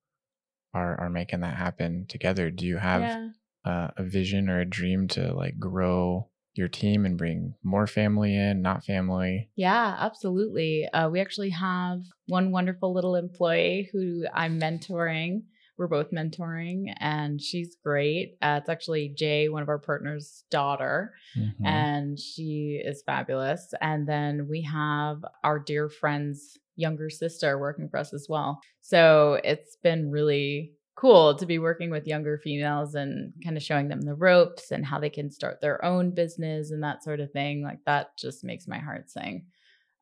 [0.75, 2.51] are, are making that happen together.
[2.51, 3.29] Do you have yeah.
[3.65, 8.35] uh, a vision or a dream to like grow your team and bring more family
[8.35, 9.51] in, not family?
[9.57, 10.89] Yeah, absolutely.
[10.93, 15.43] Uh, we actually have one wonderful little employee who I'm mentoring.
[15.77, 18.37] we're both mentoring, and she's great.
[18.43, 21.55] Uh, it's actually Jay, one of our partners' daughter, Mhm.
[21.65, 23.73] and she is fabulous.
[23.81, 28.61] And then we have our dear friend's younger sister working for us as well.
[28.81, 33.87] So it's been really cool to be working with younger females and kind of showing
[33.87, 37.31] them the ropes and how they can start their own business and that sort of
[37.31, 37.63] thing.
[37.63, 39.47] Like that just makes my heart sing.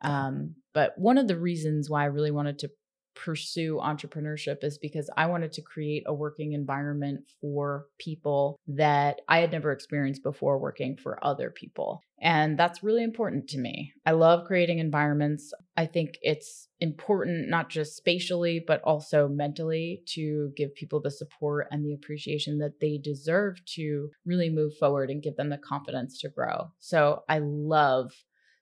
[0.00, 2.70] Um, but one of the reasons why I really wanted to
[3.16, 9.38] pursue entrepreneurship is because I wanted to create a working environment for people that I
[9.38, 12.02] had never experienced before working for other people.
[12.20, 13.92] And that's really important to me.
[14.06, 15.52] I love creating environments.
[15.76, 21.68] I think it's important, not just spatially, but also mentally, to give people the support
[21.70, 26.18] and the appreciation that they deserve to really move forward and give them the confidence
[26.20, 26.70] to grow.
[26.78, 28.12] So I love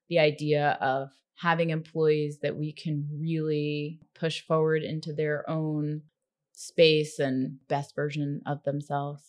[0.08, 6.02] the idea of having employees that we can really push forward into their own
[6.52, 9.22] space and best version of themselves.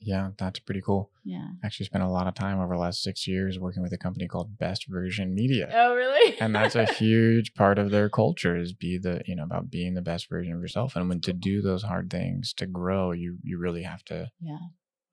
[0.00, 1.10] Yeah, that's pretty cool.
[1.24, 1.48] Yeah.
[1.64, 4.28] Actually, spent a lot of time over the last six years working with a company
[4.28, 5.70] called Best Version Media.
[5.72, 6.38] Oh, really?
[6.40, 9.94] and that's a huge part of their culture is be the you know about being
[9.94, 13.36] the best version of yourself and when to do those hard things to grow you
[13.42, 14.58] you really have to yeah.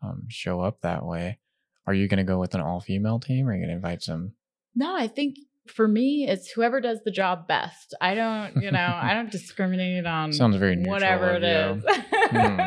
[0.04, 1.40] um, show up that way
[1.86, 4.02] are you going to go with an all-female team or are you going to invite
[4.02, 4.34] some
[4.76, 5.38] No, I think
[5.68, 7.94] for me, it's whoever does the job best.
[8.02, 11.84] I don't, you know, I don't discriminate on Sounds very neutral whatever it is.
[12.32, 12.60] Hmm.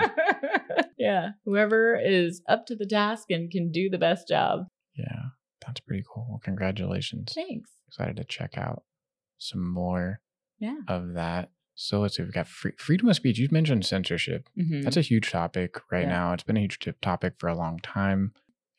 [0.98, 1.30] yeah.
[1.44, 4.66] Whoever is up to the task and can do the best job.
[4.96, 5.22] yeah
[5.66, 7.70] that's pretty cool well, congratulations Thanks.
[7.88, 8.82] excited to check out
[9.38, 10.20] some more
[10.58, 10.76] Yeah.
[10.88, 14.84] of that so let's see we've got free, freedom of speech you mentioned censorship Mhm.
[14.84, 16.08] That's a huge topic right Yeah.
[16.10, 16.32] now.
[16.34, 18.32] It's been a huge topic for a long time.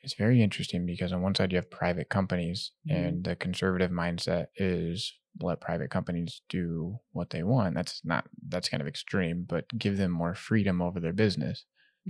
[0.06, 2.92] It's very interesting because on one side you have private companies, Mhm.
[2.92, 7.76] and the conservative mindset is let private companies do what they want.
[7.76, 11.66] That's not that's kind of extreme, but give them more freedom over their business.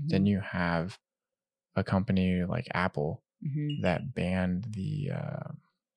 [0.09, 0.99] Then you have
[1.76, 3.84] a company like Apple Mhm.
[3.84, 5.51] that banned the uh,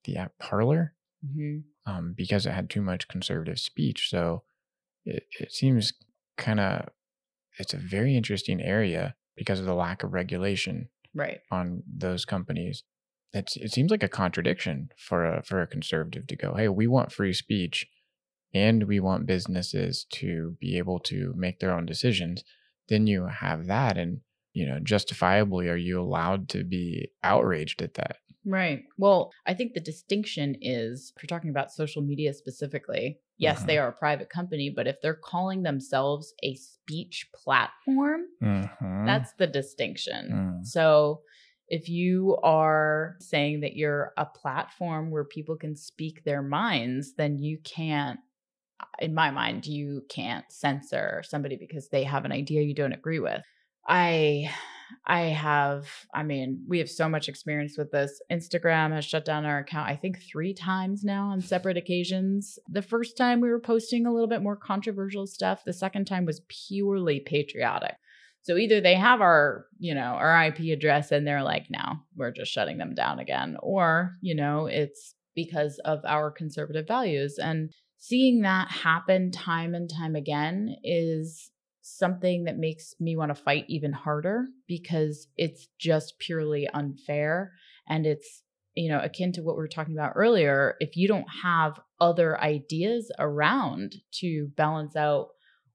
[0.04, 1.64] the app Parler Mhm.
[1.86, 4.08] um, because it had too much conservative speech.
[4.10, 4.44] So
[5.04, 5.94] it, it seems
[6.38, 6.90] kind of
[7.58, 11.40] it's a very interesting area because of the lack of regulation Right.
[11.50, 12.84] on those companies.
[13.32, 16.86] It's, it seems like a contradiction for a for a conservative to go, hey, we
[16.86, 17.86] want free speech,
[18.54, 22.42] and we want businesses to be able to make their own decisions.
[22.88, 24.20] Then you have that, and
[24.54, 28.16] you know, justifiably, are you allowed to be outraged at that?
[28.46, 28.84] Right.
[28.96, 33.66] Well, I think the distinction is if you're talking about social media specifically, yes, Uh-huh.
[33.66, 39.06] they are a private company, but if they're calling themselves a speech platform, Mhm.
[39.06, 40.30] that's the distinction.
[40.32, 40.66] Mm.
[40.66, 41.22] So
[41.68, 47.38] if you are saying that you're a platform where people can speak their minds, then
[47.38, 48.20] you can't,
[49.00, 53.18] in my mind, you can't censor somebody because they have an idea you don't agree
[53.18, 53.42] with.
[53.86, 54.50] I
[55.06, 58.20] I have I mean, we have so much experience with this.
[58.30, 62.58] Instagram has shut down our account I think 3 times now on separate occasions.
[62.68, 66.24] The first time we were posting a little bit more controversial stuff, the second time
[66.24, 67.96] was purely patriotic.
[68.42, 72.30] So either they have our, you know, our IP address and they're like, no, we're
[72.30, 73.56] just shutting them down again.
[73.60, 77.36] Or, you know, it's because of our conservative values.
[77.38, 81.50] And seeing that happen time and time again is
[81.88, 87.52] something that makes me want to fight even harder because it's just purely unfair.
[87.88, 88.42] And it's,
[88.74, 90.76] you know, akin to what we were talking about earlier.
[90.80, 95.28] If you don't have other ideas around to balance out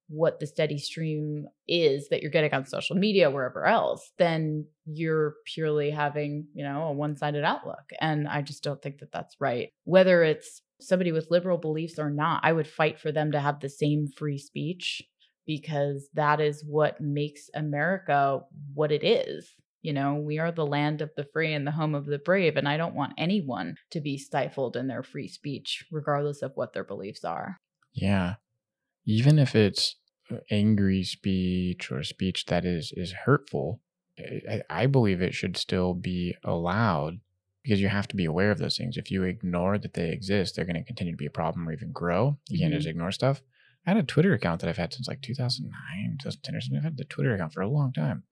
[0.08, 5.36] what the steady stream is that you're getting on social media wherever else then you're
[5.46, 9.70] purely having you know a one-sided outlook and i just don't think that that's right
[9.86, 13.60] whether it's somebody with liberal beliefs or not i would fight for them to have
[13.60, 15.02] the same free speech
[15.46, 18.42] because that is what makes america
[18.74, 21.96] what it is you know we are the land of the free and the home
[21.96, 25.86] of the brave and i don't want anyone to be stifled in their free speech
[25.92, 27.60] regardless of what their beliefs are
[27.94, 28.36] Yeah.
[29.06, 29.96] Even if it's
[30.50, 33.82] angry speech or speech that is is hurtful,
[34.20, 37.20] I, I believe it should still be allowed
[37.64, 38.98] because you have to be aware of those things.
[38.98, 41.74] If you ignore that they exist, they're going to continue to be a problem or
[41.74, 42.38] even grow.
[42.50, 42.92] You can't just mm-hmm.
[42.92, 43.42] ignore stuff.
[43.86, 46.78] I had a Twitter account that I've had since like 2009, 2010 or something.
[46.78, 48.24] I've had the Twitter account for a long time.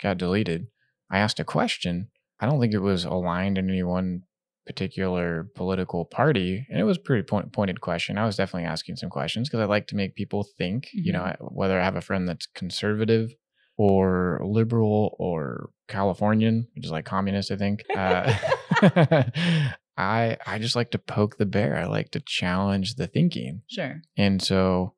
[0.00, 0.68] Got deleted.
[1.10, 2.08] I asked a question.
[2.40, 4.22] I don't think it was aligned in any one
[4.66, 8.96] particular political party and it was a pretty point, pointed question i was definitely asking
[8.96, 12.00] some questions because i like to make people think you know whether i have a
[12.00, 13.34] friend that's conservative
[13.76, 18.32] or liberal or californian which is like communist i think uh,
[19.96, 24.02] i i just like to poke the bear i like to challenge the thinking sure
[24.16, 24.94] and so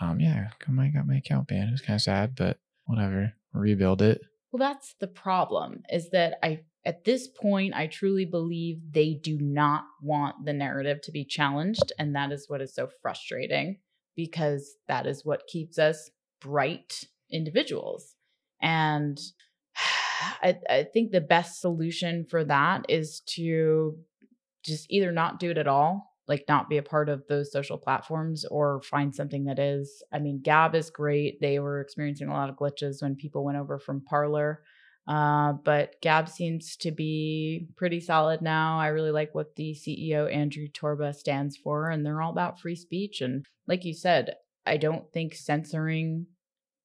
[0.00, 1.68] um, yeah, I got my account banned.
[1.68, 3.34] It was kind of sad, but whatever.
[3.52, 4.20] Rebuild it.
[4.50, 9.38] Well, that's the problem is that I, at this point, I truly believe they do
[9.40, 11.92] not want the narrative to be challenged.
[11.98, 13.78] And that is what is so frustrating
[14.16, 16.10] because that is what keeps us
[16.40, 18.14] bright individuals.
[18.62, 19.18] And
[20.42, 23.98] I, I think the best solution for that is to
[24.64, 27.76] just either not do it at all like not be a part of those social
[27.76, 30.00] platforms or find something that is.
[30.12, 31.40] I mean, Gab is great.
[31.40, 34.62] They were experiencing a lot of glitches when people went over from Parler.
[35.08, 38.78] Uh, but Gab seems to be pretty solid now.
[38.78, 42.76] I really like what the CEO, Andrew Torba, stands for, and they're all about free
[42.76, 43.20] speech.
[43.20, 46.26] And like you said, I don't think censoring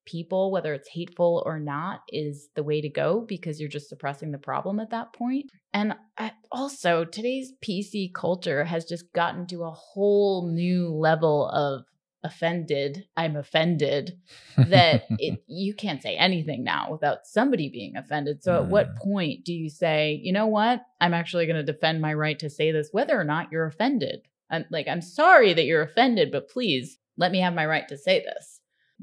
[0.06, 4.32] people, whether it's hateful or not, is the way to go because you're just suppressing
[4.32, 5.52] the problem at that point.
[5.74, 11.86] And I, also, today's PC culture has just gotten to a whole new level of
[12.26, 14.18] offended i'm offended
[14.58, 18.44] that it you can't say anything now without somebody being offended.
[18.44, 18.98] So at what mm.
[18.98, 20.82] point do you say you know what?
[21.00, 24.22] I'm actually going to defend my right to say this whether or not you're offended.
[24.50, 27.98] I'm like i'm sorry that you're offended but please let me have my right to
[27.98, 28.55] say this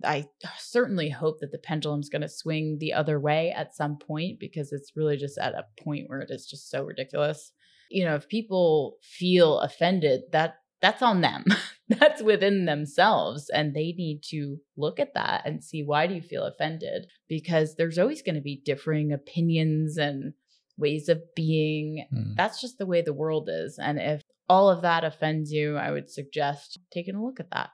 [0.04, 0.26] I
[0.58, 4.72] certainly hope that the pendulum's going to swing the other way at some point because
[4.72, 7.52] it's really just at a point where it is just so ridiculous.
[7.90, 11.44] You know, if people feel offended, that that's on them.
[11.88, 16.22] that's within themselves and they need to look at that and see why do you
[16.22, 17.06] feel offended?
[17.28, 20.32] Because there's always going to be differing opinions and
[20.76, 22.06] ways of being.
[22.12, 22.34] Mm.
[22.36, 23.78] That's just the way the world is.
[23.78, 27.70] And if all of that offends you, I would suggest taking a look at that.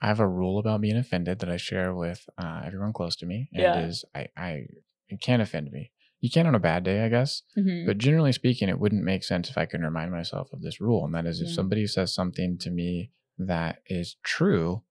[0.00, 3.26] I have a rule about being offended that I share with uh, everyone close to
[3.26, 3.80] me, and yeah.
[3.80, 4.66] is I, I
[5.08, 5.90] it can't offend me.
[6.20, 7.86] You can on a bad day, I guess, mm-hmm.
[7.86, 11.04] but generally speaking, it wouldn't make sense if I could remind myself of this rule,
[11.04, 11.54] and that is if yeah.
[11.54, 14.82] somebody says something to me that is true,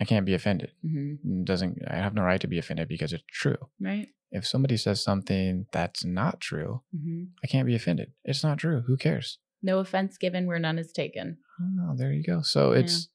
[0.00, 0.72] I can't be offended.
[0.84, 1.44] Mm-hmm.
[1.44, 3.56] Doesn't I have no right to be offended because it's true.
[3.80, 4.08] Right.
[4.30, 7.24] If somebody says something that's not true, mm-hmm.
[7.42, 8.12] I can't be offended.
[8.24, 8.82] It's not true.
[8.86, 9.38] Who cares?
[9.62, 11.38] No offense given where none is taken.
[11.80, 12.42] Oh, there you go.
[12.42, 12.80] So yeah.
[12.80, 13.08] it's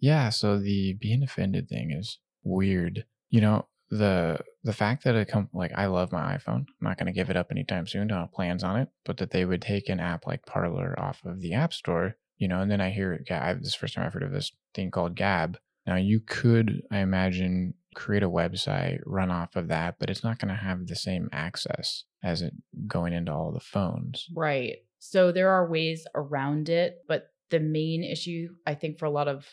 [0.00, 3.04] yeah, so the being offended thing is weird.
[3.30, 6.66] You know, the the fact that it come like I love my iPhone.
[6.66, 8.08] I'm not going to give it up anytime soon.
[8.08, 8.88] Don't have plans on it.
[9.04, 12.48] But that they would take an app like Parler off of the App Store, you
[12.48, 13.18] know, and then I hear.
[13.26, 13.62] Gab.
[13.62, 15.58] This first time I've heard of this thing called Gab.
[15.86, 20.38] Now you could, I imagine, create a website, run off of that, but it's not
[20.38, 22.52] going to have the same access as it
[22.86, 24.26] going into all the phones.
[24.36, 24.76] Right.
[24.98, 29.28] So there are ways around it, but the main issue I think for a lot
[29.28, 29.46] of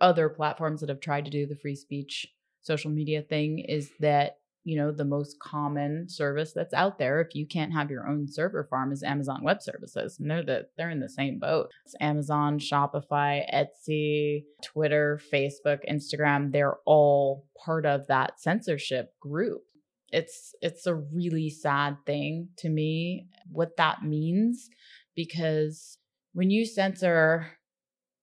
[0.00, 2.26] other platforms that have tried to do the free speech
[2.60, 7.34] social media thing is that you know the most common service that's out there if
[7.34, 10.90] you can't have your own server farm is amazon web services and they're the they're
[10.90, 11.70] in the same boat.
[11.86, 19.62] It's amazon shopify etsy twitter facebook instagram they're all part of that censorship group.
[20.10, 24.68] It's it's a really sad thing to me what that means
[25.14, 25.98] because
[26.32, 27.58] when you censor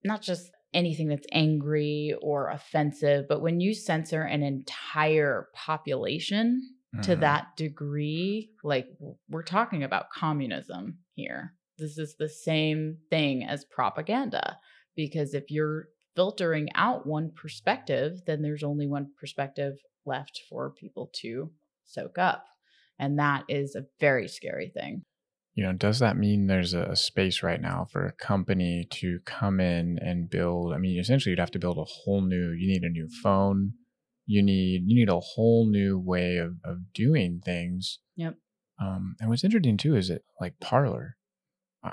[0.03, 3.25] not just anything that's angry or offensive.
[3.27, 6.61] But when you censor an entire population
[6.93, 7.01] mm-hmm.
[7.03, 8.87] to that degree, like
[9.29, 11.53] we're talking about communism here.
[11.77, 14.57] This is the same thing as propaganda.
[14.95, 19.73] Because if you're filtering out one perspective, then there's only one perspective
[20.05, 21.51] left for people to
[21.85, 22.45] soak up.
[22.99, 25.03] And that is a very scary thing
[25.55, 29.59] you know, does that mean there's a space right now for a company to come
[29.59, 30.73] in and build?
[30.73, 32.51] I mean, essentially, you'd have to build a whole new.
[32.51, 33.73] You need a new phone.
[34.25, 37.99] You need you need a whole new way of of doing things.
[38.17, 38.35] Yep.
[38.81, 41.15] Um, and what's interesting too is that like Parler,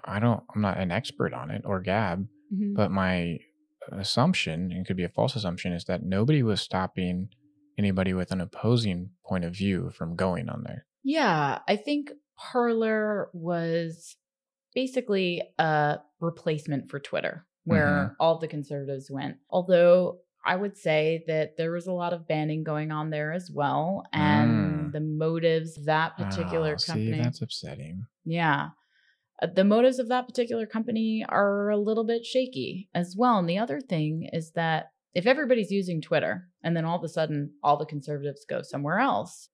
[0.05, 2.75] I don't, I'm not an expert on it or Gab, mm-hmm.
[2.75, 3.39] but my
[3.91, 7.29] assumption, and it could be a false assumption, is that nobody was stopping
[7.79, 10.87] anybody with an opposing point of view from going on there.
[11.05, 12.11] Yeah, I think
[12.51, 14.17] Parler was
[14.75, 18.15] basically a replacement for Twitter, where mm-hmm.
[18.19, 19.37] all the conservatives went.
[19.51, 23.51] Although I would say that there was a lot of banning going on there as
[23.53, 24.05] well.
[24.13, 24.93] And mm.
[24.93, 27.13] the motives of that particular oh, company.
[27.13, 28.07] See, that's upsetting.
[28.25, 28.71] Yeah.
[29.41, 33.39] Uh, the motives of that particular company are a little bit shaky as well.
[33.39, 37.09] And the other thing is that if everybody's using Twitter and then all of a
[37.09, 39.49] sudden all the conservatives go somewhere else,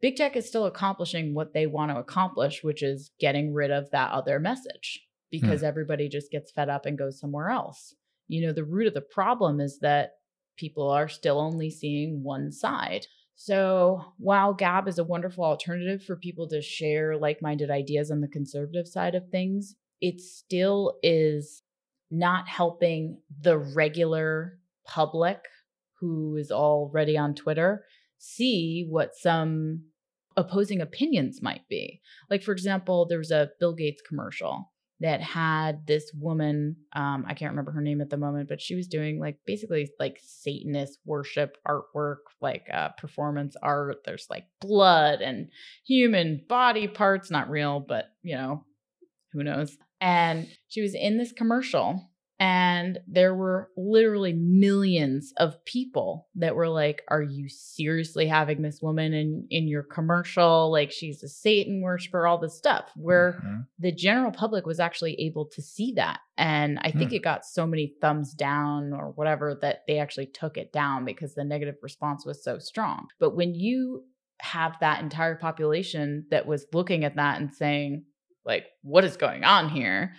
[0.00, 3.90] big tech is still accomplishing what they want to accomplish, which is getting rid of
[3.90, 5.66] that other message because hmm.
[5.66, 7.94] everybody just gets fed up and goes somewhere else.
[8.28, 10.12] You know, the root of the problem is that
[10.56, 13.06] people are still only seeing one side.
[13.34, 18.20] So while Gab is a wonderful alternative for people to share like minded ideas on
[18.20, 21.62] the conservative side of things, it still is
[22.10, 25.38] not helping the regular public
[26.00, 27.84] who is already on Twitter
[28.18, 29.82] see what some
[30.36, 32.00] opposing opinions might be.
[32.28, 34.70] Like, for example, there was a Bill Gates commercial
[35.00, 38.74] that had this woman, um, I can't remember her name at the moment, but she
[38.74, 44.04] was doing like basically like Satanist worship artwork, like uh, performance art.
[44.04, 45.48] There's like blood and
[45.86, 48.64] human body parts, not real, but you know,
[49.32, 49.78] who knows.
[50.02, 52.09] And she was in this commercial
[52.42, 58.80] and there were literally millions of people that were like are you seriously having this
[58.82, 63.66] woman in in your commercial like she's a satan worshiper all this stuff where Mhm.
[63.78, 67.16] the general public was actually able to see that and i think Hmm.
[67.16, 71.34] it got so many thumbs down or whatever that they actually took it down because
[71.34, 74.04] the negative response was so strong but when you
[74.40, 78.04] have that entire population that was looking at that and saying
[78.46, 80.14] like what is going on here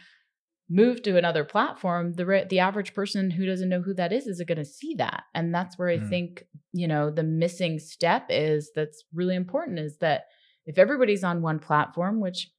[0.74, 4.34] move to another platform the the average person who doesn't know who that is isn't
[4.42, 6.10] is going to see that and that's where i Mm.
[6.10, 10.22] think you know the missing step is that's really important is that
[10.66, 12.50] if everybody's on one platform which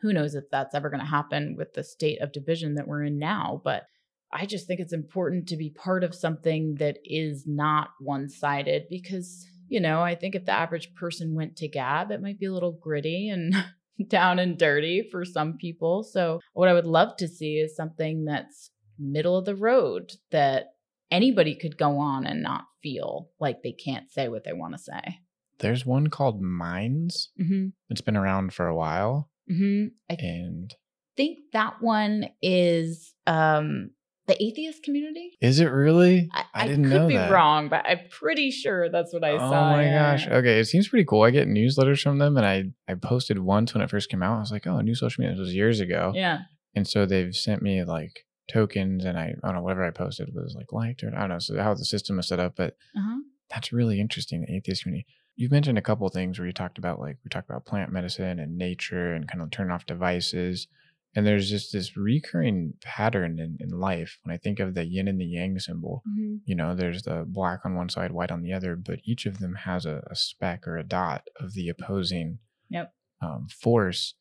[0.00, 3.04] who knows if that's ever going to happen with the state of division that we're
[3.04, 3.84] in now but
[4.32, 9.46] i just think it's important to be part of something that is not one-sided because
[9.68, 12.52] you know i think if the average person went to gab it might be a
[12.52, 13.54] little gritty and
[14.08, 16.02] down and dirty for some people.
[16.02, 20.66] So, what I would love to see is something that's middle of the road that
[21.10, 24.78] anybody could go on and not feel like they can't say what they want to
[24.78, 25.18] say.
[25.58, 27.30] There's one called Minds.
[27.40, 27.68] Mm-hmm.
[27.90, 29.88] It's been around for a while, Mm-hmm.
[30.08, 30.74] I and
[31.16, 33.90] think that one is um,
[34.30, 35.26] the atheist community.
[35.40, 36.28] is it really?
[36.32, 37.30] I, I I could be that.
[37.30, 39.50] wrong, but I'm pretty sure that's what I oh saw.
[39.68, 40.12] Oh my yeah.
[40.16, 40.28] gosh.
[40.28, 41.22] Okay, it seems pretty cool.
[41.22, 42.56] I get newsletters from them, and I
[42.90, 44.36] I posted once when it first came out.
[44.36, 45.34] I was like, oh, new social media.
[45.36, 46.38] This was years ago, Yeah.
[46.74, 50.28] and so they've sent me like tokens, and I I don't know whatever I posted
[50.34, 51.38] was like liked or I don't know.
[51.38, 53.18] So how the system is set up, but Uh-huh.
[53.52, 54.42] that's really interesting.
[54.42, 55.06] The atheist community.
[55.36, 57.90] You've mentioned a couple of things where you talked about like we talked about plant
[57.92, 60.68] medicine and nature and kind of turn off devices.
[61.16, 64.18] And there's just this recurring pattern in, in life.
[64.22, 66.36] When I think of the yin and the yang symbol, Mm-hmm.
[66.44, 69.38] you know, there's the black on one side, white on the other, but each of
[69.40, 72.38] them has a, a speck or a dot of the opposing
[72.68, 72.92] Yep.
[73.20, 74.14] um, force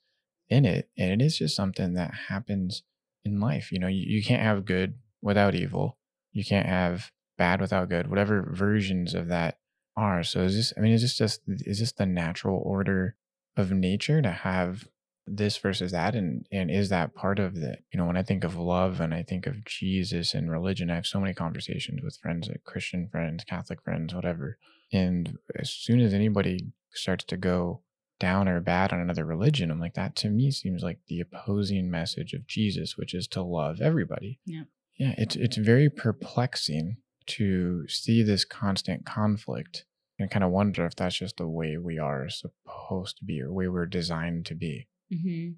[0.49, 0.89] in it.
[0.97, 2.81] And it is just something that happens
[3.23, 3.71] in life.
[3.71, 5.97] You know, you, you can't have good without evil.
[6.31, 9.59] You can't have bad without good, whatever versions of that
[9.95, 10.23] are.
[10.23, 13.15] So is this, I mean, is this just, is this the natural order
[13.55, 14.87] of nature to have
[15.35, 16.15] this versus that?
[16.15, 19.13] And, and is that part of the, you know, when I think of love and
[19.13, 23.07] I think of Jesus and religion, I have so many conversations with friends, like Christian
[23.11, 24.57] friends, Catholic friends, whatever.
[24.91, 27.81] And as soon as anybody starts to go
[28.19, 31.89] down or bad on another religion, I'm like, that to me seems like the opposing
[31.89, 34.39] message of Jesus, which is to love everybody.
[34.45, 34.63] Yeah.
[34.97, 35.15] Yeah.
[35.17, 36.97] It's, it's very perplexing
[37.27, 39.85] to see this constant conflict
[40.17, 43.53] and kind of wonder if that's just the way we are supposed to be or
[43.53, 44.87] way we're designed to be.
[45.11, 45.51] Hmm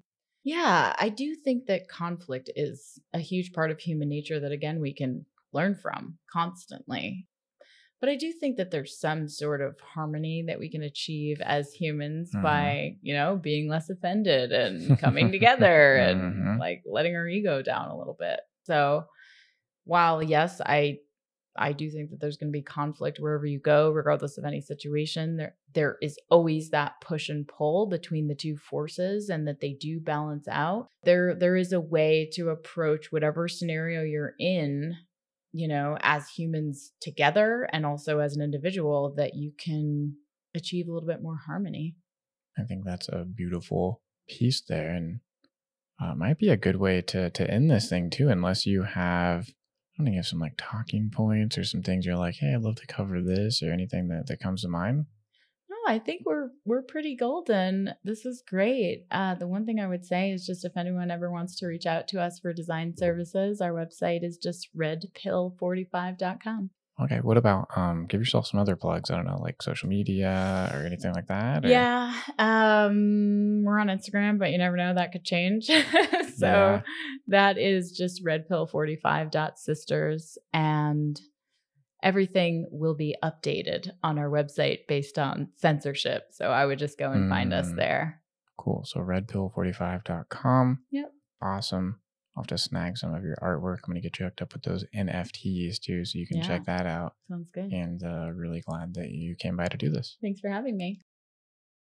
[0.44, 4.80] Yeah, I do think that conflict is a huge part of human nature that, again,
[4.80, 7.26] we can learn from constantly.
[8.00, 11.72] But I do think that there's some sort of harmony that we can achieve as
[11.72, 12.42] humans Mhm.
[12.42, 16.58] by, you know, being less offended and coming together and Mhm.
[16.58, 18.40] like letting our ego down a little bit.
[18.64, 19.06] So,
[19.84, 21.00] while yes, I
[21.56, 24.60] I do think that there's going to be conflict wherever you go, regardless of any
[24.60, 25.36] situation.
[25.36, 29.72] There, there is always that push and pull between the two forces, and that they
[29.72, 30.88] do balance out.
[31.04, 34.96] There, there is a way to approach whatever scenario you're in,
[35.52, 40.16] you know, as humans together, and also as an individual, that you can
[40.54, 41.96] achieve a little bit more harmony.
[42.58, 45.20] I think that's a beautiful piece there, and
[46.00, 48.28] uh, might be a good way to to end this thing too.
[48.28, 49.48] Unless you have,
[50.06, 52.86] You have some like talking points or some things you're like, hey, I'd love to
[52.86, 55.06] cover this or anything that that comes to mind.
[55.68, 57.94] No, I think we're we're pretty golden.
[58.04, 59.06] This is great.
[59.10, 61.86] Uh, the one thing I would say is just if anyone ever wants to reach
[61.86, 66.70] out to us for design services, our website is just redpill45.com.
[67.00, 69.10] Okay, what about um, give yourself some other plugs?
[69.10, 71.64] I don't know, like social media or anything like that.
[71.64, 75.66] or- Yeah, um, we're on Instagram, but you never know that could change.
[75.66, 76.82] so Yeah.
[77.28, 81.18] that is just redpill45.sisters, and
[82.02, 86.24] everything will be updated on our website based on censorship.
[86.32, 87.76] So I would just go and find us Mm.
[87.76, 88.20] there.
[88.58, 88.84] Cool.
[88.84, 90.80] So redpill45.com.
[90.90, 91.10] Yep.
[91.40, 92.00] Awesome.
[92.34, 93.78] I'll have to snag some of your artwork.
[93.84, 96.64] I'm going to get you hooked up with those NFTs too, so you can check
[96.64, 97.14] that out.
[97.28, 97.70] Sounds good.
[97.72, 100.16] And uh, really glad that you came by to do this.
[100.22, 101.00] Thanks for having me.